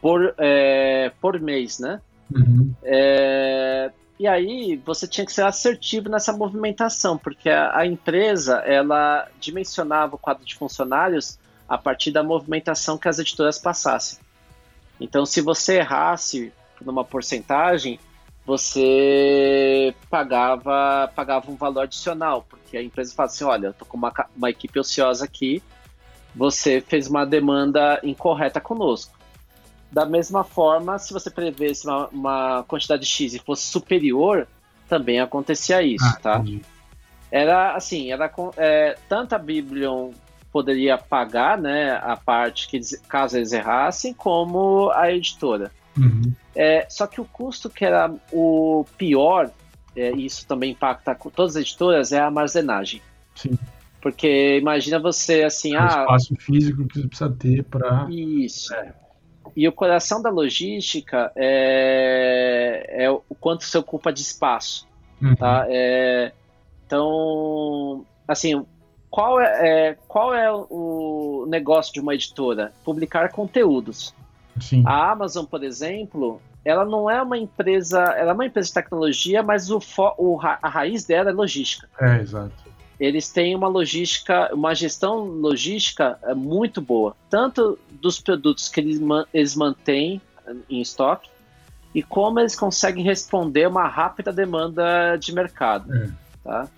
por, 0.00 0.34
é, 0.38 1.12
por 1.20 1.38
mês, 1.40 1.78
né? 1.78 2.00
Uhum. 2.34 2.74
É, 2.82 3.90
e 4.18 4.26
aí 4.26 4.80
você 4.84 5.06
tinha 5.06 5.26
que 5.26 5.32
ser 5.32 5.44
assertivo 5.44 6.08
nessa 6.08 6.32
movimentação, 6.32 7.18
porque 7.18 7.50
a, 7.50 7.76
a, 7.78 7.86
empresa 7.86 8.56
ela 8.64 9.28
dimensionava 9.38 10.16
o 10.16 10.18
quadro 10.18 10.44
de 10.44 10.54
funcionários 10.54 11.38
a 11.68 11.76
partir 11.76 12.10
da 12.10 12.22
movimentação 12.22 12.96
que 12.96 13.08
as 13.08 13.18
editoras 13.18 13.58
passassem. 13.58 14.18
Então, 15.00 15.26
se 15.26 15.40
você 15.40 15.78
errasse 15.78 16.52
numa 16.80 17.04
porcentagem, 17.04 17.98
você 18.46 19.94
pagava, 20.08 21.10
pagava 21.14 21.50
um 21.50 21.56
valor 21.56 21.82
adicional, 21.82 22.46
porque 22.48 22.76
a 22.76 22.82
empresa 22.82 23.14
fala 23.14 23.26
assim, 23.26 23.44
olha, 23.44 23.66
eu 23.68 23.74
tô 23.74 23.84
com 23.84 23.96
uma, 23.96 24.12
uma 24.36 24.50
equipe 24.50 24.78
ociosa 24.78 25.24
aqui, 25.24 25.62
você 26.34 26.80
fez 26.80 27.08
uma 27.08 27.24
demanda 27.24 27.98
incorreta 28.02 28.60
conosco. 28.60 29.16
Da 29.90 30.04
mesma 30.04 30.44
forma, 30.44 30.98
se 30.98 31.12
você 31.12 31.30
prevesse 31.30 31.86
uma, 31.86 32.08
uma 32.08 32.64
quantidade 32.64 33.04
X 33.06 33.34
e 33.34 33.38
fosse 33.38 33.64
superior, 33.64 34.46
também 34.88 35.20
acontecia 35.20 35.82
isso, 35.82 36.04
ah, 36.04 36.18
tá? 36.20 36.38
Entendi. 36.38 36.62
Era 37.30 37.74
assim, 37.74 38.12
era 38.12 38.32
é, 38.56 38.96
tanto 39.08 39.34
a 39.34 39.38
Biblion 39.38 40.12
poderia 40.56 40.96
pagar 40.96 41.58
né, 41.58 42.00
a 42.02 42.16
parte 42.16 42.66
que 42.66 42.80
caso 43.06 43.36
eles 43.36 43.52
errassem, 43.52 44.14
como 44.14 44.90
a 44.94 45.12
editora. 45.12 45.70
Uhum. 45.98 46.32
É, 46.54 46.86
só 46.88 47.06
que 47.06 47.20
o 47.20 47.26
custo 47.26 47.68
que 47.68 47.84
era 47.84 48.10
o 48.32 48.86
pior, 48.96 49.50
é, 49.94 50.12
isso 50.12 50.46
também 50.46 50.70
impacta 50.70 51.14
com 51.14 51.28
todas 51.28 51.56
as 51.56 51.62
editoras, 51.62 52.10
é 52.10 52.18
a 52.18 52.24
armazenagem. 52.24 53.02
Sim. 53.34 53.58
Porque 54.00 54.56
imagina 54.56 54.98
você 54.98 55.42
assim, 55.44 55.74
é 55.74 55.78
um 55.78 55.84
ah, 55.84 55.88
espaço 55.88 56.34
físico 56.36 56.88
que 56.88 57.02
você 57.02 57.06
precisa 57.06 57.30
ter 57.38 57.62
para 57.64 58.06
isso. 58.08 58.74
É. 58.74 58.94
E 59.54 59.68
o 59.68 59.72
coração 59.72 60.22
da 60.22 60.30
logística 60.30 61.30
é, 61.36 63.04
é 63.04 63.10
o 63.10 63.20
quanto 63.38 63.64
você 63.64 63.76
ocupa 63.76 64.10
de 64.10 64.22
espaço, 64.22 64.88
uhum. 65.20 65.36
tá? 65.36 65.66
É, 65.68 66.32
então, 66.86 68.06
assim, 68.26 68.64
qual 69.16 69.40
é, 69.40 69.46
é, 69.46 69.98
qual 70.06 70.34
é 70.34 70.52
o 70.52 71.46
negócio 71.48 71.90
de 71.90 72.00
uma 72.00 72.14
editora? 72.14 72.74
Publicar 72.84 73.30
conteúdos. 73.30 74.14
Sim. 74.60 74.82
A 74.84 75.10
Amazon, 75.10 75.46
por 75.46 75.64
exemplo, 75.64 76.38
ela 76.62 76.84
não 76.84 77.08
é 77.08 77.22
uma 77.22 77.38
empresa, 77.38 77.98
ela 77.98 78.32
é 78.32 78.34
uma 78.34 78.44
empresa 78.44 78.68
de 78.68 78.74
tecnologia, 78.74 79.42
mas 79.42 79.70
o, 79.70 79.80
o 80.18 80.38
a 80.42 80.68
raiz 80.68 81.06
dela 81.06 81.30
é 81.30 81.32
logística. 81.32 81.88
É, 81.98 82.20
exato. 82.20 82.52
Eles 83.00 83.30
têm 83.30 83.56
uma 83.56 83.68
logística, 83.68 84.54
uma 84.54 84.74
gestão 84.74 85.24
logística 85.24 86.18
é, 86.22 86.34
muito 86.34 86.82
boa, 86.82 87.16
tanto 87.30 87.78
dos 87.90 88.20
produtos 88.20 88.68
que 88.68 88.80
eles, 88.80 89.00
eles 89.32 89.56
mantêm 89.56 90.20
em 90.68 90.82
estoque, 90.82 91.30
e 91.94 92.02
como 92.02 92.38
eles 92.38 92.54
conseguem 92.54 93.02
responder 93.02 93.66
uma 93.66 93.88
rápida 93.88 94.30
demanda 94.30 95.16
de 95.16 95.32
mercado. 95.32 95.90
É. 95.94 96.10
Tá? 96.44 96.68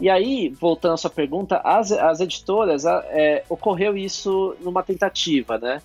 E 0.00 0.08
aí, 0.08 0.48
voltando 0.48 0.94
à 0.94 0.96
sua 0.96 1.10
pergunta, 1.10 1.60
as, 1.62 1.92
as 1.92 2.20
editoras, 2.20 2.84
é, 2.84 3.44
ocorreu 3.48 3.96
isso 3.96 4.56
numa 4.60 4.82
tentativa, 4.82 5.58
né? 5.58 5.82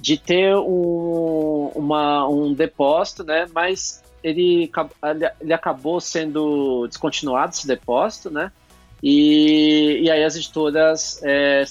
De 0.00 0.16
ter 0.16 0.56
um, 0.56 1.70
uma, 1.74 2.26
um 2.26 2.54
depósito, 2.54 3.22
né? 3.22 3.46
Mas 3.52 4.02
ele, 4.22 4.70
ele 5.40 5.52
acabou 5.52 6.00
sendo 6.00 6.86
descontinuado, 6.88 7.52
esse 7.52 7.66
depósito, 7.66 8.30
né? 8.30 8.50
E, 9.02 10.00
e 10.02 10.10
aí 10.10 10.24
as 10.24 10.36
editoras 10.36 11.20
é, 11.22 11.64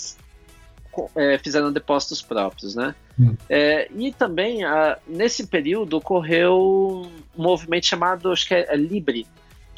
é, 1.15 1.37
fizeram 1.39 1.71
depósitos 1.71 2.21
próprios, 2.21 2.75
né? 2.75 2.95
Hum. 3.19 3.35
É, 3.49 3.89
e 3.95 4.11
também, 4.11 4.63
a, 4.63 4.97
nesse 5.07 5.47
período, 5.47 5.97
ocorreu 5.97 7.07
um 7.37 7.43
movimento 7.43 7.85
chamado, 7.85 8.31
acho 8.31 8.47
que 8.47 8.53
é, 8.53 8.73
é 8.73 8.75
Libre, 8.75 9.27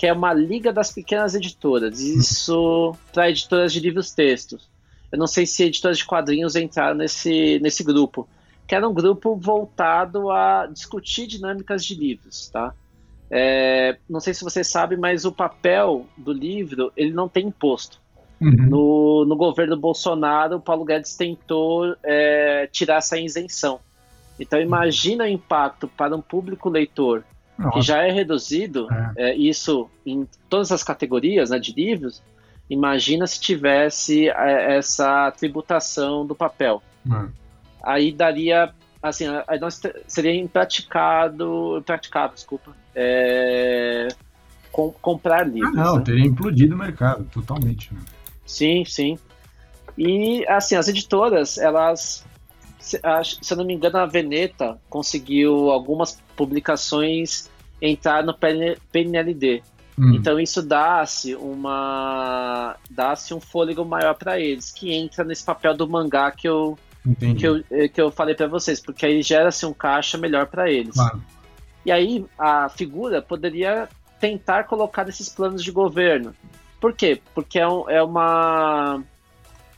que 0.02 0.08
é 0.08 0.14
uma 0.14 0.34
liga 0.34 0.74
das 0.74 0.92
pequenas 0.92 1.36
editoras. 1.36 2.00
Isso 2.00 2.96
para 3.14 3.30
editoras 3.30 3.72
de 3.72 3.80
livros 3.80 4.10
textos. 4.10 4.68
Eu 5.12 5.20
não 5.20 5.28
sei 5.28 5.46
se 5.46 5.64
editoras 5.64 6.00
de 6.00 6.06
quadrinhos 6.08 6.56
entraram 6.56 6.96
nesse, 6.96 7.60
nesse 7.60 7.84
grupo, 7.84 8.28
que 8.68 8.74
era 8.74 8.90
um 8.90 8.96
grupo 8.96 9.36
voltado 9.36 10.32
a 10.32 10.66
discutir 10.66 11.28
dinâmicas 11.28 11.86
de 11.86 11.94
livros, 11.94 12.50
tá? 12.50 12.74
É, 13.30 13.96
não 14.10 14.20
sei 14.20 14.34
se 14.34 14.44
você 14.44 14.64
sabe, 14.64 14.98
mas 14.98 15.24
o 15.24 15.32
papel 15.32 16.08
do 16.18 16.34
livro 16.34 16.92
ele 16.98 17.14
não 17.14 17.30
tem 17.30 17.46
imposto. 17.46 18.02
Uhum. 18.42 18.50
No, 18.50 19.26
no 19.26 19.36
governo 19.36 19.78
Bolsonaro, 19.78 20.56
o 20.56 20.60
Paulo 20.60 20.84
Guedes 20.84 21.16
tentou 21.16 21.96
é, 22.02 22.68
tirar 22.72 22.96
essa 22.96 23.20
isenção. 23.20 23.80
Então 24.40 24.60
imagina 24.60 25.26
o 25.26 25.28
impacto 25.28 25.88
para 25.88 26.16
um 26.16 26.22
público 26.24 26.70
leitor 26.70 27.24
nossa. 27.62 27.74
que 27.74 27.82
já 27.82 28.04
é 28.04 28.12
reduzido, 28.12 28.88
é. 28.92 29.32
É, 29.32 29.36
isso 29.36 29.90
em 30.06 30.28
todas 30.50 30.72
as 30.72 30.84
categorias 30.84 31.50
né, 31.50 31.60
de 31.60 31.74
livros, 31.74 32.22
imagina 32.70 33.28
se 33.28 33.40
tivesse 33.40 34.30
é, 34.30 34.78
essa 34.78 35.32
tributação 35.32 36.26
do 36.26 36.36
papel. 36.36 36.82
É. 37.12 37.26
Aí 37.84 38.12
daria, 38.12 38.74
assim, 39.02 39.26
aí 39.48 39.60
nós 39.60 39.82
seria 40.08 40.36
impraticado, 40.36 41.78
impraticável, 41.80 42.36
desculpa, 42.36 42.72
é, 42.96 44.08
com, 44.72 44.92
comprar 44.92 45.48
livros. 45.48 45.78
Ah, 45.78 45.84
não, 45.84 45.98
né? 45.98 46.04
teria 46.04 46.26
implodido 46.26 46.76
o 46.76 46.78
mercado, 46.78 47.26
totalmente. 47.32 47.94
Né? 47.94 48.02
Sim, 48.46 48.84
sim. 48.86 49.18
E, 49.98 50.46
assim, 50.48 50.76
as 50.76 50.88
editoras, 50.88 51.58
elas 51.58 52.26
se, 52.92 53.54
eu 53.54 53.58
não 53.58 53.66
me 53.66 53.74
engano, 53.74 53.98
a 53.98 54.06
Veneta 54.06 54.80
conseguiu 54.90 55.72
algumas 55.72 56.22
publicações 56.36 57.50
entrar 57.82 58.24
no 58.24 58.36
PNLD. 58.92 59.64
Hum. 59.98 60.14
Então 60.16 60.40
isso 60.40 60.62
dá-se 60.62 61.36
uma 61.36 62.76
dá-se 62.90 63.34
um 63.34 63.40
fôlego 63.40 63.84
maior 63.84 64.16
para 64.16 64.40
eles, 64.40 64.72
que 64.72 64.94
entra 64.94 65.24
nesse 65.24 65.44
papel 65.44 65.76
do 65.76 65.88
mangá 65.88 66.32
que 66.32 66.48
eu 66.48 66.78
que 67.38 67.48
eu, 67.48 67.64
eh, 67.72 67.88
que 67.88 68.00
eu 68.00 68.12
falei 68.12 68.36
para 68.36 68.48
vocês, 68.48 68.80
porque 68.80 69.06
aí 69.06 69.22
gera-se 69.24 69.66
um 69.66 69.74
caixa 69.74 70.18
melhor 70.18 70.46
para 70.46 70.70
eles. 70.72 70.94
Claro. 70.94 71.22
E 71.84 71.92
aí 71.92 72.26
a 72.38 72.70
figura 72.70 73.22
poderia 73.22 73.90
tentar 74.20 74.66
colocar 74.66 75.10
esses 75.10 75.28
planos 75.28 75.64
de 75.64 75.72
governo. 75.72 76.34
Por 76.80 76.94
quê? 76.94 77.20
Porque 77.34 77.60
é, 77.60 77.68
um, 77.68 77.90
é 77.90 78.04
uma 78.04 79.04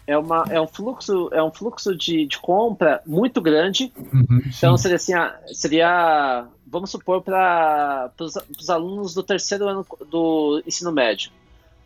é, 0.06 0.18
uma, 0.18 0.46
é 0.50 0.60
um 0.60 0.68
fluxo, 0.68 1.30
é 1.32 1.42
um 1.42 1.52
fluxo 1.52 1.96
de, 1.96 2.26
de 2.26 2.38
compra 2.38 3.02
muito 3.06 3.42
grande. 3.42 3.92
Uhum, 3.98 4.42
então 4.46 4.78
seria 4.78 4.98
assim, 4.98 5.14
ah, 5.14 5.36
seria, 5.48 6.46
vamos 6.68 6.92
supor, 6.92 7.22
para 7.22 8.12
os 8.20 8.70
alunos 8.70 9.14
do 9.14 9.24
terceiro 9.24 9.68
ano 9.68 9.86
do 10.10 10.62
ensino 10.66 10.92
médio. 10.92 11.32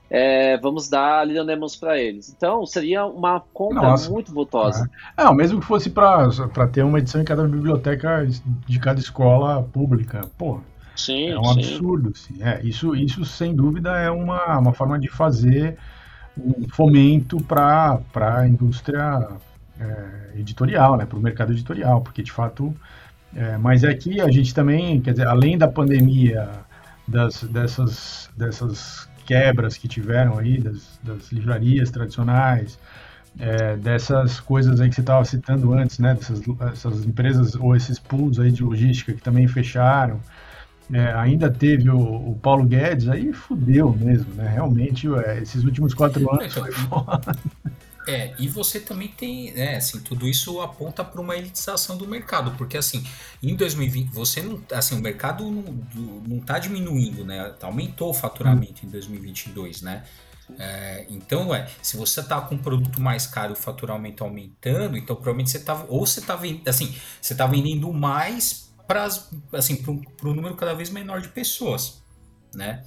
É, 0.10 0.58
vamos 0.58 0.88
dar 0.88 1.28
Lionemos 1.28 1.76
para 1.76 2.00
eles. 2.00 2.34
Então 2.36 2.66
seria 2.66 3.06
uma 3.06 3.42
compra 3.54 3.90
Nossa, 3.90 4.10
muito 4.10 4.34
vultosa. 4.34 4.90
É. 5.18 5.24
Não, 5.24 5.34
mesmo 5.34 5.60
que 5.60 5.66
fosse 5.66 5.90
para 5.90 6.30
ter 6.72 6.84
uma 6.84 7.00
edição 7.00 7.22
em 7.22 7.26
cada 7.26 7.44
biblioteca 7.44 8.26
de 8.66 8.80
cada 8.80 9.00
escola 9.00 9.62
pública. 9.64 10.30
Pô, 10.38 10.62
sim, 10.96 11.30
é 11.30 11.38
um 11.38 11.44
sim. 11.44 11.60
absurdo. 11.60 12.14
Assim. 12.16 12.42
É, 12.42 12.62
isso, 12.64 12.96
isso, 12.96 13.26
sem 13.26 13.54
dúvida, 13.54 13.98
é 13.98 14.10
uma, 14.10 14.58
uma 14.58 14.74
forma 14.74 14.98
de 14.98 15.10
fazer 15.10 15.78
um 16.40 16.68
fomento 16.70 17.42
para 17.44 18.00
a 18.20 18.48
indústria 18.48 19.28
é, 19.80 20.40
editorial, 20.40 20.98
né, 20.98 21.06
para 21.06 21.18
o 21.18 21.22
mercado 21.22 21.52
editorial, 21.52 22.02
porque 22.02 22.24
de 22.24 22.32
fato. 22.32 22.76
É, 23.36 23.58
mas 23.58 23.84
aqui 23.84 24.22
a 24.22 24.32
gente 24.32 24.54
também, 24.54 25.02
quer 25.02 25.12
dizer, 25.12 25.28
além 25.28 25.58
da 25.58 25.68
pandemia, 25.68 26.50
das, 27.08 27.44
dessas, 27.44 28.30
dessas 28.36 29.08
quebras 29.26 29.78
que 29.78 29.88
tiveram 29.88 30.38
aí, 30.38 30.60
das, 30.60 31.00
das 31.04 31.32
livrarias 31.32 31.92
tradicionais, 31.92 32.80
é, 33.40 33.76
dessas 33.78 34.40
coisas 34.40 34.80
aí 34.80 34.90
que 34.90 34.96
você 34.96 35.02
estava 35.02 35.24
citando 35.26 35.74
antes, 35.74 36.00
né, 36.00 36.16
dessas, 36.16 36.42
essas 36.74 37.06
empresas 37.06 37.56
ou 37.56 37.76
esses 37.76 38.00
pools 38.00 38.40
aí 38.40 38.52
de 38.52 38.64
logística 38.64 39.14
que 39.14 39.22
também 39.22 39.48
fecharam, 39.48 40.20
é, 40.92 41.14
ainda 41.14 41.52
teve 41.52 41.90
o, 41.90 42.00
o, 42.00 42.40
Paulo 42.42 42.66
Guedes, 42.66 43.08
aí 43.10 43.34
fudeu 43.34 43.92
mesmo, 43.92 44.34
né? 44.34 44.48
Realmente, 44.48 45.08
é, 45.26 45.42
esses 45.42 45.64
últimos 45.64 45.94
quatro 45.94 46.32
anos 46.32 46.54
foi 46.54 46.72
foda. 46.72 47.38
É, 48.08 48.34
e 48.40 48.48
você 48.48 48.80
também 48.80 49.10
tem, 49.10 49.52
né, 49.52 49.76
assim, 49.76 50.00
tudo 50.00 50.26
isso 50.30 50.62
aponta 50.62 51.04
para 51.04 51.20
uma 51.20 51.36
elitização 51.36 51.98
do 51.98 52.08
mercado, 52.08 52.52
porque 52.52 52.78
assim, 52.78 53.06
em 53.44 53.54
2020, 53.54 54.14
você 54.14 54.42
não, 54.42 54.64
assim, 54.72 54.98
o 54.98 55.02
mercado 55.02 55.44
não, 55.44 55.84
não 56.26 56.40
tá 56.40 56.58
diminuindo, 56.58 57.26
né, 57.26 57.54
aumentou 57.62 58.12
o 58.12 58.14
faturamento 58.14 58.86
hum. 58.86 58.88
em 58.88 58.92
2022, 58.92 59.82
né, 59.82 60.04
é, 60.58 61.06
então, 61.10 61.54
é, 61.54 61.68
se 61.82 61.98
você 61.98 62.24
tá 62.24 62.40
com 62.40 62.56
um 62.56 62.58
produto 62.58 63.02
mais 63.02 63.28
caro, 63.28 63.54
o 63.54 63.56
faturamento 63.56 64.24
aumentando, 64.24 64.98
então 64.98 65.16
provavelmente 65.16 65.50
você 65.50 65.60
tá, 65.60 65.86
ou 65.90 66.06
você 66.06 66.22
tá 66.22 66.36
vendendo, 66.36 66.68
assim, 66.68 66.96
você 67.22 67.36
tá 67.36 67.46
vendendo 67.46 67.92
mais 67.92 68.67
para 68.88 69.08
assim, 69.54 69.76
para 69.76 70.30
um 70.30 70.34
número 70.34 70.56
cada 70.56 70.74
vez 70.74 70.90
menor 70.90 71.22
de 71.22 71.28
pessoas, 71.28 72.02
né? 72.56 72.84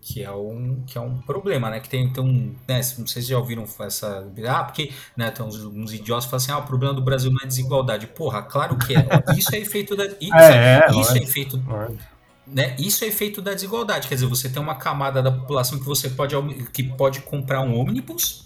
Que 0.00 0.22
é 0.22 0.30
um, 0.30 0.84
que 0.86 0.96
é 0.96 1.00
um 1.00 1.18
problema, 1.18 1.70
né? 1.70 1.80
Que 1.80 1.88
tem, 1.88 2.04
então, 2.04 2.26
né? 2.26 2.80
Não 2.98 3.06
sei 3.06 3.22
se 3.22 3.28
já 3.28 3.38
ouviram 3.38 3.64
essa. 3.80 4.30
Ah, 4.48 4.64
porque 4.64 4.92
né, 5.16 5.30
tem 5.30 5.44
uns, 5.44 5.56
uns 5.56 5.92
idiotas 5.92 6.24
que 6.24 6.30
falam 6.30 6.42
assim: 6.42 6.52
ah, 6.52 6.58
o 6.58 6.66
problema 6.66 6.94
do 6.94 7.02
Brasil 7.02 7.30
não 7.30 7.40
é 7.42 7.46
desigualdade. 7.46 8.06
Porra, 8.06 8.42
claro 8.42 8.76
que 8.76 8.94
é. 8.94 9.06
Isso 9.36 9.54
é 9.54 9.58
efeito 9.58 9.96
da. 9.96 10.04
Isso 10.06 10.34
é, 10.34 10.86
é, 10.86 11.00
isso 11.00 11.12
é 11.12 11.18
efeito. 11.18 11.62
Né? 12.46 12.76
Isso 12.78 13.04
é 13.04 13.08
efeito 13.08 13.42
da 13.42 13.52
desigualdade. 13.52 14.08
Quer 14.08 14.14
dizer, 14.14 14.26
você 14.26 14.48
tem 14.48 14.62
uma 14.62 14.76
camada 14.76 15.22
da 15.22 15.32
população 15.32 15.78
que 15.78 15.84
você 15.84 16.08
pode, 16.08 16.34
que 16.72 16.82
pode 16.82 17.20
comprar 17.20 17.60
um 17.60 17.78
ônibus, 17.78 18.44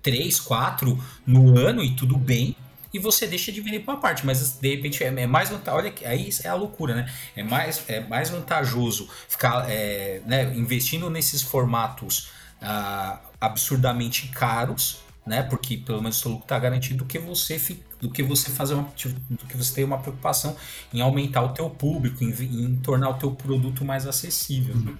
três, 0.00 0.40
quatro 0.40 0.98
no 1.26 1.58
ano 1.58 1.82
e 1.82 1.94
tudo 1.94 2.16
bem 2.16 2.56
e 2.94 2.98
você 3.00 3.26
deixa 3.26 3.50
de 3.50 3.60
vender 3.60 3.80
por 3.80 3.92
uma 3.92 4.00
parte, 4.00 4.24
mas 4.24 4.56
de 4.56 4.76
repente 4.76 5.02
é, 5.02 5.08
é 5.08 5.26
mais 5.26 5.50
vantajoso. 5.50 5.84
Olha, 5.84 5.94
aí 6.04 6.30
é 6.44 6.48
a 6.48 6.54
loucura, 6.54 6.94
né? 6.94 7.12
É 7.34 7.42
mais, 7.42 7.82
é 7.88 7.98
mais 7.98 8.30
vantajoso 8.30 9.10
ficar 9.28 9.68
é, 9.68 10.22
né, 10.24 10.54
investindo 10.54 11.10
nesses 11.10 11.42
formatos 11.42 12.30
ah, 12.62 13.20
absurdamente 13.40 14.28
caros, 14.28 15.00
né? 15.26 15.42
Porque 15.42 15.76
pelo 15.76 16.00
menos 16.00 16.18
o 16.18 16.20
seu 16.20 16.30
lucro 16.30 16.44
está 16.44 16.56
garantido 16.56 16.98
do 16.98 17.04
que 17.04 17.18
você 17.18 17.58
do 18.00 18.10
que 18.10 18.22
você 18.22 18.50
fazer 18.50 18.74
uma, 18.74 18.88
do 19.28 19.46
que 19.46 19.56
você 19.56 19.74
ter 19.74 19.84
uma 19.84 19.98
preocupação 19.98 20.56
em 20.92 21.00
aumentar 21.00 21.42
o 21.42 21.48
teu 21.48 21.68
público, 21.68 22.22
em, 22.22 22.30
em 22.30 22.76
tornar 22.76 23.10
o 23.10 23.14
teu 23.14 23.32
produto 23.32 23.84
mais 23.84 24.06
acessível. 24.06 24.76
Né? 24.76 24.94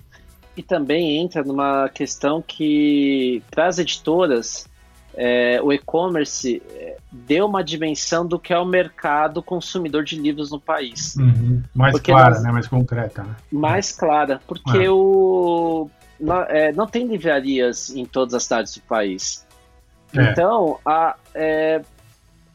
E 0.57 0.63
também 0.63 1.19
entra 1.19 1.45
numa 1.45 1.89
questão 1.91 2.43
que 2.43 3.41
para 3.51 3.67
as 3.67 3.79
editoras 3.79 4.67
é, 5.17 5.61
o 5.63 5.73
e-commerce 5.73 6.63
é, 6.71 6.97
deu 7.11 7.47
uma 7.47 7.63
dimensão 7.63 8.27
do 8.27 8.39
que 8.39 8.53
é 8.53 8.59
o 8.59 8.65
mercado 8.65 9.43
consumidor 9.43 10.05
de 10.05 10.17
livros 10.17 10.51
no 10.51 10.61
país. 10.61 11.17
Uhum. 11.17 11.63
Mais 11.75 11.93
porque 11.93 12.11
clara, 12.11 12.35
nós, 12.35 12.43
né? 12.43 12.53
mais 12.53 12.67
concreta. 12.67 13.23
Né? 13.23 13.37
Mais 13.53 13.93
clara, 13.93 14.41
porque 14.47 14.87
ah. 14.87 14.93
o, 14.93 15.91
não, 16.19 16.43
é, 16.43 16.73
não 16.73 16.87
tem 16.87 17.07
livrarias 17.07 17.91
em 17.91 18.05
todas 18.05 18.35
as 18.35 18.45
cidades 18.45 18.75
do 18.75 18.83
país. 18.83 19.47
É. 20.17 20.31
Então, 20.31 20.79
a, 20.85 21.17
é, 21.35 21.83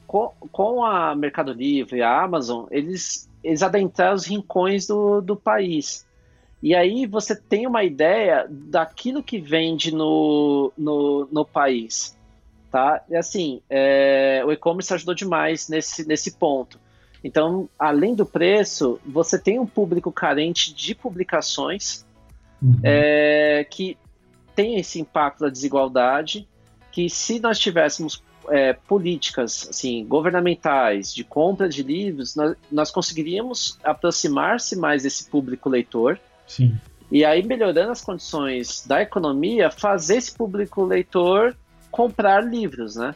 com, 0.05 0.32
com 0.51 0.84
a 0.84 1.16
Mercado 1.16 1.53
Livre 1.53 1.99
e 1.99 2.01
a 2.01 2.22
Amazon, 2.22 2.66
eles, 2.72 3.30
eles 3.43 3.62
adentraram 3.62 4.16
os 4.16 4.26
rincões 4.26 4.88
do, 4.88 5.22
do 5.22 5.36
país. 5.36 6.05
E 6.62 6.76
aí 6.76 7.05
você 7.05 7.36
tem 7.36 7.66
uma 7.66 7.84
ideia 7.84 8.45
daquilo 8.49 9.24
que 9.24 9.39
vende 9.39 9.93
no, 9.93 10.74
no, 10.78 11.28
no 11.32 11.45
país. 11.45 12.18
Tá? 12.72 13.03
E 13.09 13.15
assim, 13.15 13.61
é, 13.70 14.43
o 14.45 14.51
e-commerce 14.51 14.93
ajudou 14.93 15.15
demais 15.15 15.67
nesse, 15.67 16.07
nesse 16.07 16.32
ponto. 16.32 16.80
Então, 17.24 17.67
além 17.78 18.15
do 18.15 18.26
preço, 18.26 18.99
você 19.05 19.38
tem 19.38 19.59
um 19.59 19.65
público 19.65 20.11
carente 20.11 20.74
de 20.74 20.93
publicações 20.93 22.05
uhum. 22.61 22.80
é, 22.84 23.65
que 23.70 23.97
tem 24.55 24.78
esse 24.78 24.99
impacto 24.99 25.41
da 25.41 25.49
desigualdade, 25.49 26.47
que 26.91 27.09
se 27.09 27.39
nós 27.39 27.57
tivéssemos 27.59 28.24
é, 28.49 28.74
políticas 28.74 29.67
assim, 29.70 30.05
governamentais 30.05 31.13
de 31.13 31.24
compra 31.24 31.67
de 31.67 31.84
livros, 31.84 32.36
nós, 32.36 32.55
nós 32.72 32.91
conseguiríamos 32.91 33.78
aproximar-se 33.84 34.76
mais 34.76 35.03
desse 35.03 35.30
público 35.30 35.70
leitor. 35.70 36.20
Sim. 36.47 36.78
E 37.11 37.26
aí, 37.26 37.43
melhorando 37.43 37.91
as 37.91 38.01
condições 38.01 38.86
da 38.86 39.01
economia, 39.01 39.72
fazer 39.72 40.17
esse 40.17 40.34
público 40.34 40.84
leitor 40.84 41.55
comprar 41.91 42.43
livros, 42.43 42.95
né? 42.95 43.15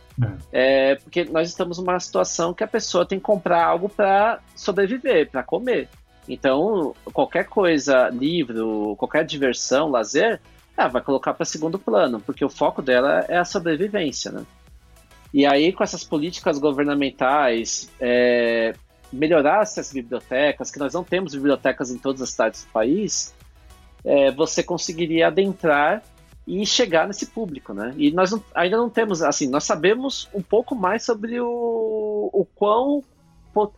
É. 0.52 0.92
é. 0.92 0.96
porque 0.96 1.26
nós 1.26 1.50
estamos 1.50 1.78
numa 1.78 2.00
situação 2.00 2.54
que 2.54 2.64
a 2.64 2.68
pessoa 2.68 3.06
tem 3.06 3.20
que 3.20 3.26
comprar 3.26 3.66
algo 3.66 3.90
para 3.90 4.40
sobreviver, 4.56 5.30
para 5.30 5.44
comer. 5.44 5.90
Então, 6.28 6.96
qualquer 7.12 7.46
coisa, 7.46 8.10
livro, 8.10 8.96
qualquer 8.98 9.26
diversão, 9.26 9.90
lazer, 9.90 10.40
ela 10.78 10.88
vai 10.88 11.02
colocar 11.02 11.34
para 11.34 11.46
segundo 11.46 11.78
plano, 11.78 12.20
porque 12.20 12.44
o 12.44 12.50
foco 12.50 12.82
dela 12.82 13.26
é 13.28 13.38
a 13.38 13.46
sobrevivência, 13.46 14.32
né? 14.32 14.46
E 15.34 15.46
aí, 15.46 15.74
com 15.74 15.84
essas 15.84 16.04
políticas 16.04 16.60
governamentais, 16.60 17.90
é, 18.00 18.74
melhorar 19.12 19.64
essas 19.64 19.92
bibliotecas, 19.92 20.72
que 20.72 20.80
nós 20.80 20.94
não 20.94 21.04
temos 21.04 21.34
bibliotecas 21.34 21.92
em 21.92 21.98
todas 21.98 22.22
as 22.22 22.30
cidades 22.30 22.64
do 22.64 22.72
país, 22.72 23.34
é, 24.06 24.32
você 24.32 24.62
conseguiria 24.62 25.28
adentrar 25.28 26.04
e 26.46 26.66
chegar 26.66 27.08
nesse 27.08 27.28
público, 27.28 27.74
né? 27.74 27.94
E 27.98 28.12
nós 28.12 28.32
não, 28.32 28.44
ainda 28.54 28.78
não 28.78 28.90
temos, 28.90 29.22
assim, 29.22 29.50
nós 29.50 29.64
sabemos 29.64 30.30
um 30.34 30.42
pouco 30.42 30.76
mais 30.76 31.04
sobre 31.04 31.40
o, 31.40 32.30
o 32.34 32.46
quão 32.54 33.04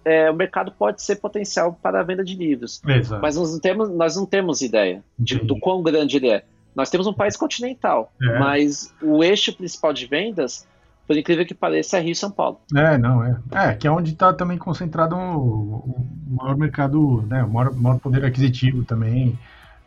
é, 0.03 0.31
o 0.31 0.35
mercado 0.35 0.71
pode 0.71 1.01
ser 1.01 1.17
potencial 1.17 1.77
para 1.81 1.99
a 1.99 2.03
venda 2.03 2.23
de 2.23 2.35
livros. 2.35 2.81
Exato. 2.87 3.21
Mas 3.21 3.35
nós 3.35 3.51
não 3.51 3.59
temos, 3.59 3.89
nós 3.89 4.15
não 4.15 4.25
temos 4.25 4.61
ideia 4.61 5.03
de, 5.17 5.37
do 5.39 5.59
quão 5.59 5.83
grande 5.83 6.17
ele 6.17 6.29
é. 6.29 6.43
Nós 6.75 6.89
temos 6.89 7.07
um 7.07 7.13
país 7.13 7.37
continental, 7.37 8.11
é. 8.21 8.39
mas 8.39 8.93
o 9.01 9.23
eixo 9.23 9.55
principal 9.55 9.93
de 9.93 10.07
vendas 10.07 10.67
por 11.07 11.15
incrível 11.15 11.45
que 11.45 11.53
pareça, 11.53 11.97
é 11.97 12.01
Rio 12.01 12.13
e 12.13 12.15
São 12.15 12.31
Paulo. 12.31 12.59
É, 12.75 12.97
não, 12.97 13.23
é. 13.23 13.37
É, 13.51 13.73
que 13.73 13.87
é 13.87 13.91
onde 13.91 14.13
está 14.13 14.33
também 14.33 14.57
concentrado 14.57 15.15
o, 15.15 15.75
o, 15.77 16.05
maior 16.29 16.57
mercado, 16.57 17.21
né, 17.27 17.43
o 17.43 17.49
maior, 17.49 17.73
maior 17.75 17.99
poder 17.99 18.25
aquisitivo 18.25 18.83
também. 18.83 19.37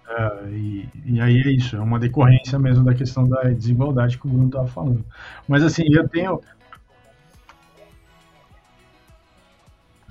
Uh, 0.08 0.48
e, 0.48 0.88
e, 1.04 1.20
aí 1.20 1.38
é 1.42 1.50
isso, 1.50 1.76
é 1.76 1.80
uma 1.80 1.98
decorrência 1.98 2.58
mesmo 2.58 2.82
da 2.82 2.94
questão 2.94 3.28
da 3.28 3.42
desigualdade 3.42 4.16
que 4.16 4.26
o 4.26 4.30
Bruno 4.30 4.46
estava 4.46 4.66
falando. 4.66 5.04
Mas 5.46 5.62
assim, 5.62 5.82
eu 5.90 6.08
tenho. 6.08 6.40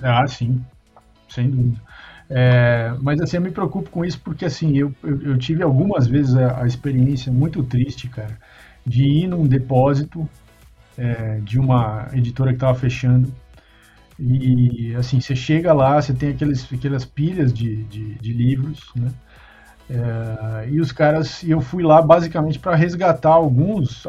Ah, 0.02 0.28
sim, 0.28 0.64
sem 1.28 1.50
dúvida. 1.50 1.82
É, 2.30 2.94
mas 3.02 3.20
assim, 3.22 3.38
eu 3.38 3.42
me 3.42 3.52
preocupo 3.52 3.90
com 3.90 4.04
isso 4.04 4.20
porque 4.20 4.46
assim, 4.46 4.78
eu, 4.78 4.94
eu, 5.02 5.22
eu 5.22 5.38
tive 5.38 5.64
algumas 5.64 6.08
vezes 6.08 6.36
a, 6.36 6.62
a, 6.64 6.68
experiência 6.68 7.32
muito 7.32 7.64
triste, 7.64 8.10
cara, 8.10 8.38
de 8.86 9.04
ir 9.04 9.28
num 9.28 9.48
depósito 9.48 10.30
é, 10.98 11.40
de 11.40 11.58
uma 11.58 12.08
editora 12.14 12.52
que 12.52 12.58
estava 12.58 12.78
fechando. 12.78 13.34
E 14.20 14.96
assim, 14.96 15.20
você 15.20 15.36
chega 15.36 15.74
lá, 15.74 16.02
você 16.02 16.14
tem 16.14 16.30
aqueles, 16.30 16.72
aquelas 16.72 17.06
pilhas 17.06 17.54
de, 17.54 17.84
de, 17.86 18.16
de 18.16 18.34
livros, 18.34 18.92
né? 18.96 19.12
É, 19.90 20.70
e 20.70 20.82
os 20.82 20.92
caras, 20.92 21.44
eu 21.44 21.62
fui 21.62 21.82
lá 21.84 22.02
basicamente 22.02 22.60
para 22.60 22.76
resgatar 22.76 23.32
alguns, 23.32 24.06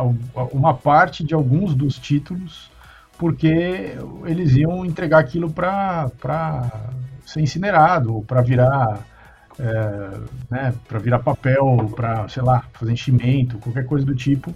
uma 0.52 0.74
parte 0.74 1.22
de 1.22 1.34
alguns 1.34 1.74
dos 1.74 1.98
títulos, 1.98 2.70
porque 3.16 3.96
eles 4.24 4.56
iam 4.56 4.84
entregar 4.84 5.18
aquilo 5.18 5.50
para 5.50 6.10
ser 7.24 7.40
incinerado, 7.40 8.24
para 8.26 8.42
virar, 8.42 9.06
é, 9.58 10.10
né, 10.50 10.74
para 10.88 10.98
virar 10.98 11.20
papel, 11.20 11.92
para 11.94 12.28
sei 12.28 12.42
lá, 12.42 12.64
fazer 12.72 12.92
enchimento, 12.92 13.58
qualquer 13.58 13.86
coisa 13.86 14.04
do 14.04 14.14
tipo 14.14 14.54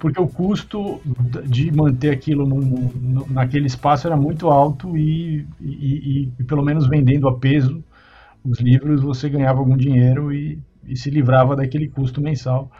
porque 0.00 0.18
o 0.18 0.26
custo 0.26 0.98
de 1.44 1.70
manter 1.70 2.10
aquilo 2.10 2.46
num, 2.46 3.26
naquele 3.28 3.66
espaço 3.66 4.06
era 4.06 4.16
muito 4.16 4.48
alto 4.48 4.96
e, 4.96 5.46
e, 5.60 6.32
e, 6.38 6.44
pelo 6.44 6.64
menos 6.64 6.88
vendendo 6.88 7.28
a 7.28 7.38
peso 7.38 7.84
os 8.44 8.58
livros 8.60 9.02
você 9.02 9.28
ganhava 9.28 9.58
algum 9.58 9.76
dinheiro 9.76 10.32
e, 10.32 10.58
e, 10.86 10.96
se 10.96 11.10
livrava 11.10 11.56
daquele 11.56 11.88
custo 11.88 12.20
mensal. 12.20 12.70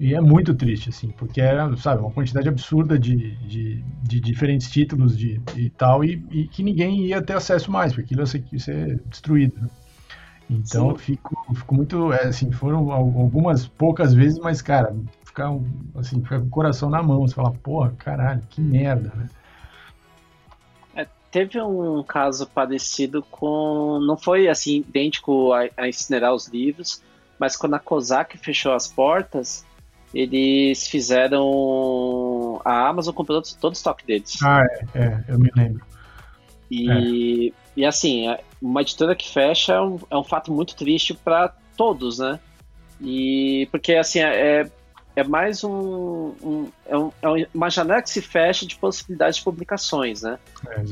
E 0.00 0.14
é 0.14 0.20
muito 0.20 0.54
triste, 0.54 0.90
assim, 0.90 1.10
porque 1.16 1.40
era, 1.40 1.76
sabe, 1.76 2.00
uma 2.00 2.10
quantidade 2.12 2.48
absurda 2.48 2.96
de, 2.96 3.34
de, 3.48 3.84
de 4.02 4.20
diferentes 4.20 4.70
títulos 4.70 5.18
de, 5.18 5.40
e 5.56 5.70
tal, 5.70 6.04
e, 6.04 6.48
que 6.52 6.62
ninguém 6.62 7.06
ia 7.06 7.20
ter 7.20 7.32
acesso 7.32 7.70
mais, 7.70 7.92
porque 7.92 8.04
aquilo 8.06 8.20
ia 8.22 8.26
ser, 8.26 8.44
ia 8.52 8.58
ser 8.60 9.02
destruído. 9.06 9.60
Né? 9.60 9.68
Então, 10.48 10.94
fico, 10.96 11.36
fico 11.52 11.74
muito, 11.74 12.12
é, 12.12 12.26
assim, 12.26 12.50
foram 12.52 12.90
algumas 12.92 13.66
poucas 13.66 14.14
vezes, 14.14 14.38
mas, 14.38 14.62
cara, 14.62 14.94
ficar 15.24 15.50
assim, 15.94 16.22
ficar 16.22 16.40
com 16.40 16.46
o 16.46 16.50
coração 16.50 16.88
na 16.88 17.02
mão. 17.02 17.26
Você 17.26 17.34
fala, 17.34 17.52
porra, 17.52 17.90
caralho, 17.98 18.42
que 18.48 18.60
merda, 18.60 19.12
né? 19.14 19.26
É, 21.28 21.30
teve 21.30 21.60
um 21.60 22.02
caso 22.02 22.46
parecido 22.46 23.22
com. 23.30 24.00
Não 24.00 24.16
foi 24.16 24.48
assim, 24.48 24.78
idêntico 24.78 25.52
a, 25.52 25.68
a 25.76 25.88
incinerar 25.88 26.34
os 26.34 26.48
livros, 26.48 27.02
mas 27.38 27.56
quando 27.56 27.74
a 27.74 27.78
COSAC 27.78 28.38
fechou 28.38 28.72
as 28.72 28.86
portas, 28.86 29.64
eles 30.12 30.88
fizeram. 30.88 32.60
A 32.64 32.88
Amazon 32.88 33.14
comprou 33.14 33.42
todo, 33.42 33.72
o 33.72 33.74
estoque 33.74 34.06
deles. 34.06 34.38
Ah, 34.42 34.62
é, 34.94 35.00
é 35.00 35.24
eu 35.28 35.38
me 35.38 35.50
lembro. 35.54 35.82
E, 36.70 37.48
é. 37.48 37.52
e 37.76 37.84
assim, 37.86 38.28
é, 38.28 38.40
uma 38.60 38.82
editora 38.82 39.14
que 39.14 39.28
fecha 39.30 39.74
é 39.74 39.80
um, 39.80 39.98
é 40.10 40.16
um 40.16 40.24
fato 40.24 40.52
muito 40.52 40.76
triste 40.76 41.14
para 41.14 41.54
todos, 41.76 42.18
né? 42.18 42.38
E 43.00 43.68
porque 43.70 43.94
assim, 43.94 44.20
é, 44.20 44.68
é 45.18 45.24
mais 45.24 45.64
um, 45.64 46.32
um, 46.40 46.70
é 46.86 46.96
um, 46.96 47.10
é 47.20 47.48
uma 47.52 47.68
janela 47.68 48.00
que 48.00 48.08
se 48.08 48.22
fecha 48.22 48.64
de 48.64 48.76
possibilidades 48.76 49.38
de 49.38 49.42
publicações, 49.42 50.22
né? 50.22 50.38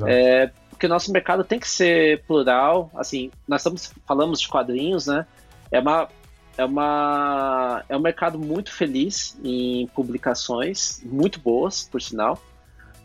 É, 0.04 0.42
é, 0.42 0.50
porque 0.68 0.86
o 0.86 0.88
nosso 0.88 1.12
mercado 1.12 1.44
tem 1.44 1.60
que 1.60 1.68
ser 1.68 2.24
plural, 2.24 2.90
assim, 2.96 3.30
nós 3.46 3.60
estamos, 3.60 3.92
falamos 4.04 4.40
de 4.40 4.48
quadrinhos, 4.48 5.06
né? 5.06 5.24
É 5.70 5.78
uma, 5.78 6.08
é 6.58 6.64
uma 6.64 7.84
é 7.88 7.96
um 7.96 8.00
mercado 8.00 8.36
muito 8.36 8.72
feliz 8.72 9.38
em 9.44 9.86
publicações, 9.94 11.00
muito 11.04 11.38
boas, 11.38 11.84
por 11.84 12.02
sinal. 12.02 12.42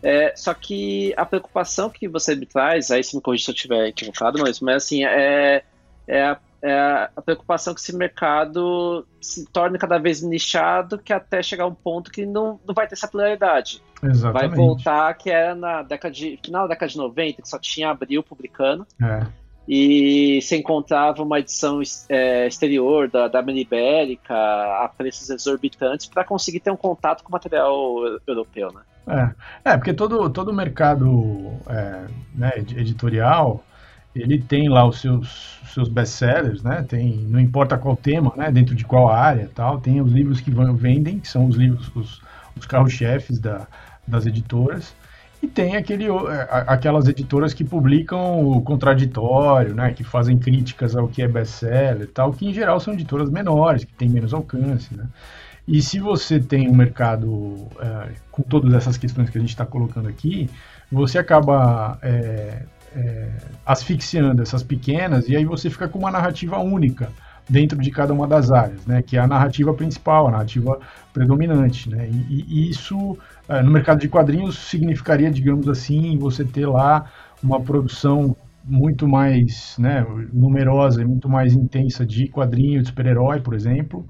É, 0.02 0.34
só 0.36 0.56
que 0.56 1.14
a 1.16 1.24
preocupação 1.24 1.88
que 1.88 2.08
você 2.08 2.36
me 2.36 2.48
traz, 2.48 2.90
aí 2.90 3.04
se 3.04 3.16
me 3.16 3.22
corrija 3.22 3.46
se 3.46 3.52
eu 3.52 3.56
estiver 3.56 3.88
equivocado, 3.90 4.40
mas, 4.42 4.60
mas 4.60 4.78
assim, 4.78 5.06
é, 5.06 5.64
é 6.08 6.24
a 6.24 6.40
é 6.62 7.10
a 7.16 7.22
preocupação 7.22 7.74
que 7.74 7.80
esse 7.80 7.96
mercado 7.96 9.06
se 9.20 9.46
torne 9.46 9.78
cada 9.78 9.98
vez 9.98 10.22
nichado, 10.22 11.00
que 11.00 11.12
até 11.12 11.42
chegar 11.42 11.64
a 11.64 11.68
um 11.68 11.74
ponto 11.74 12.12
que 12.12 12.26
não, 12.26 12.60
não 12.66 12.74
vai 12.74 12.88
ter 12.88 12.94
essa 12.94 13.08
pluralidade. 13.08 13.82
Exatamente. 14.04 14.50
Vai 14.50 14.58
voltar 14.58 15.14
que 15.16 15.30
era 15.30 15.56
na 15.56 15.82
década 15.82 16.14
de, 16.14 16.40
final 16.44 16.64
da 16.64 16.74
década 16.74 16.92
de 16.92 16.98
90, 16.98 17.42
que 17.42 17.50
só 17.50 17.58
tinha 17.58 17.90
Abril 17.90 18.24
publicando. 18.24 18.86
É. 19.02 19.26
E 19.68 20.42
se 20.42 20.58
encontrava 20.58 21.22
uma 21.22 21.40
edição 21.40 21.82
é, 22.10 22.48
exterior 22.48 23.10
da, 23.10 23.28
da 23.28 23.40
Ibérica 23.40 24.34
a 24.34 24.90
preços 24.96 25.30
exorbitantes 25.30 26.08
para 26.08 26.24
conseguir 26.24 26.60
ter 26.60 26.72
um 26.72 26.78
contato 26.78 27.24
com 27.24 27.30
o 27.30 27.32
material 27.32 27.74
europeu, 28.28 28.72
né? 28.74 28.82
É, 29.08 29.72
é 29.72 29.78
porque 29.78 29.94
todo, 29.94 30.30
todo 30.30 30.54
mercado 30.54 31.54
é, 31.68 32.06
né, 32.36 32.52
editorial 32.58 33.64
ele 34.16 34.40
tem 34.40 34.68
lá 34.68 34.86
os 34.86 35.00
seus, 35.00 35.60
seus 35.74 35.88
best-sellers, 35.88 36.62
né? 36.62 36.84
Tem, 36.88 37.18
não 37.30 37.40
importa 37.40 37.78
qual 37.78 37.96
tema, 37.96 38.34
né? 38.36 38.52
Dentro 38.52 38.76
de 38.76 38.84
qual 38.84 39.10
área, 39.10 39.50
tal. 39.54 39.80
Tem 39.80 40.02
os 40.02 40.12
livros 40.12 40.42
que 40.42 40.52
vão, 40.52 40.76
vendem, 40.76 41.20
que 41.20 41.28
são 41.28 41.46
os 41.46 41.56
livros, 41.56 41.90
os, 41.96 42.22
os 42.58 42.66
carros-chefes 42.66 43.40
da, 43.40 43.68
das 44.06 44.26
editoras. 44.26 44.94
E 45.42 45.48
tem 45.48 45.76
aquele, 45.76 46.06
aquelas 46.68 47.08
editoras 47.08 47.52
que 47.54 47.64
publicam 47.64 48.46
o 48.46 48.62
contraditório, 48.62 49.74
né? 49.74 49.94
Que 49.94 50.04
fazem 50.04 50.38
críticas 50.38 50.96
ao 50.96 51.08
que 51.08 51.22
é 51.22 51.28
best-seller, 51.28 52.10
tal. 52.14 52.34
Que 52.34 52.48
em 52.48 52.54
geral 52.54 52.80
são 52.80 52.94
editoras 52.94 53.30
menores, 53.30 53.86
que 53.86 53.94
têm 53.94 54.10
menos 54.10 54.34
alcance, 54.34 54.96
né? 54.96 55.06
E 55.68 55.82
se 55.82 56.00
você 56.00 56.40
tem 56.40 56.70
um 56.70 56.76
mercado 56.76 57.68
é, 57.80 58.10
com 58.32 58.42
todas 58.42 58.74
essas 58.74 58.98
questões 58.98 59.30
que 59.30 59.38
a 59.38 59.42
gente 59.42 59.52
está 59.52 59.66
colocando 59.66 60.10
aqui, 60.10 60.50
você 60.92 61.18
acaba 61.18 61.98
é, 62.02 62.64
é, 62.96 63.30
asfixiando 63.66 64.42
essas 64.42 64.64
pequenas 64.64 65.28
e 65.30 65.36
aí 65.36 65.46
você 65.46 65.70
fica 65.70 65.88
com 65.88 66.00
uma 66.00 66.12
narrativa 66.12 66.58
única 66.58 67.10
dentro 67.50 67.80
de 67.80 67.92
cada 67.92 68.14
uma 68.14 68.28
das 68.28 68.52
áreas, 68.52 68.86
né? 68.86 69.02
Que 69.02 69.18
é 69.18 69.20
a 69.20 69.28
narrativa 69.28 69.74
principal, 69.74 70.28
a 70.28 70.32
narrativa 70.32 70.80
predominante, 71.14 71.90
né? 71.90 72.10
E, 72.10 72.46
e 72.48 72.70
isso 72.70 73.18
é, 73.48 73.62
no 73.62 73.72
mercado 73.72 74.00
de 74.00 74.08
quadrinhos 74.08 74.58
significaria, 74.58 75.30
digamos 75.30 75.68
assim, 75.68 76.18
você 76.18 76.46
ter 76.46 76.66
lá 76.66 77.12
uma 77.44 77.60
produção 77.60 78.36
muito 78.64 79.08
mais 79.08 79.76
né, 79.80 80.06
numerosa 80.32 81.02
e 81.02 81.06
muito 81.06 81.28
mais 81.28 81.54
intensa 81.54 82.06
de 82.06 82.28
quadrinho 82.28 82.80
de 82.82 82.90
super-herói, 82.90 83.42
por 83.42 83.56
exemplo, 83.56 84.06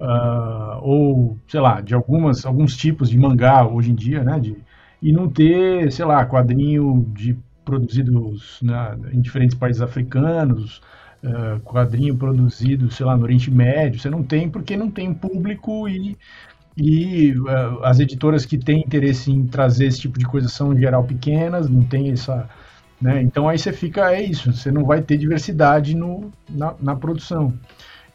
uh, 0.00 0.80
ou 0.82 1.38
sei 1.46 1.60
lá, 1.60 1.80
de 1.80 1.94
algumas 1.94 2.44
alguns 2.44 2.76
tipos 2.76 3.08
de 3.08 3.16
mangá 3.16 3.66
hoje 3.66 3.92
em 3.92 3.94
dia, 3.94 4.22
né? 4.22 4.38
De, 4.40 4.56
e 5.00 5.12
não 5.12 5.28
ter, 5.28 5.92
sei 5.92 6.04
lá, 6.04 6.26
quadrinho 6.26 7.06
de 7.14 7.38
produzidos 7.68 8.58
né, 8.62 8.96
em 9.12 9.20
diferentes 9.20 9.54
países 9.54 9.82
africanos, 9.82 10.80
uh, 11.22 11.60
quadrinho 11.60 12.16
produzido, 12.16 12.90
sei 12.90 13.04
lá, 13.04 13.14
no 13.14 13.24
Oriente 13.24 13.50
Médio. 13.50 14.00
Você 14.00 14.08
não 14.08 14.22
tem 14.22 14.48
porque 14.48 14.74
não 14.74 14.90
tem 14.90 15.12
público 15.12 15.86
e 15.86 16.16
e 16.80 17.32
uh, 17.32 17.84
as 17.84 18.00
editoras 18.00 18.46
que 18.46 18.56
têm 18.56 18.80
interesse 18.80 19.30
em 19.30 19.44
trazer 19.46 19.86
esse 19.86 20.00
tipo 20.00 20.18
de 20.18 20.24
coisa 20.24 20.48
são 20.48 20.72
em 20.72 20.78
geral 20.78 21.04
pequenas, 21.04 21.68
não 21.68 21.82
tem 21.82 22.12
essa, 22.12 22.48
né? 23.02 23.20
Então 23.20 23.48
aí 23.48 23.58
você 23.58 23.72
fica 23.72 24.14
é 24.14 24.22
isso, 24.22 24.52
você 24.52 24.70
não 24.70 24.84
vai 24.84 25.02
ter 25.02 25.18
diversidade 25.18 25.94
no, 25.94 26.32
na, 26.48 26.74
na 26.80 26.96
produção. 26.96 27.52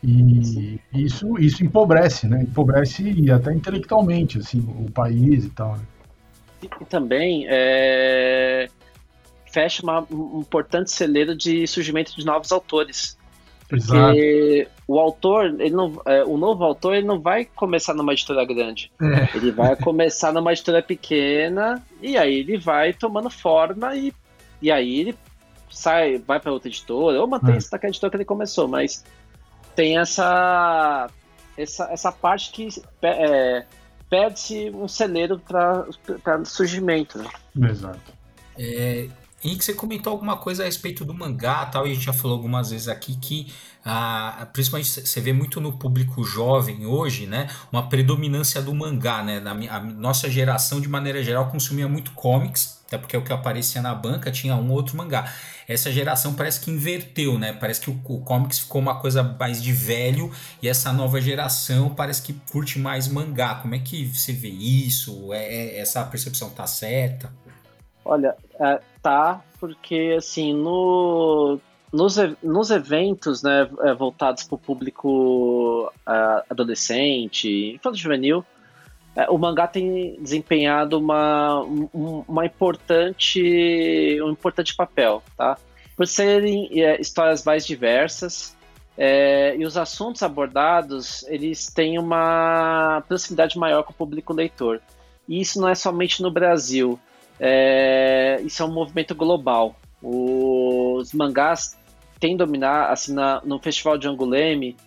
E 0.01 0.79
isso, 0.93 1.37
isso 1.39 1.63
empobrece, 1.63 2.27
né? 2.27 2.41
Empobrece 2.41 3.29
até 3.31 3.53
intelectualmente, 3.53 4.39
assim, 4.39 4.59
o 4.59 4.89
país 4.91 5.45
e 5.45 5.49
tal. 5.49 5.77
Né? 5.77 5.83
E 6.81 6.85
também 6.85 7.45
é, 7.49 8.67
fecha 9.53 9.83
uma, 9.83 10.05
um 10.11 10.39
importante 10.39 10.91
celeiro 10.91 11.37
de 11.37 11.67
surgimento 11.67 12.15
de 12.17 12.25
novos 12.25 12.51
autores. 12.51 13.15
Porque 13.69 13.83
Exato. 13.83 14.71
o 14.87 14.99
autor, 14.99 15.45
ele 15.45 15.71
não, 15.71 16.01
é, 16.05 16.23
o 16.23 16.37
novo 16.37 16.63
autor, 16.63 16.95
ele 16.95 17.07
não 17.07 17.21
vai 17.21 17.45
começar 17.45 17.93
numa 17.93 18.13
editora 18.13 18.43
grande. 18.45 18.91
É. 19.01 19.37
Ele 19.37 19.51
vai 19.51 19.75
começar 19.81 20.33
numa 20.33 20.51
editora 20.51 20.81
pequena 20.81 21.81
e 22.01 22.17
aí 22.17 22.39
ele 22.39 22.57
vai 22.57 22.93
tomando 22.93 23.29
forma 23.29 23.95
e, 23.95 24.11
e 24.61 24.71
aí 24.71 24.99
ele 24.99 25.17
sai, 25.69 26.17
vai 26.17 26.39
para 26.39 26.51
outra 26.51 26.67
editora 26.67 27.21
ou 27.21 27.27
mantém 27.27 27.53
é. 27.53 27.57
essa 27.57 27.79
editora 27.83 28.09
que 28.09 28.17
ele 28.17 28.25
começou, 28.25 28.67
mas 28.67 29.03
tem 29.75 29.97
essa 29.97 31.09
essa, 31.57 31.85
essa 31.91 32.11
parte 32.11 32.51
que 32.51 32.67
é, 33.01 33.65
perde-se 34.09 34.71
um 34.71 34.87
celeiro 34.87 35.39
para 35.39 36.45
surgimento. 36.45 37.17
Né? 37.17 37.69
Exato. 37.69 38.13
É, 38.57 39.07
e 39.43 39.55
que 39.55 39.63
você 39.63 39.73
comentou 39.73 40.11
alguma 40.11 40.37
coisa 40.37 40.63
a 40.63 40.65
respeito 40.65 41.03
do 41.03 41.13
mangá 41.13 41.65
tal, 41.65 41.85
e 41.85 41.91
a 41.91 41.93
gente 41.93 42.05
já 42.05 42.13
falou 42.13 42.37
algumas 42.37 42.71
vezes 42.71 42.87
aqui 42.87 43.15
que, 43.15 43.53
ah, 43.83 44.47
principalmente 44.53 44.89
você 45.01 45.21
vê 45.21 45.33
muito 45.33 45.59
no 45.59 45.73
público 45.73 46.23
jovem 46.23 46.85
hoje, 46.85 47.27
né, 47.27 47.49
uma 47.71 47.89
predominância 47.89 48.61
do 48.61 48.73
mangá, 48.73 49.21
né, 49.21 49.39
na, 49.39 49.51
a 49.51 49.79
nossa 49.79 50.29
geração 50.29 50.79
de 50.79 50.87
maneira 50.87 51.23
geral 51.23 51.49
consumia 51.49 51.87
muito 51.87 52.11
comics, 52.11 52.81
até 52.87 52.97
porque 52.97 53.17
o 53.17 53.23
que 53.23 53.33
aparecia 53.33 53.81
na 53.81 53.93
banca 53.95 54.31
tinha 54.31 54.55
um 54.55 54.69
ou 54.69 54.75
outro 54.75 54.95
mangá. 54.95 55.31
Essa 55.67 55.91
geração 55.91 56.33
parece 56.33 56.59
que 56.59 56.69
inverteu, 56.69 57.39
né? 57.39 57.53
Parece 57.53 57.81
que 57.81 57.89
o, 57.89 57.99
o 58.05 58.19
comics 58.21 58.59
ficou 58.59 58.81
uma 58.81 58.99
coisa 58.99 59.23
mais 59.23 59.63
de 59.63 59.71
velho 59.71 60.31
e 60.61 60.67
essa 60.67 60.91
nova 60.93 61.19
geração 61.19 61.89
parece 61.95 62.21
que 62.21 62.33
curte 62.51 62.77
mais 62.77 63.07
mangá. 63.07 63.55
Como 63.55 63.73
é 63.73 63.79
que 63.79 64.05
você 64.05 64.31
vê 64.33 64.49
isso? 64.49 65.33
É, 65.33 65.43
é 65.43 65.79
essa 65.79 66.03
percepção 66.03 66.49
tá 66.49 66.67
certa? 66.67 67.33
Olha, 68.05 68.35
é, 68.59 68.81
tá, 69.01 69.41
porque 69.59 70.15
assim, 70.17 70.53
no, 70.53 71.59
nos, 71.91 72.17
nos 72.41 72.71
eventos 72.71 73.43
né, 73.43 73.69
é, 73.81 73.93
voltados 73.93 74.43
para 74.43 74.55
o 74.55 74.57
público 74.57 75.91
uh, 76.07 76.43
adolescente, 76.49 77.75
infanto 77.75 77.97
juvenil, 77.97 78.45
é, 79.15 79.29
o 79.29 79.37
mangá 79.37 79.67
tem 79.67 80.17
desempenhado 80.19 80.97
uma, 80.97 81.61
um, 81.61 82.23
uma 82.27 82.45
importante, 82.45 84.19
um 84.21 84.31
importante 84.31 84.75
papel, 84.75 85.21
tá? 85.37 85.57
Por 85.95 86.07
serem 86.07 86.69
é, 86.81 86.99
histórias 86.99 87.43
mais 87.43 87.65
diversas 87.65 88.55
é, 88.97 89.55
e 89.55 89.65
os 89.65 89.77
assuntos 89.77 90.23
abordados, 90.23 91.23
eles 91.27 91.67
têm 91.67 91.99
uma 91.99 93.03
proximidade 93.07 93.57
maior 93.57 93.83
com 93.83 93.91
o 93.91 93.95
público 93.95 94.33
leitor. 94.33 94.81
E 95.27 95.39
isso 95.39 95.61
não 95.61 95.69
é 95.69 95.75
somente 95.75 96.21
no 96.21 96.31
Brasil, 96.31 96.99
é, 97.45 98.41
isso 98.45 98.63
é 98.63 98.65
um 98.65 98.71
movimento 98.71 99.13
global. 99.13 99.75
Os 100.01 101.11
mangás 101.11 101.77
têm 102.17 102.37
dominar, 102.37 102.89
assim, 102.89 103.13
na, 103.13 103.41
no 103.43 103.59
Festival 103.59 103.97
de 103.97 104.07
Anguleme, 104.07 104.77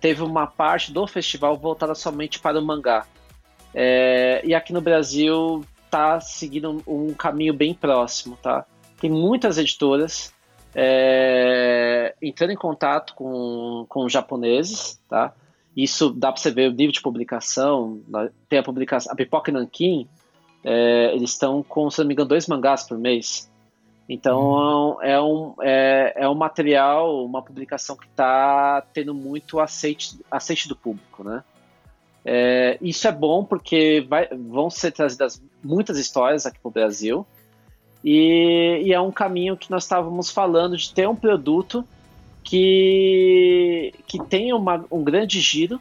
teve 0.00 0.22
uma 0.22 0.46
parte 0.46 0.90
do 0.92 1.06
festival 1.06 1.58
voltada 1.58 1.94
somente 1.94 2.38
para 2.38 2.58
o 2.58 2.64
mangá. 2.64 3.06
É, 3.74 4.40
e 4.42 4.54
aqui 4.54 4.72
no 4.72 4.80
Brasil 4.80 5.62
está 5.84 6.18
seguindo 6.18 6.82
um, 6.86 7.12
caminho 7.12 7.52
bem 7.52 7.74
próximo, 7.74 8.38
tá? 8.42 8.64
Tem 8.98 9.10
muitas 9.10 9.58
editoras 9.58 10.32
é, 10.74 12.14
entrando 12.22 12.52
em 12.52 12.56
contato 12.56 13.14
com, 13.14 13.84
com 13.90 14.08
japoneses, 14.08 14.98
tá? 15.06 15.34
Isso 15.76 16.08
dá 16.08 16.32
para 16.32 16.40
você 16.40 16.50
ver 16.50 16.70
o 16.70 16.72
nível 16.72 16.92
de 16.92 17.02
publicação. 17.02 18.00
Tem 18.48 18.58
a 18.58 18.62
publicação, 18.62 19.12
a 19.12 19.14
Pipoca 19.14 19.52
Nankin, 19.52 20.08
é, 20.68 21.14
eles 21.14 21.30
estão 21.30 21.62
com, 21.62 21.88
se 21.88 22.00
não 22.00 22.08
me 22.08 22.12
engano, 22.12 22.28
dois 22.28 22.48
mangás 22.48 22.82
por 22.82 22.98
mês. 22.98 23.48
Então 24.08 24.96
hum. 24.96 25.02
é, 25.02 25.20
um, 25.20 25.54
é, 25.62 26.12
é 26.16 26.28
um 26.28 26.34
material, 26.34 27.24
uma 27.24 27.40
publicação 27.40 27.96
que 27.96 28.06
está 28.06 28.82
tendo 28.92 29.14
muito 29.14 29.60
aceite, 29.60 30.18
aceite 30.28 30.68
do 30.68 30.74
público, 30.74 31.22
né? 31.22 31.44
É, 32.24 32.76
isso 32.82 33.06
é 33.06 33.12
bom 33.12 33.44
porque 33.44 34.04
vai, 34.08 34.26
vão 34.26 34.68
ser 34.68 34.90
trazidas 34.90 35.40
muitas 35.62 35.96
histórias 35.96 36.44
aqui 36.44 36.58
para 36.58 36.68
o 36.68 36.72
Brasil 36.72 37.24
e, 38.02 38.82
e, 38.84 38.92
é 38.92 39.00
um 39.00 39.12
caminho 39.12 39.56
que 39.56 39.70
nós 39.70 39.84
estávamos 39.84 40.28
falando 40.28 40.76
de 40.76 40.92
ter 40.92 41.08
um 41.08 41.14
produto 41.14 41.84
que, 42.42 43.94
que 44.08 44.18
tenha 44.24 44.56
uma, 44.56 44.84
um 44.90 45.04
grande 45.04 45.38
giro 45.40 45.80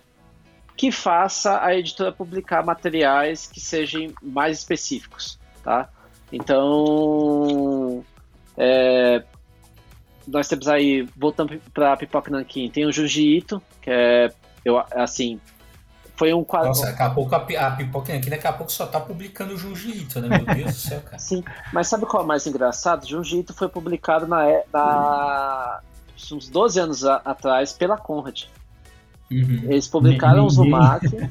que 0.75 0.91
faça 0.91 1.63
a 1.63 1.75
editora 1.75 2.11
publicar 2.11 2.65
materiais 2.65 3.47
que 3.47 3.59
sejam 3.59 4.13
mais 4.21 4.59
específicos, 4.59 5.39
tá? 5.63 5.89
Então, 6.31 8.03
é, 8.57 9.23
nós 10.27 10.47
temos 10.47 10.67
aí, 10.67 11.07
voltando 11.15 11.59
para 11.73 11.95
Pipoca 11.95 12.31
Nankin, 12.31 12.69
tem 12.69 12.85
o 12.85 12.91
Junji 12.91 13.37
Ito, 13.37 13.61
que 13.81 13.89
é, 13.89 14.31
eu, 14.63 14.83
assim, 14.91 15.39
foi 16.15 16.33
um 16.33 16.43
quadro. 16.43 16.69
Nossa, 16.69 16.87
daqui 16.87 17.03
a 17.03 17.09
pouco 17.09 17.35
a, 17.35 17.37
a 17.37 17.71
pipoca 17.71 18.13
aqui 18.13 18.29
daqui 18.29 18.47
a 18.47 18.53
pouco 18.53 18.71
só 18.71 18.85
tá 18.85 18.99
publicando 18.99 19.53
o 19.53 19.57
Junji 19.57 20.07
né? 20.15 20.27
Meu 20.27 20.55
Deus 20.55 20.73
do 20.73 20.79
céu, 20.79 21.01
cara. 21.01 21.19
Sim, 21.19 21.43
mas 21.73 21.87
sabe 21.87 22.05
qual 22.05 22.21
é 22.21 22.25
o 22.25 22.27
mais 22.27 22.47
engraçado? 22.47 23.07
Junji 23.07 23.45
foi 23.53 23.67
publicado 23.67 24.25
na, 24.25 24.45
na 24.71 25.81
uns 26.31 26.49
12 26.49 26.79
anos 26.79 27.05
a, 27.05 27.17
atrás 27.17 27.73
pela 27.73 27.97
Conrad. 27.97 28.43
Uhum. 29.31 29.61
Eles 29.63 29.87
publicaram 29.87 30.45
o 30.45 30.49
Zumak, 30.49 31.07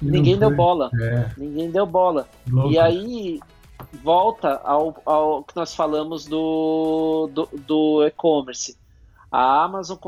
ninguém 0.00 0.38
deu 0.38 0.50
bola. 0.50 0.90
É. 1.00 1.30
Ninguém 1.36 1.70
deu 1.70 1.86
bola. 1.86 2.28
Louco. 2.48 2.72
E 2.72 2.78
aí 2.78 3.40
volta 4.02 4.60
ao, 4.64 5.00
ao 5.04 5.42
que 5.44 5.54
nós 5.56 5.74
falamos 5.74 6.26
do, 6.26 7.28
do, 7.32 7.48
do 7.66 8.06
e-commerce. 8.06 8.76
A 9.30 9.64
Amazon, 9.64 9.98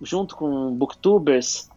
junto 0.00 0.36
com 0.36 0.72
Booktubers, 0.72 1.68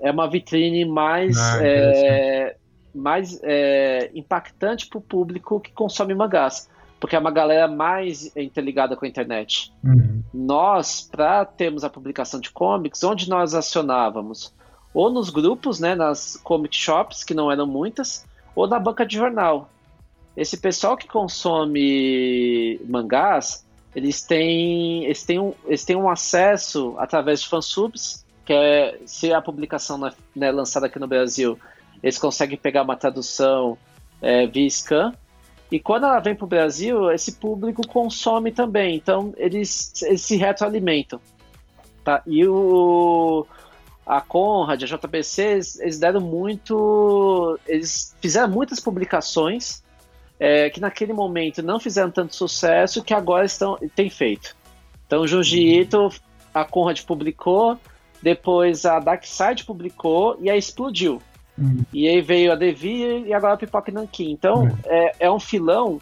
é 0.00 0.10
uma 0.10 0.28
vitrine 0.28 0.84
mais, 0.84 1.36
ah, 1.36 1.58
é, 1.62 2.56
mais 2.94 3.38
é, 3.42 4.10
impactante 4.14 4.86
para 4.86 4.98
o 4.98 5.02
público 5.02 5.60
que 5.60 5.70
consome 5.72 6.14
mangás, 6.14 6.68
porque 6.98 7.16
é 7.16 7.18
uma 7.18 7.30
galera 7.30 7.68
mais 7.68 8.34
interligada 8.36 8.96
com 8.96 9.04
a 9.04 9.08
internet. 9.08 9.72
Uhum. 9.84 10.22
Nós, 10.32 11.08
para 11.10 11.44
termos 11.44 11.84
a 11.84 11.90
publicação 11.90 12.40
de 12.40 12.50
comics, 12.50 13.02
onde 13.04 13.28
nós 13.28 13.54
acionávamos? 13.54 14.52
Ou 14.94 15.10
nos 15.10 15.28
grupos, 15.30 15.78
né, 15.78 15.94
nas 15.94 16.36
comic 16.42 16.74
shops, 16.74 17.22
que 17.22 17.34
não 17.34 17.52
eram 17.52 17.66
muitas, 17.66 18.24
ou 18.54 18.66
na 18.66 18.78
banca 18.78 19.04
de 19.04 19.16
jornal. 19.16 19.68
Esse 20.36 20.56
pessoal 20.56 20.96
que 20.96 21.06
consome 21.06 22.80
mangás, 22.86 23.66
eles 23.94 24.22
têm, 24.22 25.04
eles 25.04 25.22
têm, 25.22 25.38
um, 25.38 25.54
eles 25.64 25.84
têm 25.84 25.96
um 25.96 26.08
acesso 26.08 26.94
através 26.98 27.40
de 27.40 27.48
fansubs, 27.48 28.26
que 28.44 28.52
é 28.52 28.98
se 29.06 29.32
a 29.32 29.40
publicação 29.40 29.98
não 29.98 30.08
é 30.08 30.12
né, 30.34 30.50
lançada 30.50 30.86
aqui 30.86 30.98
no 30.98 31.08
Brasil, 31.08 31.58
eles 32.02 32.18
conseguem 32.18 32.58
pegar 32.58 32.82
uma 32.82 32.96
tradução 32.96 33.76
é, 34.20 34.46
via 34.46 34.68
scan. 34.68 35.14
E 35.70 35.80
quando 35.80 36.04
ela 36.04 36.20
vem 36.20 36.34
para 36.34 36.44
o 36.44 36.48
Brasil, 36.48 37.10
esse 37.10 37.32
público 37.32 37.86
consome 37.86 38.52
também. 38.52 38.94
Então, 38.94 39.34
eles, 39.36 40.02
eles 40.02 40.22
se 40.22 40.36
retroalimentam. 40.36 41.20
Tá? 42.04 42.22
E 42.26 42.46
o, 42.46 43.44
a 44.06 44.20
Conrad, 44.20 44.82
a 44.82 44.86
JBC, 44.86 45.42
eles, 45.42 45.80
eles 45.80 45.98
deram 45.98 46.20
muito. 46.20 47.58
Eles 47.66 48.14
fizeram 48.20 48.48
muitas 48.48 48.78
publicações 48.78 49.82
é, 50.38 50.70
que 50.70 50.80
naquele 50.80 51.12
momento 51.12 51.62
não 51.62 51.80
fizeram 51.80 52.10
tanto 52.10 52.36
sucesso 52.36 53.02
que 53.02 53.12
agora 53.12 53.44
estão, 53.44 53.76
têm 53.94 54.08
feito. 54.08 54.56
Então, 55.06 55.26
Junji 55.26 55.80
Ito, 55.80 56.10
a 56.54 56.64
Conrad 56.64 57.00
publicou, 57.02 57.78
Depois 58.22 58.84
a 58.84 58.98
Dark 58.98 59.24
Side 59.24 59.64
publicou 59.64 60.36
e 60.40 60.50
aí 60.50 60.58
explodiu. 60.58 61.20
Uhum. 61.58 61.84
E 61.92 62.08
aí 62.08 62.20
veio 62.20 62.52
a 62.52 62.54
Devir 62.54 63.26
e 63.26 63.32
agora 63.32 63.54
a 63.54 63.56
Pipoca 63.56 63.90
Nankin. 63.90 64.30
Então, 64.30 64.64
uhum. 64.64 64.78
é, 64.84 65.12
é 65.20 65.30
um 65.30 65.40
filão. 65.40 65.98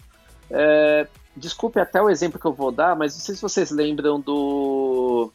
É, 0.50 1.07
desculpe 1.36 1.80
até 1.80 2.00
o 2.00 2.11
exemplo 2.11 2.40
que 2.40 2.46
eu 2.46 2.52
vou 2.52 2.70
dar, 2.70 2.96
mas 2.96 3.14
não 3.14 3.20
sei 3.20 3.34
se 3.34 3.42
vocês 3.42 3.70
lembram 3.70 4.20
do 4.20 5.32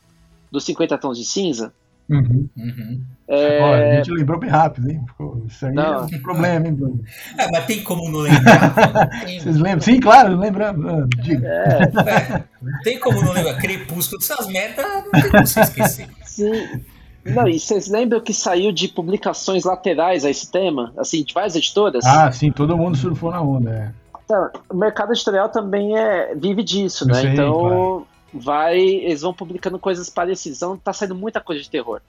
dos 0.52 0.64
50 0.66 0.98
Tons 0.98 1.18
de 1.18 1.26
Cinza. 1.26 1.72
Uhum. 2.10 2.50
Uhum. 2.58 3.04
É... 3.28 3.62
Olha, 3.62 3.92
a 3.92 3.96
gente 3.98 4.12
lembrou 4.12 4.40
bem 4.40 4.50
rápido, 4.50 4.90
hein? 4.90 5.06
Isso 5.48 5.68
aí 5.68 5.74
não. 5.74 5.94
é 5.94 6.02
um 6.02 6.22
problema, 6.22 6.66
hein, 6.66 6.74
Bruno? 6.74 7.00
É, 7.38 7.52
mas 7.52 7.66
tem 7.68 7.84
como 7.84 8.10
não 8.10 8.22
lembrar. 8.22 9.10
Vocês 9.40 9.58
lembram? 9.58 9.82
Sim, 9.82 10.00
claro, 10.00 10.36
lembrando. 10.36 10.90
Ah, 10.90 11.08
diga. 11.18 11.48
É. 11.48 11.84
é. 11.84 12.44
tem 12.84 13.00
como 13.00 13.22
não 13.22 13.32
lembrar. 13.32 13.58
Crepúsculo, 13.58 14.20
essas 14.20 14.48
merdas, 14.48 14.86
não 14.88 15.12
tem 15.12 15.30
como 15.30 15.46
você 15.46 15.62
esquecer. 15.62 16.10
Sim. 16.26 16.82
Não, 17.26 17.48
e 17.48 17.60
vocês 17.60 17.88
lembram 17.88 18.20
que 18.22 18.34
saiu 18.34 18.72
de 18.72 18.88
publicações 18.88 19.64
laterais 19.64 20.24
a 20.26 20.30
esse 20.30 20.50
tema? 20.50 20.94
Assim, 20.98 21.24
de 21.24 21.34
várias 21.34 21.56
editoras? 21.56 22.06
Ah, 22.06 22.32
sim, 22.32 22.52
todo 22.52 22.78
mundo 22.78 22.98
surfou 22.98 23.32
na 23.32 23.42
onda, 23.42 23.70
é. 23.70 23.92
Então, 24.24 24.50
o 24.70 24.76
mercado 24.76 25.12
editorial 25.12 25.50
também 25.50 25.98
é, 25.98 26.36
vive 26.36 26.64
disso, 26.64 27.06
né? 27.08 27.16
Sei, 27.16 27.32
então, 27.32 27.60
claro. 27.60 28.08
vai, 28.34 28.80
eles 28.80 29.22
vão 29.22 29.34
publicando 29.34 29.80
coisas 29.80 30.10
parecidas. 30.10 30.58
Então, 30.58 30.78
tá 30.78 30.94
saindo 30.94 31.16
muita 31.16 31.42
coisa 31.42 31.62
de 31.62 31.70
terror. 31.70 32.00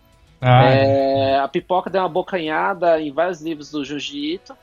Ah, 0.41 0.65
é, 0.65 1.39
a 1.39 1.49
Pipoca 1.49 1.91
deu 1.91 2.01
uma 2.01 2.09
bocanhada 2.09 3.01
em 3.01 3.13
vários 3.13 3.41
livros 3.41 3.71
do 3.71 3.85
Junji 3.85 4.35
Ito. 4.35 4.55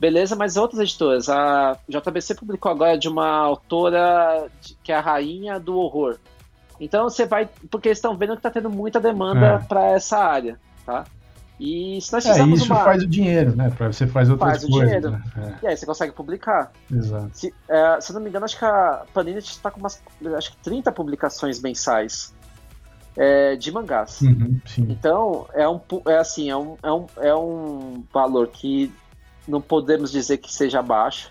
Beleza, 0.00 0.34
mas 0.34 0.56
outras 0.56 0.80
editoras. 0.80 1.28
A 1.28 1.78
JBC 1.88 2.34
publicou 2.34 2.70
agora 2.70 2.98
de 2.98 3.08
uma 3.08 3.28
autora 3.28 4.48
que 4.82 4.90
é 4.90 4.96
a 4.96 5.00
rainha 5.00 5.60
do 5.60 5.78
horror. 5.78 6.18
Então 6.82 7.08
você 7.08 7.24
vai. 7.24 7.48
Porque 7.70 7.88
eles 7.88 7.98
estão 7.98 8.16
vendo 8.16 8.32
que 8.32 8.38
está 8.38 8.50
tendo 8.50 8.68
muita 8.68 8.98
demanda 8.98 9.46
é. 9.46 9.58
para 9.58 9.92
essa 9.92 10.18
área, 10.18 10.58
tá? 10.84 11.04
E 11.60 12.00
se 12.00 12.12
nós 12.12 12.26
é, 12.26 12.44
isso 12.46 12.66
uma... 12.66 12.82
faz 12.82 13.04
o 13.04 13.06
dinheiro, 13.06 13.54
né? 13.54 13.70
Pra 13.70 13.92
você 13.92 14.04
faz 14.04 14.28
outras 14.28 14.50
faz 14.50 14.64
coisas. 14.64 14.80
Dinheiro. 14.80 15.10
Né? 15.12 15.22
É. 15.36 15.64
E 15.64 15.68
aí 15.68 15.76
você 15.76 15.86
consegue 15.86 16.12
publicar. 16.12 16.72
Exato. 16.90 17.30
Se, 17.34 17.54
é, 17.68 18.00
se 18.00 18.10
eu 18.10 18.14
não 18.14 18.20
me 18.20 18.28
engano, 18.28 18.44
acho 18.44 18.58
que 18.58 18.64
a 18.64 19.04
Panini 19.14 19.38
está 19.38 19.70
com 19.70 19.78
umas 19.78 20.02
acho 20.36 20.50
que 20.50 20.56
30 20.56 20.90
publicações 20.90 21.60
mensais 21.60 22.34
é, 23.16 23.54
de 23.54 23.70
mangás. 23.70 24.20
Uhum, 24.22 24.60
então, 24.88 25.46
é, 25.54 25.68
um, 25.68 25.80
é 26.06 26.16
assim, 26.16 26.50
é 26.50 26.56
um, 26.56 26.76
é, 26.82 26.92
um, 26.92 27.06
é 27.18 27.34
um 27.34 28.04
valor 28.12 28.48
que 28.48 28.92
não 29.46 29.60
podemos 29.60 30.10
dizer 30.10 30.38
que 30.38 30.52
seja 30.52 30.82
baixo, 30.82 31.30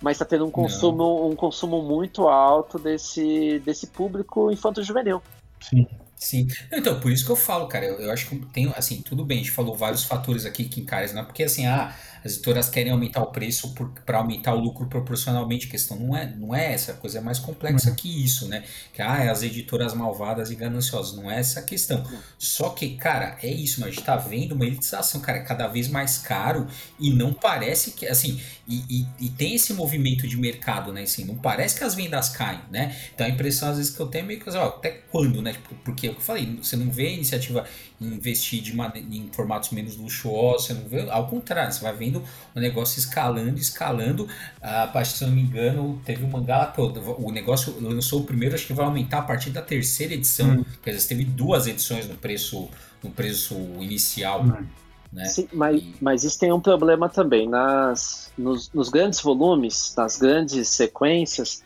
mas 0.00 0.16
está 0.16 0.24
tendo 0.24 0.46
um 0.46 0.50
consumo, 0.50 1.28
um 1.28 1.36
consumo 1.36 1.82
muito 1.82 2.28
alto 2.28 2.78
desse, 2.78 3.58
desse 3.60 3.86
público 3.86 4.50
infanto-juvenil. 4.50 5.22
Sim. 5.60 5.86
Sim. 6.16 6.48
Então, 6.72 6.98
por 7.00 7.12
isso 7.12 7.24
que 7.24 7.30
eu 7.30 7.36
falo, 7.36 7.66
cara, 7.66 7.84
eu, 7.84 8.00
eu 8.00 8.10
acho 8.10 8.26
que 8.26 8.36
tem, 8.46 8.72
assim, 8.76 9.02
tudo 9.02 9.26
bem, 9.26 9.38
a 9.38 9.40
gente 9.42 9.50
falou 9.50 9.76
vários 9.76 10.04
fatores 10.04 10.46
aqui 10.46 10.64
que 10.64 10.80
encarecem, 10.80 11.14
não 11.14 11.22
é 11.22 11.26
porque 11.26 11.42
assim, 11.42 11.66
ah, 11.66 11.94
as 12.24 12.32
editoras 12.32 12.70
querem 12.70 12.90
aumentar 12.90 13.22
o 13.22 13.26
preço 13.26 13.74
para 14.06 14.18
aumentar 14.18 14.54
o 14.54 14.58
lucro 14.58 14.86
proporcionalmente. 14.86 15.66
A 15.66 15.70
questão 15.70 15.98
não 15.98 16.16
é, 16.16 16.34
não 16.34 16.54
é 16.54 16.72
essa, 16.72 16.92
a 16.92 16.94
coisa 16.94 17.18
é 17.18 17.20
mais 17.20 17.38
complexa 17.38 17.90
uhum. 17.90 17.96
que 17.96 18.24
isso, 18.24 18.48
né? 18.48 18.64
Que 18.94 19.02
ah, 19.02 19.30
as 19.30 19.42
editoras 19.42 19.92
malvadas 19.92 20.50
e 20.50 20.54
gananciosas, 20.54 21.14
não 21.14 21.30
é 21.30 21.38
essa 21.38 21.60
a 21.60 21.62
questão. 21.62 22.02
Só 22.38 22.70
que, 22.70 22.96
cara, 22.96 23.36
é 23.42 23.48
isso, 23.48 23.80
mas 23.80 23.90
a 23.90 23.92
gente 23.92 24.04
tá 24.04 24.16
vendo 24.16 24.52
uma 24.52 24.64
elitização, 24.64 25.20
cara, 25.20 25.42
cada 25.42 25.68
vez 25.68 25.88
mais 25.88 26.16
caro 26.16 26.66
e 26.98 27.10
não 27.10 27.34
parece 27.34 27.90
que, 27.90 28.06
assim, 28.06 28.40
e, 28.66 28.82
e, 28.88 29.26
e, 29.26 29.28
tem 29.28 29.54
esse 29.54 29.74
movimento 29.74 30.26
de 30.26 30.38
mercado, 30.38 30.90
né? 30.90 31.02
Assim, 31.02 31.24
não 31.24 31.36
parece 31.36 31.76
que 31.76 31.84
as 31.84 31.94
vendas 31.94 32.30
caem, 32.30 32.60
né? 32.70 32.96
Então 33.14 33.26
a 33.26 33.28
impressão 33.28 33.68
às 33.68 33.76
vezes 33.76 33.94
que 33.94 34.00
eu 34.00 34.06
tenho 34.06 34.24
é 34.24 34.26
meio 34.28 34.40
que, 34.40 34.48
ó, 34.50 34.68
até 34.68 34.90
quando, 34.90 35.42
né? 35.42 35.52
Tipo, 35.52 35.74
porque 35.84 36.08
eu 36.08 36.14
falei, 36.18 36.56
você 36.56 36.74
não 36.74 36.90
vê 36.90 37.12
iniciativa 37.12 37.66
investir 38.12 38.62
de 38.62 38.72
em 38.72 39.28
formatos 39.32 39.70
menos 39.70 39.96
luxuosos, 39.96 40.66
você 40.66 40.74
não 40.74 40.88
vê, 40.88 41.08
ao 41.10 41.26
contrário, 41.28 41.72
você 41.72 41.80
vai 41.80 41.94
vendo 41.94 42.22
o 42.54 42.60
negócio 42.60 42.98
escalando, 42.98 43.58
escalando. 43.58 44.28
A 44.60 44.86
partir, 44.86 45.12
se 45.12 45.24
eu 45.24 45.28
não 45.28 45.34
me 45.34 45.42
engano, 45.42 46.00
teve 46.04 46.24
um 46.24 46.28
mangá 46.28 46.66
todo. 46.66 47.00
O 47.18 47.30
negócio 47.30 47.76
lançou 47.80 48.20
o 48.20 48.24
primeiro, 48.24 48.54
acho 48.54 48.66
que 48.66 48.72
vai 48.72 48.86
aumentar 48.86 49.18
a 49.18 49.22
partir 49.22 49.50
da 49.50 49.62
terceira 49.62 50.14
edição. 50.14 50.58
Hum. 50.58 50.64
Quer 50.82 50.92
dizer, 50.92 51.08
teve 51.08 51.24
duas 51.24 51.66
edições 51.66 52.08
no 52.08 52.16
preço, 52.16 52.68
no 53.02 53.10
preço 53.10 53.54
inicial. 53.80 54.42
Hum. 54.42 54.66
Né? 55.12 55.24
Sim, 55.26 55.48
mas, 55.52 55.80
e... 55.80 55.94
mas 56.00 56.24
isso 56.24 56.38
tem 56.38 56.52
um 56.52 56.60
problema 56.60 57.08
também. 57.08 57.48
Nas, 57.48 58.32
nos, 58.36 58.70
nos 58.72 58.88
grandes 58.88 59.20
volumes, 59.20 59.94
nas 59.96 60.18
grandes 60.18 60.68
sequências, 60.68 61.62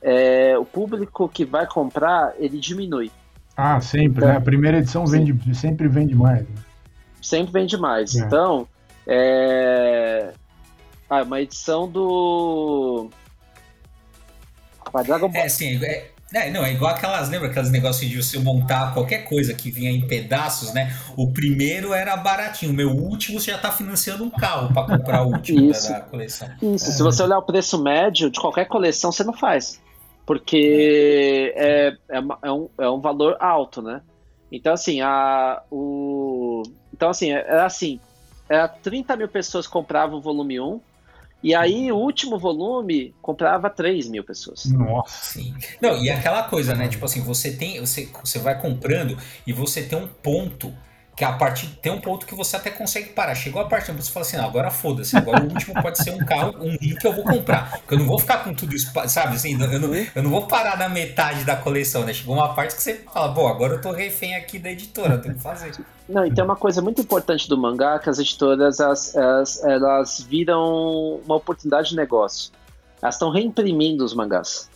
é, 0.00 0.56
o 0.58 0.64
público 0.64 1.28
que 1.28 1.44
vai 1.44 1.66
comprar, 1.66 2.34
ele 2.38 2.58
diminui. 2.58 3.10
Ah, 3.56 3.80
sempre, 3.80 4.18
então, 4.18 4.28
né? 4.28 4.36
A 4.36 4.40
primeira 4.40 4.78
edição 4.78 5.06
vende, 5.06 5.54
sempre 5.54 5.88
vende 5.88 6.14
mais. 6.14 6.42
Né? 6.42 6.54
Sempre 7.22 7.52
vende 7.52 7.76
mais. 7.76 8.14
É. 8.14 8.20
Então, 8.20 8.68
é... 9.06 10.32
Ah, 11.08 11.22
uma 11.22 11.40
edição 11.40 11.88
do. 11.88 13.08
Dragon 15.04 15.28
Ball. 15.28 15.42
É, 15.42 15.48
sim, 15.48 15.78
é, 15.84 16.10
é, 16.34 16.50
não, 16.50 16.64
é 16.64 16.72
igual 16.72 16.92
aquelas, 16.92 17.28
lembra 17.28 17.48
aqueles 17.48 17.70
negócios 17.70 18.10
de 18.10 18.20
você 18.20 18.38
montar 18.38 18.92
qualquer 18.92 19.24
coisa 19.24 19.54
que 19.54 19.70
vinha 19.70 19.90
em 19.90 20.06
pedaços, 20.06 20.72
né? 20.72 20.94
O 21.16 21.32
primeiro 21.32 21.94
era 21.94 22.16
baratinho, 22.16 22.72
o 22.72 22.74
meu 22.74 22.90
último 22.90 23.38
você 23.38 23.52
já 23.52 23.58
tá 23.58 23.70
financiando 23.70 24.24
um 24.24 24.30
carro 24.30 24.72
para 24.72 24.98
comprar 24.98 25.22
o 25.22 25.32
último 25.32 25.70
da, 25.70 25.78
da, 25.78 26.00
coleção. 26.00 26.48
Isso, 26.60 26.88
é. 26.88 26.92
se 26.92 27.02
você 27.02 27.22
olhar 27.22 27.38
o 27.38 27.42
preço 27.42 27.80
médio 27.80 28.30
de 28.30 28.40
qualquer 28.40 28.66
coleção, 28.66 29.12
você 29.12 29.22
não 29.22 29.34
faz 29.34 29.80
porque 30.26 31.54
é, 31.54 31.96
é, 32.08 32.22
é, 32.42 32.52
um, 32.52 32.68
é 32.78 32.90
um 32.90 33.00
valor 33.00 33.36
alto, 33.40 33.80
né? 33.80 34.02
Então, 34.50 34.74
assim, 34.74 35.00
a, 35.00 35.62
o, 35.70 36.62
então, 36.92 37.08
assim, 37.08 37.30
era 37.30 37.48
é, 37.48 37.56
é 37.58 37.60
assim, 37.60 38.00
era 38.48 38.68
30 38.68 39.16
mil 39.16 39.28
pessoas 39.28 39.66
compravam 39.66 40.18
o 40.18 40.20
volume 40.20 40.60
1, 40.60 40.80
e 41.42 41.54
aí 41.54 41.92
o 41.92 41.96
último 41.96 42.38
volume 42.38 43.14
comprava 43.22 43.70
3 43.70 44.08
mil 44.08 44.24
pessoas. 44.24 44.64
Nossa. 44.66 45.32
Sim. 45.32 45.54
Não, 45.80 45.96
e 46.02 46.10
aquela 46.10 46.42
coisa, 46.44 46.74
né? 46.74 46.88
Tipo 46.88 47.04
assim, 47.04 47.20
você 47.22 47.52
tem. 47.52 47.78
Você, 47.78 48.08
você 48.24 48.38
vai 48.38 48.60
comprando 48.60 49.16
e 49.46 49.52
você 49.52 49.82
tem 49.82 49.98
um 49.98 50.08
ponto 50.08 50.72
que 51.16 51.24
a 51.24 51.32
partir 51.32 51.68
tem 51.80 51.90
um 51.90 52.00
ponto 52.00 52.26
que 52.26 52.34
você 52.34 52.56
até 52.56 52.70
consegue 52.70 53.08
parar. 53.08 53.34
Chegou 53.34 53.62
a 53.62 53.64
parte 53.64 53.90
que 53.90 53.92
você 53.92 54.12
fala 54.12 54.26
assim, 54.26 54.36
não, 54.36 54.44
agora 54.44 54.70
foda-se, 54.70 55.16
agora 55.16 55.42
o 55.42 55.48
último 55.48 55.72
pode 55.80 55.96
ser 55.96 56.10
um 56.10 56.18
carro, 56.18 56.54
um 56.60 56.76
livro 56.76 57.00
que 57.00 57.06
eu 57.06 57.12
vou 57.14 57.24
comprar. 57.24 57.70
Porque 57.70 57.94
eu 57.94 57.98
não 57.98 58.06
vou 58.06 58.18
ficar 58.18 58.44
com 58.44 58.52
tudo 58.52 58.76
isso, 58.76 58.92
sabe? 59.08 59.36
Assim, 59.36 59.52
eu 59.52 59.80
não, 59.80 59.94
eu 59.94 60.22
não 60.22 60.30
vou 60.30 60.46
parar 60.46 60.76
na 60.76 60.90
metade 60.90 61.42
da 61.42 61.56
coleção, 61.56 62.04
né? 62.04 62.12
Chegou 62.12 62.34
uma 62.34 62.52
parte 62.52 62.76
que 62.76 62.82
você 62.82 63.02
fala, 63.12 63.28
bom, 63.28 63.48
agora 63.48 63.74
eu 63.74 63.80
tô 63.80 63.92
refém 63.92 64.36
aqui 64.36 64.58
da 64.58 64.70
editora, 64.70 65.14
eu 65.14 65.22
tenho 65.22 65.36
que 65.36 65.40
fazer. 65.40 65.72
Não, 66.06 66.26
e 66.26 66.34
tem 66.34 66.44
uma 66.44 66.54
coisa 66.54 66.82
muito 66.82 67.00
importante 67.00 67.48
do 67.48 67.56
mangá, 67.56 67.98
que 67.98 68.10
as 68.10 68.18
editoras, 68.18 68.78
elas, 68.78 69.14
elas, 69.16 69.64
elas 69.64 70.20
viram 70.20 71.20
uma 71.24 71.36
oportunidade 71.36 71.90
de 71.90 71.96
negócio. 71.96 72.52
Elas 73.00 73.14
estão 73.14 73.30
reimprimindo 73.30 74.04
os 74.04 74.12
mangás. 74.12 74.68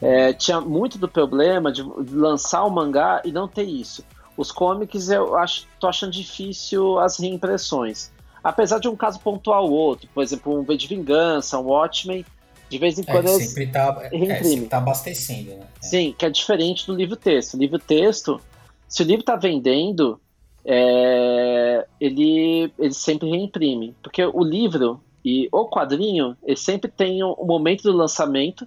É, 0.00 0.32
tinha 0.32 0.58
muito 0.58 0.96
do 0.96 1.06
problema 1.06 1.70
de 1.70 1.82
lançar 1.82 2.64
o 2.64 2.70
mangá 2.70 3.20
e 3.26 3.30
não 3.30 3.46
ter 3.46 3.64
isso. 3.64 4.02
Os 4.40 4.50
comics 4.50 5.10
eu 5.10 5.36
acho, 5.36 5.66
tô 5.78 5.86
achando 5.86 6.12
difícil 6.12 6.98
as 6.98 7.18
reimpressões. 7.18 8.10
Apesar 8.42 8.78
de 8.78 8.88
um 8.88 8.96
caso 8.96 9.20
pontual 9.20 9.64
ou 9.66 9.72
outro, 9.72 10.08
por 10.14 10.22
exemplo, 10.22 10.58
um 10.58 10.62
V 10.62 10.78
de 10.78 10.86
Vingança, 10.86 11.58
um 11.58 11.66
Watchmen, 11.66 12.24
de 12.70 12.78
vez 12.78 12.98
em 12.98 13.02
é, 13.02 13.04
quando 13.04 13.28
é, 13.28 13.34
eles 13.34 13.48
sempre 13.48 13.66
tá, 13.66 14.08
é, 14.10 14.42
sempre 14.42 14.66
tá 14.66 14.78
abastecendo, 14.78 15.50
né? 15.50 15.66
É. 15.82 15.86
Sim, 15.86 16.14
que 16.16 16.24
é 16.24 16.30
diferente 16.30 16.86
do 16.86 16.94
livro 16.94 17.16
texto. 17.16 17.52
O 17.52 17.58
livro 17.58 17.78
texto, 17.78 18.40
se 18.88 19.02
o 19.02 19.04
livro 19.04 19.22
tá 19.22 19.36
vendendo, 19.36 20.18
é, 20.64 21.86
ele, 22.00 22.72
ele 22.78 22.94
sempre 22.94 23.28
reimprime. 23.28 23.94
Porque 24.02 24.24
o 24.24 24.42
livro 24.42 25.02
e 25.22 25.50
o 25.52 25.68
quadrinho, 25.68 26.34
ele 26.42 26.56
sempre 26.56 26.90
tem 26.90 27.22
o 27.22 27.32
um, 27.38 27.44
um 27.44 27.46
momento 27.46 27.82
do 27.82 27.92
lançamento, 27.92 28.66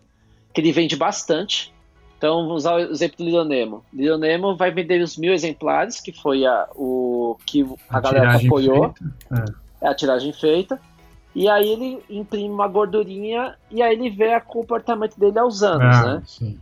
que 0.53 0.61
ele 0.61 0.71
vende 0.71 0.95
bastante, 0.95 1.72
então, 2.23 2.43
vamos 2.43 2.63
usar 2.63 2.75
o 2.75 2.79
exemplo 2.79 3.17
do 3.17 3.25
Lionemo. 3.25 3.83
Lionemo 3.93 4.55
vai 4.55 4.71
vender 4.71 5.01
os 5.01 5.17
mil 5.17 5.33
exemplares, 5.33 5.99
que 5.99 6.13
foi 6.13 6.45
a, 6.45 6.69
o 6.73 7.37
que 7.45 7.67
a, 7.89 7.97
a 7.97 7.99
galera 7.99 8.37
apoiou. 8.37 8.95
É. 9.29 9.85
é. 9.85 9.89
a 9.89 9.93
tiragem 9.93 10.31
feita. 10.31 10.79
E 11.35 11.49
aí 11.49 11.67
ele 11.67 12.01
imprime 12.09 12.49
uma 12.49 12.65
gordurinha 12.69 13.57
e 13.69 13.81
aí 13.81 13.93
ele 13.93 14.09
vê 14.09 14.33
o 14.37 14.41
comportamento 14.41 15.19
dele 15.19 15.37
aos 15.37 15.63
anos, 15.63 15.97
ah, 15.97 16.05
né? 16.05 16.23
Sim. 16.25 16.57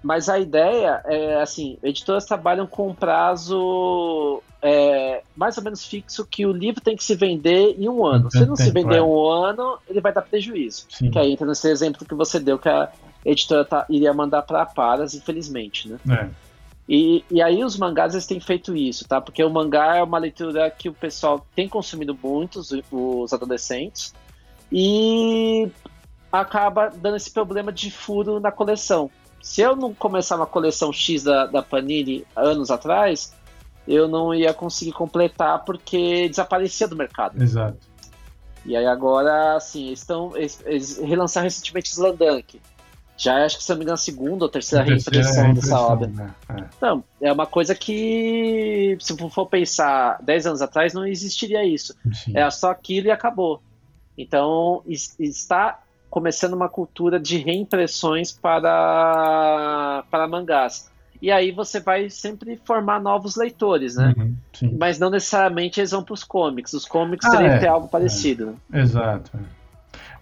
Mas 0.00 0.28
a 0.28 0.38
ideia 0.38 1.02
é 1.04 1.42
assim, 1.42 1.76
editoras 1.82 2.24
trabalham 2.24 2.68
com 2.68 2.88
um 2.88 2.94
prazo 2.94 4.40
é, 4.62 5.22
mais 5.34 5.58
ou 5.58 5.64
menos 5.64 5.84
fixo 5.84 6.24
que 6.24 6.46
o 6.46 6.52
livro 6.52 6.80
tem 6.80 6.94
que 6.94 7.02
se 7.02 7.16
vender 7.16 7.74
em 7.76 7.88
um 7.88 8.06
ano. 8.06 8.30
Se 8.30 8.46
não 8.46 8.54
se 8.54 8.70
vender 8.70 8.98
é. 8.98 9.02
um 9.02 9.28
ano, 9.28 9.76
ele 9.88 10.00
vai 10.00 10.12
dar 10.12 10.22
prejuízo. 10.22 10.86
Sim. 10.88 11.10
Que 11.10 11.18
aí 11.18 11.32
entra 11.32 11.48
nesse 11.48 11.68
exemplo 11.68 12.06
que 12.06 12.14
você 12.14 12.38
deu, 12.38 12.60
que 12.60 12.68
a 12.68 12.88
editora 13.24 13.64
tá, 13.64 13.86
iria 13.88 14.12
mandar 14.12 14.42
para 14.42 14.64
Paras, 14.66 15.14
infelizmente, 15.14 15.88
né? 15.88 15.98
É. 16.08 16.28
E, 16.88 17.24
e 17.30 17.40
aí 17.40 17.62
os 17.62 17.76
mangás 17.76 18.14
eles 18.14 18.26
têm 18.26 18.40
feito 18.40 18.74
isso, 18.74 19.06
tá? 19.06 19.20
Porque 19.20 19.44
o 19.44 19.50
mangá 19.50 19.96
é 19.96 20.02
uma 20.02 20.18
leitura 20.18 20.68
que 20.70 20.88
o 20.88 20.92
pessoal 20.92 21.46
tem 21.54 21.68
consumido 21.68 22.18
muito, 22.20 22.58
os, 22.58 22.72
os 22.90 23.32
adolescentes, 23.32 24.12
e 24.72 25.70
acaba 26.32 26.88
dando 26.88 27.16
esse 27.16 27.30
problema 27.30 27.72
de 27.72 27.90
furo 27.90 28.40
na 28.40 28.50
coleção. 28.50 29.10
Se 29.40 29.60
eu 29.60 29.74
não 29.76 29.94
começar 29.94 30.36
uma 30.36 30.46
coleção 30.46 30.92
X 30.92 31.22
da, 31.22 31.46
da 31.46 31.62
Panini 31.62 32.26
anos 32.34 32.70
atrás, 32.70 33.34
eu 33.86 34.06
não 34.06 34.34
ia 34.34 34.52
conseguir 34.52 34.92
completar 34.92 35.64
porque 35.64 36.28
desaparecia 36.28 36.86
do 36.86 36.96
mercado. 36.96 37.40
Exato. 37.40 37.78
E 38.64 38.76
aí 38.76 38.86
agora, 38.86 39.56
assim, 39.56 39.90
estão, 39.90 40.36
eles, 40.36 40.62
eles 40.66 40.98
relançaram 40.98 41.44
recentemente 41.44 41.90
Slandunk. 41.90 42.60
Já 43.20 43.44
acho 43.44 43.58
que, 43.58 43.64
se 43.64 43.68
não 43.68 43.76
me 43.76 43.82
engano, 43.82 43.94
a 43.94 43.98
segunda 43.98 44.44
ou 44.46 44.48
terceira, 44.48 44.82
reimpressão, 44.82 45.52
dessa 45.52 45.78
obra. 45.78 46.06
Né? 46.06 46.34
É. 46.48 46.64
Então, 46.74 47.04
é 47.20 47.30
uma 47.30 47.44
coisa 47.46 47.74
que, 47.74 48.96
se 48.98 49.14
for 49.28 49.44
pensar 49.44 50.16
10 50.22 50.46
anos 50.46 50.62
atrás, 50.62 50.94
não 50.94 51.06
existiria 51.06 51.62
isso. 51.62 51.94
Sim. 52.14 52.32
Era 52.34 52.50
só 52.50 52.70
aquilo 52.70 53.08
e 53.08 53.10
acabou. 53.10 53.62
Então, 54.16 54.82
está 54.86 55.80
começando 56.08 56.54
uma 56.54 56.70
cultura 56.70 57.20
de 57.20 57.36
reimpressões 57.36 58.32
para, 58.32 60.02
para 60.10 60.26
mangás. 60.26 60.90
E 61.20 61.30
aí 61.30 61.52
você 61.52 61.78
vai 61.78 62.08
sempre 62.08 62.58
formar 62.64 63.02
novos 63.02 63.36
leitores, 63.36 63.96
né? 63.96 64.14
Uhum, 64.16 64.78
Mas 64.78 64.98
não 64.98 65.10
necessariamente 65.10 65.78
eles 65.78 65.90
vão 65.90 66.02
para 66.02 66.14
os 66.14 66.24
comics. 66.24 66.72
Os 66.72 66.86
comics 66.86 67.26
ah, 67.26 67.30
teriam 67.32 67.50
é, 67.50 67.54
que 67.54 67.60
ter 67.60 67.66
algo 67.68 67.86
parecido. 67.86 68.56
É. 68.72 68.80
Exato. 68.80 69.30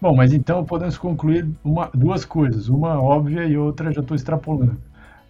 Bom, 0.00 0.14
mas 0.14 0.32
então 0.32 0.64
podemos 0.64 0.96
concluir 0.96 1.46
uma, 1.64 1.90
duas 1.92 2.24
coisas, 2.24 2.68
uma 2.68 3.00
óbvia 3.00 3.44
e 3.44 3.56
outra 3.56 3.92
já 3.92 4.00
estou 4.00 4.14
extrapolando. 4.14 4.76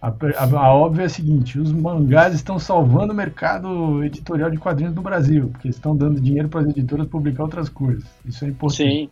A, 0.01 0.07
a, 0.07 0.43
a, 0.43 0.73
óbvia 0.73 1.03
é 1.03 1.05
a 1.05 1.09
seguinte: 1.09 1.59
os 1.59 1.71
mangás 1.71 2.33
estão 2.33 2.59
salvando 2.59 3.11
o 3.11 3.15
mercado 3.15 4.03
editorial 4.03 4.49
de 4.49 4.57
quadrinhos 4.57 4.95
no 4.95 5.01
Brasil, 5.01 5.49
porque 5.49 5.67
estão 5.67 5.95
dando 5.95 6.21
dinheiro 6.21 6.47
para 6.47 6.61
as 6.61 6.67
editoras 6.67 7.07
publicar 7.07 7.43
outras 7.43 7.67
coisas. 7.67 8.05
Isso 8.23 8.45
é 8.45 8.47
importante. 8.47 9.09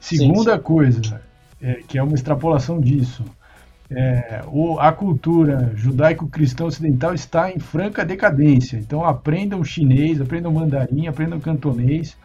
Sim. 0.00 0.16
Segunda 0.16 0.52
sim, 0.52 0.56
sim. 0.56 0.62
coisa, 0.62 1.20
é, 1.60 1.74
que 1.86 1.98
é 1.98 2.02
uma 2.02 2.14
extrapolação 2.14 2.80
disso, 2.80 3.22
é, 3.90 4.42
o, 4.46 4.78
a 4.78 4.92
cultura 4.92 5.72
judaico-cristã 5.74 6.64
ocidental 6.64 7.12
está 7.12 7.50
em 7.50 7.58
franca 7.58 8.04
decadência. 8.04 8.78
Então 8.78 9.04
aprendam 9.04 9.62
chinês, 9.64 10.20
aprendam 10.20 10.52
mandarim, 10.52 11.08
aprendam 11.08 11.40
cantonês 11.40 12.16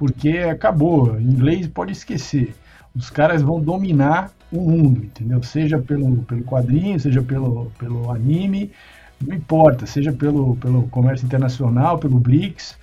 porque 0.00 0.38
acabou. 0.38 1.20
Inglês 1.20 1.68
pode 1.68 1.92
esquecer. 1.92 2.54
Os 2.96 3.10
caras 3.10 3.42
vão 3.42 3.60
dominar 3.60 4.30
o 4.50 4.58
mundo, 4.58 5.04
entendeu? 5.04 5.42
Seja 5.42 5.78
pelo, 5.78 6.22
pelo 6.22 6.42
quadrinho, 6.42 6.98
seja 6.98 7.20
pelo, 7.20 7.70
pelo 7.78 8.10
anime, 8.10 8.72
não 9.20 9.36
importa, 9.36 9.84
seja 9.84 10.10
pelo, 10.10 10.56
pelo 10.56 10.88
comércio 10.88 11.26
internacional, 11.26 11.98
pelo 11.98 12.18
BRICS. 12.18 12.78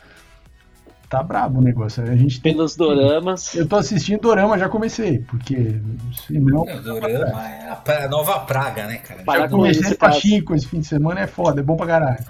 Tá 1.09 1.23
brabo 1.23 1.59
o 1.59 1.63
negócio. 1.63 2.03
A 2.03 2.15
gente 2.15 2.39
Pelos 2.39 2.75
tem... 2.75 2.85
doramas. 2.85 3.55
Eu 3.55 3.67
tô 3.67 3.77
assistindo 3.77 4.21
dorama, 4.21 4.59
já 4.59 4.69
comecei, 4.69 5.19
porque 5.19 5.81
senão. 6.27 6.61
O 6.61 6.81
dorama 6.83 7.49
é 7.49 8.05
a 8.05 8.07
nova 8.07 8.41
praga, 8.41 8.85
né, 8.85 8.97
cara? 8.97 9.23
Para 9.23 9.39
já 9.41 9.49
comecei 9.49 9.95
Pachinko 9.95 10.53
esse 10.53 10.67
fim 10.67 10.81
de 10.81 10.85
semana, 10.85 11.21
é 11.21 11.27
foda, 11.27 11.61
é 11.61 11.63
bom 11.63 11.75
pra 11.75 11.87
caralho. 11.87 12.23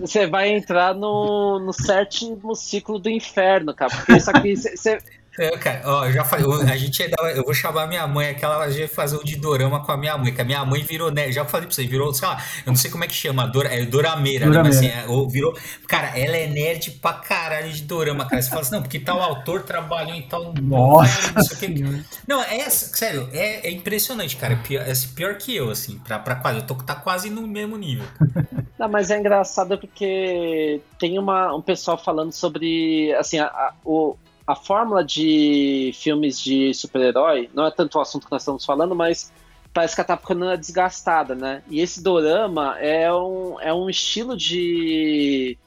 Você 0.00 0.26
vai 0.26 0.48
entrar 0.50 0.94
no, 0.94 1.58
no 1.58 1.72
sétimo 1.72 2.54
ciclo 2.54 2.98
do 2.98 3.10
inferno, 3.10 3.74
cara. 3.74 3.94
Porque 3.94 4.14
isso 4.14 4.30
aqui. 4.30 4.56
Você, 4.56 4.98
é, 5.38 5.50
cara, 5.58 5.82
ó, 5.84 6.06
eu 6.06 6.12
já 6.12 6.24
falei, 6.24 6.46
a 6.70 6.76
gente 6.76 6.98
ia 7.00 7.08
dar, 7.10 7.36
eu 7.36 7.44
vou 7.44 7.52
chamar 7.52 7.86
minha 7.86 8.06
mãe, 8.06 8.30
aquela 8.30 8.58
vai 8.58 8.88
fazer 8.88 9.16
o 9.16 9.24
de 9.24 9.36
dorama 9.36 9.84
com 9.84 9.92
a 9.92 9.96
minha 9.96 10.16
mãe, 10.16 10.32
que 10.32 10.40
a 10.40 10.44
minha 10.44 10.64
mãe 10.64 10.82
virou, 10.82 11.10
né? 11.10 11.30
Já 11.30 11.44
falei 11.44 11.66
pra 11.66 11.74
você, 11.74 11.86
virou, 11.86 12.12
sei 12.14 12.26
lá, 12.26 12.42
eu 12.64 12.70
não 12.70 12.76
sei 12.76 12.90
como 12.90 13.04
é 13.04 13.06
que 13.06 13.14
chama, 13.14 13.46
Dora, 13.46 13.68
é 13.68 13.84
Dorameira, 13.84 14.46
né? 14.46 14.62
Mas 14.62 14.78
assim, 14.78 14.88
é, 14.88 15.04
virou. 15.30 15.56
Cara, 15.86 16.18
ela 16.18 16.36
é 16.36 16.46
nerd 16.46 16.92
pra 16.92 17.14
caralho 17.14 17.72
de 17.72 17.82
dorama, 17.82 18.26
cara. 18.26 18.40
Você 18.40 18.48
fala 18.48 18.62
assim, 18.62 18.74
não, 18.74 18.82
porque 18.82 18.98
tal 18.98 19.20
autor 19.20 19.62
trabalhou 19.62 20.14
em 20.14 20.22
tal. 20.22 20.54
Nossa! 20.60 21.32
Não, 21.68 22.04
não, 22.26 22.42
é 22.42 22.68
sério, 22.70 23.28
é, 23.32 23.68
é 23.68 23.70
impressionante, 23.70 24.36
cara. 24.36 24.54
É 24.54 24.56
pior, 24.56 24.82
é 24.82 24.92
pior 25.14 25.34
que 25.36 25.54
eu, 25.54 25.70
assim, 25.70 25.98
pra, 25.98 26.18
pra 26.18 26.36
quase. 26.36 26.58
Eu 26.58 26.66
tô 26.66 26.74
tá 26.74 26.94
quase 26.94 27.30
no 27.30 27.46
mesmo 27.46 27.76
nível. 27.76 28.04
Não, 28.78 28.90
mas 28.90 29.10
é 29.10 29.18
engraçado 29.18 29.78
porque 29.78 30.82
tem 30.98 31.18
uma, 31.18 31.54
um 31.54 31.62
pessoal 31.62 31.96
falando 31.96 32.30
sobre 32.30 33.14
assim, 33.14 33.38
a, 33.38 33.46
a, 33.46 33.72
o, 33.82 34.16
a 34.46 34.54
fórmula 34.54 35.04
de 35.04 35.90
filmes 35.94 36.40
de 36.40 36.72
super-herói 36.72 37.50
não 37.52 37.66
é 37.66 37.70
tanto 37.70 37.98
o 37.98 38.00
assunto 38.00 38.26
que 38.26 38.32
nós 38.32 38.42
estamos 38.42 38.64
falando, 38.64 38.94
mas 38.94 39.32
parece 39.74 39.94
que 39.94 40.00
ela 40.00 40.06
tá 40.06 40.16
ficando 40.16 40.56
desgastada, 40.56 41.34
né? 41.34 41.62
E 41.68 41.80
esse 41.80 42.02
dorama 42.02 42.78
é 42.78 43.12
um, 43.12 43.60
é 43.60 43.74
um 43.74 43.90
estilo 43.90 44.36
de. 44.36 45.58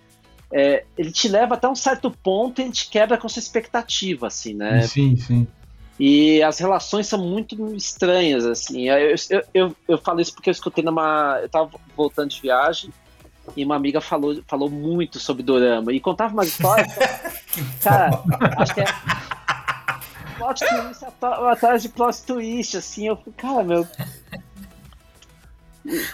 É, 0.51 0.83
ele 0.97 1.11
te 1.11 1.27
leva 1.27 1.53
até 1.53 1.67
um 1.67 1.75
certo 1.75 2.09
ponto 2.09 2.59
e 2.59 2.63
ele 2.63 2.71
te 2.71 2.89
quebra 2.89 3.17
com 3.17 3.29
sua 3.29 3.39
expectativa, 3.39 4.27
assim, 4.27 4.55
né? 4.55 4.81
Sim, 4.81 5.15
sim. 5.17 5.47
E 5.99 6.41
as 6.41 6.57
relações 6.57 7.07
são 7.07 7.19
muito 7.19 7.75
estranhas, 7.75 8.45
assim. 8.45 8.87
Eu, 8.87 9.15
eu, 9.29 9.43
eu, 9.53 9.75
eu 9.89 9.97
falo 9.97 10.21
isso 10.21 10.33
porque 10.33 10.49
eu 10.49 10.53
escutei 10.53 10.83
numa. 10.83 11.39
Eu 11.41 11.49
tava 11.49 11.69
voltando 11.95 12.29
de 12.29 12.41
viagem 12.41 12.91
e 13.55 13.63
uma 13.63 13.75
amiga 13.75 14.01
falou, 14.01 14.41
falou 14.47 14.69
muito 14.69 15.19
sobre 15.19 15.43
Dorama. 15.43 15.91
E 15.93 15.99
contava 15.99 16.33
uma 16.33 16.43
história. 16.45 16.85
cara, 17.81 18.23
acho 18.57 18.73
que 18.73 18.81
é. 18.81 18.85
Plot 20.37 20.59
twist 20.65 21.05
atrás 21.51 21.81
de 21.81 21.89
plot 21.89 22.23
twist, 22.23 22.77
assim. 22.77 23.07
Eu 23.07 23.17
falei, 23.17 23.33
cara, 23.35 23.63
meu. 23.63 23.87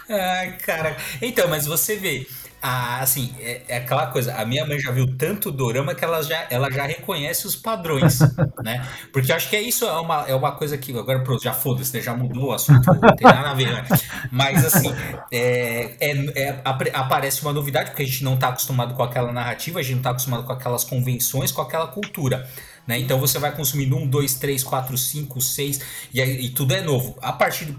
Ai, 0.09 0.57
cara. 0.57 0.97
Então, 1.21 1.47
mas 1.47 1.65
você 1.65 1.95
vê 1.95 2.27
assim, 2.65 3.33
é, 3.39 3.61
é, 3.67 3.77
aquela 3.77 4.07
coisa. 4.07 4.33
A 4.35 4.45
minha 4.45 4.65
mãe 4.65 4.79
já 4.79 4.91
viu 4.91 5.15
tanto 5.15 5.51
dorama 5.51 5.93
que 5.93 6.03
ela 6.03 6.21
já, 6.23 6.47
ela 6.49 6.71
já 6.71 6.85
reconhece 6.85 7.45
os 7.45 7.55
padrões, 7.55 8.19
né? 8.63 8.87
Porque 9.13 9.31
acho 9.31 9.49
que 9.49 9.55
é 9.55 9.61
isso 9.61 9.85
é 9.85 9.99
uma, 9.99 10.25
é 10.27 10.33
uma 10.33 10.51
coisa 10.53 10.77
que 10.77 10.97
agora 10.97 11.19
pronto, 11.19 11.43
já 11.43 11.53
foda-se, 11.53 11.95
né? 11.95 12.01
já 12.01 12.13
mudou 12.15 12.45
o 12.45 12.53
assunto, 12.53 12.85
não 12.85 13.15
tem 13.15 13.27
nada 13.27 13.51
a 13.51 13.53
ver. 13.53 13.71
Né? 13.71 13.85
Mas 14.31 14.65
assim, 14.65 14.93
é, 15.31 15.95
é, 15.99 16.41
é 16.41 16.61
aparece 16.93 17.41
uma 17.41 17.53
novidade 17.53 17.91
porque 17.91 18.03
a 18.03 18.05
gente 18.05 18.23
não 18.23 18.35
está 18.35 18.49
acostumado 18.49 18.93
com 18.93 19.03
aquela 19.03 19.31
narrativa, 19.31 19.79
a 19.79 19.83
gente 19.83 19.93
não 19.93 19.99
está 19.99 20.09
acostumado 20.11 20.43
com 20.43 20.51
aquelas 20.51 20.83
convenções, 20.83 21.51
com 21.51 21.61
aquela 21.61 21.87
cultura. 21.87 22.49
Né? 22.87 22.99
Então 22.99 23.19
você 23.19 23.39
vai 23.39 23.51
consumindo 23.55 23.95
um, 23.97 24.07
dois, 24.07 24.35
três, 24.35 24.63
quatro, 24.63 24.97
cinco, 24.97 25.41
seis 25.41 25.79
e, 26.13 26.21
e 26.21 26.49
tudo 26.49 26.73
é 26.73 26.81
novo. 26.81 27.17
A 27.21 27.33
partir 27.33 27.65
de 27.65 27.77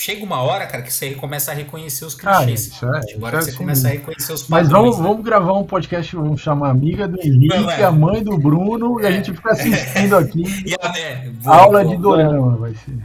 chega 0.00 0.24
uma 0.24 0.40
hora, 0.40 0.66
cara, 0.66 0.82
que 0.82 0.92
você 0.92 1.14
começa 1.14 1.50
a 1.50 1.54
reconhecer 1.54 2.04
os 2.04 2.14
clichês. 2.14 2.40
Ah, 2.40 2.50
isso 2.50 2.86
é, 2.86 2.88
Agora 2.88 3.00
isso 3.00 3.16
é 3.16 3.30
você 3.30 3.50
assim 3.50 3.58
começa 3.58 3.88
a 3.88 3.90
reconhecer 3.90 4.32
os 4.32 4.42
padrões. 4.42 4.62
Mas 4.62 4.68
vamos, 4.68 4.98
né? 4.98 5.02
vamos 5.02 5.24
gravar 5.24 5.52
um 5.52 5.64
podcast, 5.64 6.16
vamos 6.16 6.40
chamar 6.40 6.68
a 6.68 6.70
amiga 6.70 7.06
do 7.06 7.20
Henrique, 7.20 7.54
é. 7.54 7.84
a 7.84 7.90
mãe 7.90 8.22
do 8.22 8.38
Bruno, 8.38 8.98
é. 9.00 9.04
e 9.04 9.06
a 9.06 9.10
gente 9.10 9.32
fica 9.32 9.50
assistindo 9.50 10.16
aqui. 10.18 10.76
A, 10.80 10.98
é, 10.98 11.30
vou, 11.38 11.52
aula 11.52 11.84
vou, 11.84 11.92
de 11.92 12.02
dorama 12.02 12.56
vai 12.56 12.74
ser. 12.74 12.96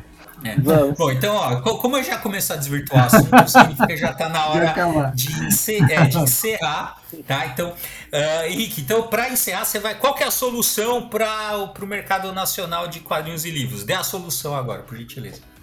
É. 0.43 0.55
Bom, 0.95 1.11
então, 1.11 1.35
ó, 1.35 1.59
como 1.77 1.97
eu 1.97 2.03
já 2.03 2.17
começo 2.19 2.53
a 2.53 2.55
desvirtuar 2.55 3.03
o 3.03 3.07
assunto, 3.07 3.47
significa 3.49 3.87
que 3.87 3.97
já 3.97 4.11
está 4.11 4.29
na 4.29 4.45
hora 4.47 5.11
de, 5.15 5.45
encer, 5.45 5.81
é, 5.89 6.05
de, 6.05 6.19
encerrar, 6.19 6.97
tá? 7.27 7.47
Então, 7.47 7.69
uh, 7.69 8.45
Henrique, 8.45 8.81
então 8.81 9.07
para 9.07 9.29
encerrar, 9.29 9.65
você 9.65 9.79
vai. 9.79 9.95
Qual 9.95 10.13
que 10.13 10.23
é 10.23 10.27
a 10.27 10.31
solução 10.31 11.09
para 11.09 11.73
o 11.81 11.85
mercado 11.87 12.31
nacional 12.31 12.87
de 12.87 12.99
quadrinhos 12.99 13.43
e 13.43 13.49
livros? 13.49 13.83
Dê 13.83 13.93
a 13.93 14.03
solução 14.03 14.55
agora, 14.55 14.83
por 14.83 14.95
gentileza. 14.95 15.54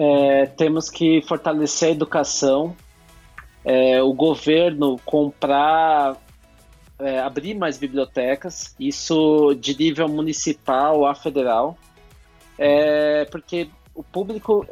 É, 0.00 0.46
temos 0.46 0.88
que 0.88 1.20
fortalecer 1.22 1.88
a 1.88 1.92
educação, 1.92 2.76
é, 3.64 4.00
o 4.00 4.12
governo 4.12 4.96
comprar, 5.04 6.16
é, 7.00 7.18
abrir 7.18 7.54
mais 7.54 7.78
bibliotecas, 7.78 8.76
isso 8.78 9.54
de 9.54 9.76
nível 9.76 10.08
municipal 10.08 11.04
a 11.04 11.16
federal, 11.16 11.76
é, 12.56 13.24
porque 13.24 13.68
o 13.92 14.04
público, 14.04 14.64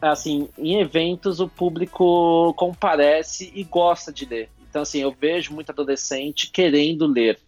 assim, 0.00 0.48
em 0.56 0.80
eventos 0.80 1.40
o 1.40 1.48
público 1.48 2.54
comparece 2.54 3.50
e 3.56 3.64
gosta 3.64 4.12
de 4.12 4.26
ler. 4.26 4.48
Então, 4.70 4.82
assim, 4.82 5.00
eu 5.00 5.10
vejo 5.10 5.52
muito 5.52 5.70
adolescente 5.70 6.52
querendo 6.52 7.04
ler. 7.04 7.40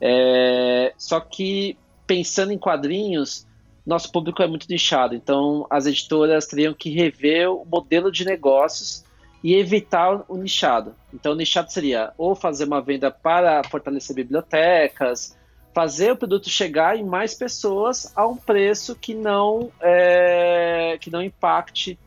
É, 0.00 0.92
só 0.96 1.18
que 1.18 1.76
pensando 2.06 2.52
em 2.52 2.58
quadrinhos, 2.58 3.48
nosso 3.84 4.10
público 4.12 4.42
é 4.42 4.46
muito 4.46 4.66
nichado, 4.68 5.14
então 5.14 5.66
as 5.68 5.86
editoras 5.86 6.46
teriam 6.46 6.72
que 6.72 6.90
rever 6.90 7.50
o 7.50 7.64
modelo 7.64 8.12
de 8.12 8.24
negócios 8.24 9.04
e 9.42 9.54
evitar 9.54 10.24
o 10.28 10.36
nichado. 10.36 10.94
Então, 11.12 11.32
o 11.32 11.34
nichado 11.34 11.72
seria 11.72 12.12
ou 12.16 12.34
fazer 12.34 12.64
uma 12.64 12.80
venda 12.80 13.10
para 13.10 13.62
fortalecer 13.64 14.14
bibliotecas, 14.14 15.36
fazer 15.74 16.12
o 16.12 16.16
produto 16.16 16.48
chegar 16.48 16.96
em 16.96 17.04
mais 17.04 17.34
pessoas 17.34 18.12
a 18.14 18.26
um 18.26 18.36
preço 18.36 18.94
que 18.94 19.14
não, 19.14 19.70
é, 19.80 20.96
que 21.00 21.10
não 21.10 21.22
impacte 21.22 21.98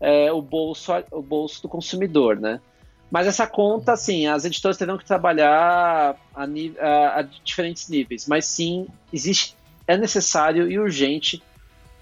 é, 0.00 0.32
o, 0.32 0.40
bolso, 0.40 0.92
o 1.10 1.20
bolso 1.20 1.60
do 1.62 1.68
consumidor, 1.68 2.40
né? 2.40 2.60
Mas 3.10 3.26
essa 3.26 3.46
conta, 3.46 3.92
assim, 3.92 4.26
as 4.26 4.44
editoras 4.44 4.76
terão 4.76 4.98
que 4.98 5.04
trabalhar 5.04 6.14
a, 6.34 6.42
a, 6.44 7.18
a 7.18 7.22
diferentes 7.22 7.88
níveis, 7.88 8.28
mas 8.28 8.44
sim, 8.44 8.86
existe 9.12 9.56
é 9.88 9.96
necessário 9.96 10.70
e 10.70 10.78
urgente 10.78 11.42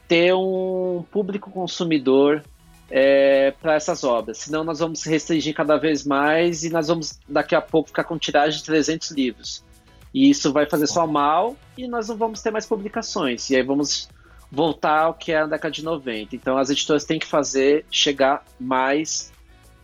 ter 0.08 0.34
um 0.34 1.04
público 1.10 1.50
consumidor 1.50 2.42
é, 2.90 3.52
para 3.52 3.74
essas 3.74 4.04
obras, 4.04 4.38
senão 4.38 4.62
nós 4.62 4.80
vamos 4.80 5.00
se 5.00 5.08
restringir 5.08 5.54
cada 5.54 5.76
vez 5.76 6.04
mais 6.04 6.64
e 6.64 6.70
nós 6.70 6.88
vamos 6.88 7.18
daqui 7.28 7.54
a 7.54 7.60
pouco 7.60 7.88
ficar 7.88 8.04
com 8.04 8.18
tiragem 8.18 8.58
de 8.58 8.64
300 8.64 9.10
livros. 9.12 9.64
E 10.12 10.30
isso 10.30 10.52
vai 10.52 10.66
fazer 10.66 10.86
só 10.86 11.06
mal 11.06 11.56
e 11.76 11.86
nós 11.86 12.08
não 12.08 12.16
vamos 12.16 12.42
ter 12.42 12.50
mais 12.50 12.66
publicações. 12.66 13.50
E 13.50 13.56
aí 13.56 13.62
vamos 13.62 14.08
voltar 14.50 15.02
ao 15.02 15.14
que 15.14 15.32
é 15.32 15.38
a 15.38 15.46
década 15.46 15.72
de 15.72 15.84
90. 15.84 16.34
Então 16.34 16.56
as 16.56 16.70
editoras 16.70 17.04
têm 17.04 17.18
que 17.18 17.26
fazer 17.26 17.84
chegar 17.90 18.44
mais 18.58 19.32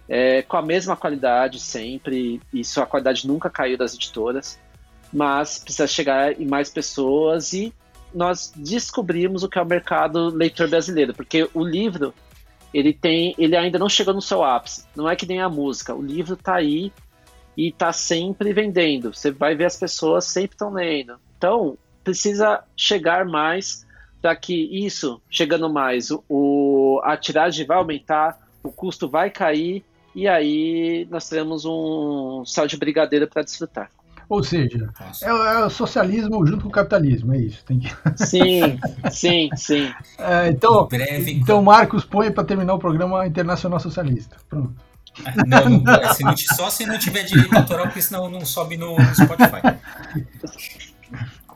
é, 0.09 0.42
com 0.42 0.57
a 0.57 0.62
mesma 0.62 0.96
qualidade 0.96 1.61
sempre. 1.61 2.40
Isso 2.53 2.80
a 2.80 2.86
qualidade 2.86 3.26
nunca 3.26 3.50
caiu 3.50 3.76
das 3.76 3.94
editoras, 3.94 4.59
mas 5.12 5.59
precisa 5.59 5.86
chegar 5.86 6.40
em 6.40 6.46
mais 6.46 6.70
pessoas 6.70 7.53
e 7.53 7.74
nós 8.14 8.52
descobrimos 8.56 9.42
o 9.42 9.48
que 9.48 9.58
é 9.58 9.62
o 9.62 9.66
mercado 9.66 10.28
leitor 10.28 10.68
brasileiro, 10.68 11.14
porque 11.14 11.48
o 11.54 11.64
livro 11.64 12.14
ele 12.72 12.92
tem, 12.92 13.34
ele 13.36 13.56
ainda 13.56 13.78
não 13.78 13.88
chegou 13.88 14.14
no 14.14 14.22
seu 14.22 14.42
ápice. 14.42 14.84
Não 14.96 15.08
é 15.08 15.14
que 15.14 15.26
nem 15.26 15.40
a 15.40 15.48
música. 15.48 15.94
O 15.94 16.02
livro 16.02 16.34
está 16.34 16.54
aí 16.56 16.92
e 17.56 17.68
está 17.68 17.92
sempre 17.92 18.52
vendendo. 18.52 19.14
Você 19.14 19.30
vai 19.30 19.54
ver 19.54 19.66
as 19.66 19.76
pessoas 19.76 20.24
sempre 20.24 20.54
estão 20.54 20.72
lendo. 20.72 21.16
Então 21.36 21.76
precisa 22.02 22.64
chegar 22.76 23.24
mais 23.26 23.86
para 24.20 24.34
que 24.36 24.54
isso, 24.54 25.20
chegando 25.28 25.68
mais, 25.68 26.08
o, 26.28 27.00
a 27.04 27.16
tiragem 27.16 27.66
vai 27.66 27.76
aumentar, 27.76 28.38
o 28.62 28.70
custo 28.70 29.08
vai 29.08 29.30
cair 29.30 29.84
e 30.14 30.28
aí 30.28 31.06
nós 31.10 31.28
teremos 31.28 31.64
um 31.64 32.44
sal 32.46 32.66
de 32.66 32.76
brigadeiro 32.76 33.26
para 33.26 33.42
desfrutar. 33.42 33.90
Ou 34.32 34.42
seja, 34.42 34.88
é, 35.20 35.28
é, 35.28 35.64
o 35.66 35.68
socialismo 35.68 36.46
junto 36.46 36.62
com 36.62 36.70
o 36.70 36.72
capitalismo, 36.72 37.34
é 37.34 37.38
isso. 37.38 37.62
Tem 37.66 37.78
que... 37.78 37.94
Sim, 38.16 38.80
sim, 39.12 39.50
sim. 39.54 39.92
É, 40.16 40.48
então, 40.48 40.86
Breve, 40.86 41.32
então, 41.32 41.62
Marcos, 41.62 42.02
põe 42.02 42.32
para 42.32 42.42
terminar 42.42 42.72
o 42.72 42.78
programa 42.78 43.26
Internacional 43.26 43.78
Socialista. 43.78 44.38
Pronto. 44.48 44.74
Não, 45.46 45.68
não 45.68 46.14
se 46.14 46.24
não, 46.24 46.34
só 46.34 46.70
se 46.70 46.86
não 46.86 46.98
tiver 46.98 47.24
direito 47.24 47.54
autoral, 47.54 47.84
porque 47.84 48.00
senão 48.00 48.30
não 48.30 48.46
sobe 48.46 48.78
no, 48.78 48.96
no 48.96 49.14
Spotify. 49.14 49.76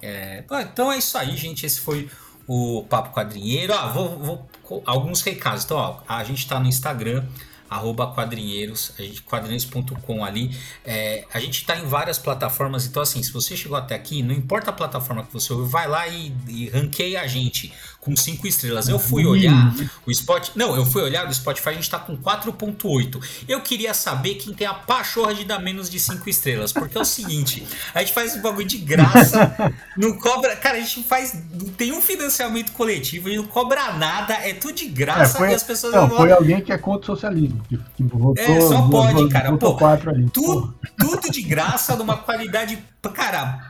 É, 0.02 0.44
então 0.70 0.92
é 0.92 0.98
isso 0.98 1.16
aí, 1.16 1.34
gente. 1.34 1.64
Esse 1.64 1.80
foi 1.80 2.10
o 2.46 2.84
Papo 2.90 3.14
Quadrinheiro. 3.14 3.72
Ah, 3.72 3.86
vou, 3.86 4.18
vou 4.18 4.82
alguns 4.84 5.22
recados. 5.22 5.64
Então, 5.64 5.78
ó, 5.78 6.00
a 6.06 6.22
gente 6.24 6.40
está 6.40 6.60
no 6.60 6.66
Instagram 6.66 7.24
arroba 7.68 8.12
quadrinheiros, 8.12 8.92
quadrinheiros.com 9.28 10.24
ali. 10.24 10.56
É, 10.84 11.24
a 11.32 11.40
gente 11.40 11.60
está 11.60 11.76
em 11.76 11.86
várias 11.86 12.18
plataformas, 12.18 12.86
então 12.86 13.02
assim, 13.02 13.22
se 13.22 13.32
você 13.32 13.56
chegou 13.56 13.76
até 13.76 13.94
aqui, 13.94 14.22
não 14.22 14.34
importa 14.34 14.70
a 14.70 14.72
plataforma 14.72 15.22
que 15.24 15.32
você 15.32 15.52
ouve, 15.52 15.70
vai 15.70 15.86
lá 15.86 16.06
e, 16.08 16.32
e 16.48 16.68
ranqueia 16.68 17.20
a 17.20 17.26
gente 17.26 17.72
com 18.06 18.14
cinco 18.14 18.46
estrelas. 18.46 18.88
Eu 18.88 19.00
fui 19.00 19.26
olhar 19.26 19.74
o 20.06 20.14
Spotify. 20.14 20.56
Não, 20.56 20.76
eu 20.76 20.86
fui 20.86 21.02
olhar 21.02 21.28
o 21.28 21.34
Spotify, 21.34 21.70
a 21.70 21.72
gente 21.72 21.90
tá 21.90 21.98
com 21.98 22.16
4.8. 22.16 23.44
Eu 23.48 23.60
queria 23.60 23.92
saber 23.92 24.36
quem 24.36 24.54
tem 24.54 24.64
a 24.64 24.72
pachorra 24.72 25.34
de 25.34 25.44
dar 25.44 25.58
menos 25.58 25.90
de 25.90 25.98
cinco 25.98 26.30
estrelas. 26.30 26.72
Porque 26.72 26.96
é 26.96 27.00
o 27.00 27.04
seguinte, 27.04 27.66
a 27.92 27.98
gente 27.98 28.12
faz 28.12 28.36
um 28.36 28.42
bagulho 28.42 28.66
de 28.66 28.78
graça, 28.78 29.74
não 29.98 30.16
cobra. 30.16 30.54
Cara, 30.54 30.78
a 30.78 30.80
gente 30.80 31.02
faz. 31.02 31.34
Não 31.52 31.68
tem 31.70 31.92
um 31.92 32.00
financiamento 32.00 32.70
coletivo, 32.72 33.26
a 33.26 33.30
gente 33.30 33.40
não 33.40 33.48
cobra 33.48 33.92
nada, 33.94 34.34
é 34.34 34.54
tudo 34.54 34.74
de 34.74 34.86
graça 34.86 35.36
é, 35.36 35.38
foi, 35.38 35.50
e 35.50 35.54
as 35.54 35.64
pessoas. 35.64 35.92
Não, 35.92 36.08
foi 36.08 36.30
alguém 36.30 36.60
que 36.60 36.72
é 36.72 36.78
contra 36.78 37.02
o 37.02 37.06
socialismo. 37.16 37.55
Que, 37.68 37.76
que 37.76 38.40
é, 38.40 38.60
só 38.60 38.88
pode, 38.88 39.28
cara. 39.28 39.56
Pô, 39.56 39.76
quatro 39.76 40.10
ali. 40.10 40.28
Tudo, 40.30 40.74
tudo 40.98 41.30
de 41.30 41.42
graça, 41.42 41.96
numa 41.96 42.16
qualidade. 42.16 42.78
Cara, 43.14 43.66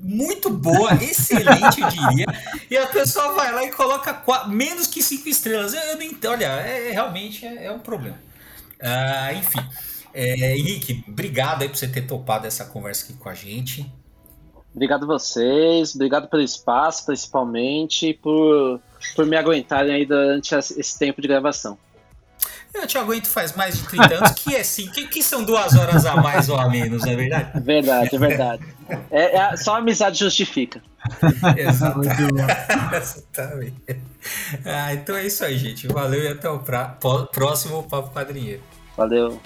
muito 0.00 0.48
boa, 0.48 0.94
excelente, 0.94 1.80
eu 1.80 1.88
diria. 1.88 2.26
E 2.70 2.76
a 2.76 2.86
pessoa 2.86 3.32
vai 3.32 3.52
lá 3.52 3.64
e 3.64 3.72
coloca 3.72 4.14
quatro, 4.14 4.50
menos 4.50 4.86
que 4.86 5.02
cinco 5.02 5.28
estrelas. 5.28 5.74
Eu, 5.74 5.80
eu 5.80 5.96
nem, 5.96 6.16
olha, 6.26 6.46
é, 6.62 6.88
é 6.88 6.92
realmente 6.92 7.44
é, 7.44 7.66
é, 7.66 7.72
um 7.72 7.78
problema. 7.78 8.16
Ah, 8.80 9.32
enfim, 9.34 9.60
é, 10.14 10.56
Henrique, 10.56 11.04
obrigado 11.08 11.62
aí 11.62 11.68
por 11.68 11.76
você 11.76 11.88
ter 11.88 12.02
topado 12.02 12.46
essa 12.46 12.64
conversa 12.64 13.04
aqui 13.04 13.14
com 13.14 13.28
a 13.28 13.34
gente. 13.34 13.92
Obrigado 14.72 15.04
a 15.04 15.06
vocês, 15.06 15.94
obrigado 15.94 16.28
pelo 16.28 16.42
espaço, 16.42 17.04
principalmente, 17.06 18.14
por, 18.14 18.80
por 19.16 19.26
me 19.26 19.36
aguentarem 19.36 19.92
aí 19.92 20.06
durante 20.06 20.54
esse 20.54 20.98
tempo 20.98 21.20
de 21.20 21.26
gravação. 21.26 21.76
Eu 22.80 22.86
te 22.86 22.96
aguento 22.96 23.26
faz 23.26 23.54
mais 23.54 23.78
de 23.78 23.88
30 23.88 24.14
anos, 24.14 24.30
que 24.32 24.54
é 24.54 24.60
assim, 24.60 24.88
que, 24.88 25.08
que 25.08 25.22
são 25.22 25.44
duas 25.44 25.74
horas 25.74 26.06
a 26.06 26.16
mais 26.16 26.48
ou 26.48 26.56
a 26.56 26.68
menos, 26.68 27.02
não 27.02 27.12
é 27.12 27.16
verdade? 27.16 27.60
Verdade, 27.60 28.14
é 28.14 28.18
verdade. 28.18 28.62
É, 29.10 29.36
é 29.36 29.56
só 29.56 29.74
a 29.74 29.78
amizade 29.78 30.18
justifica. 30.18 30.80
Exatamente. 31.56 32.16
Ah, 34.64 34.92
então 34.92 35.16
é 35.16 35.24
isso 35.24 35.42
aí, 35.42 35.56
gente. 35.56 35.88
Valeu 35.88 36.22
e 36.22 36.28
até 36.28 36.50
o 36.50 36.58
pra... 36.58 36.98
próximo 37.32 37.82
Papo 37.84 38.10
Quadrinheiro. 38.10 38.62
Valeu. 38.94 39.40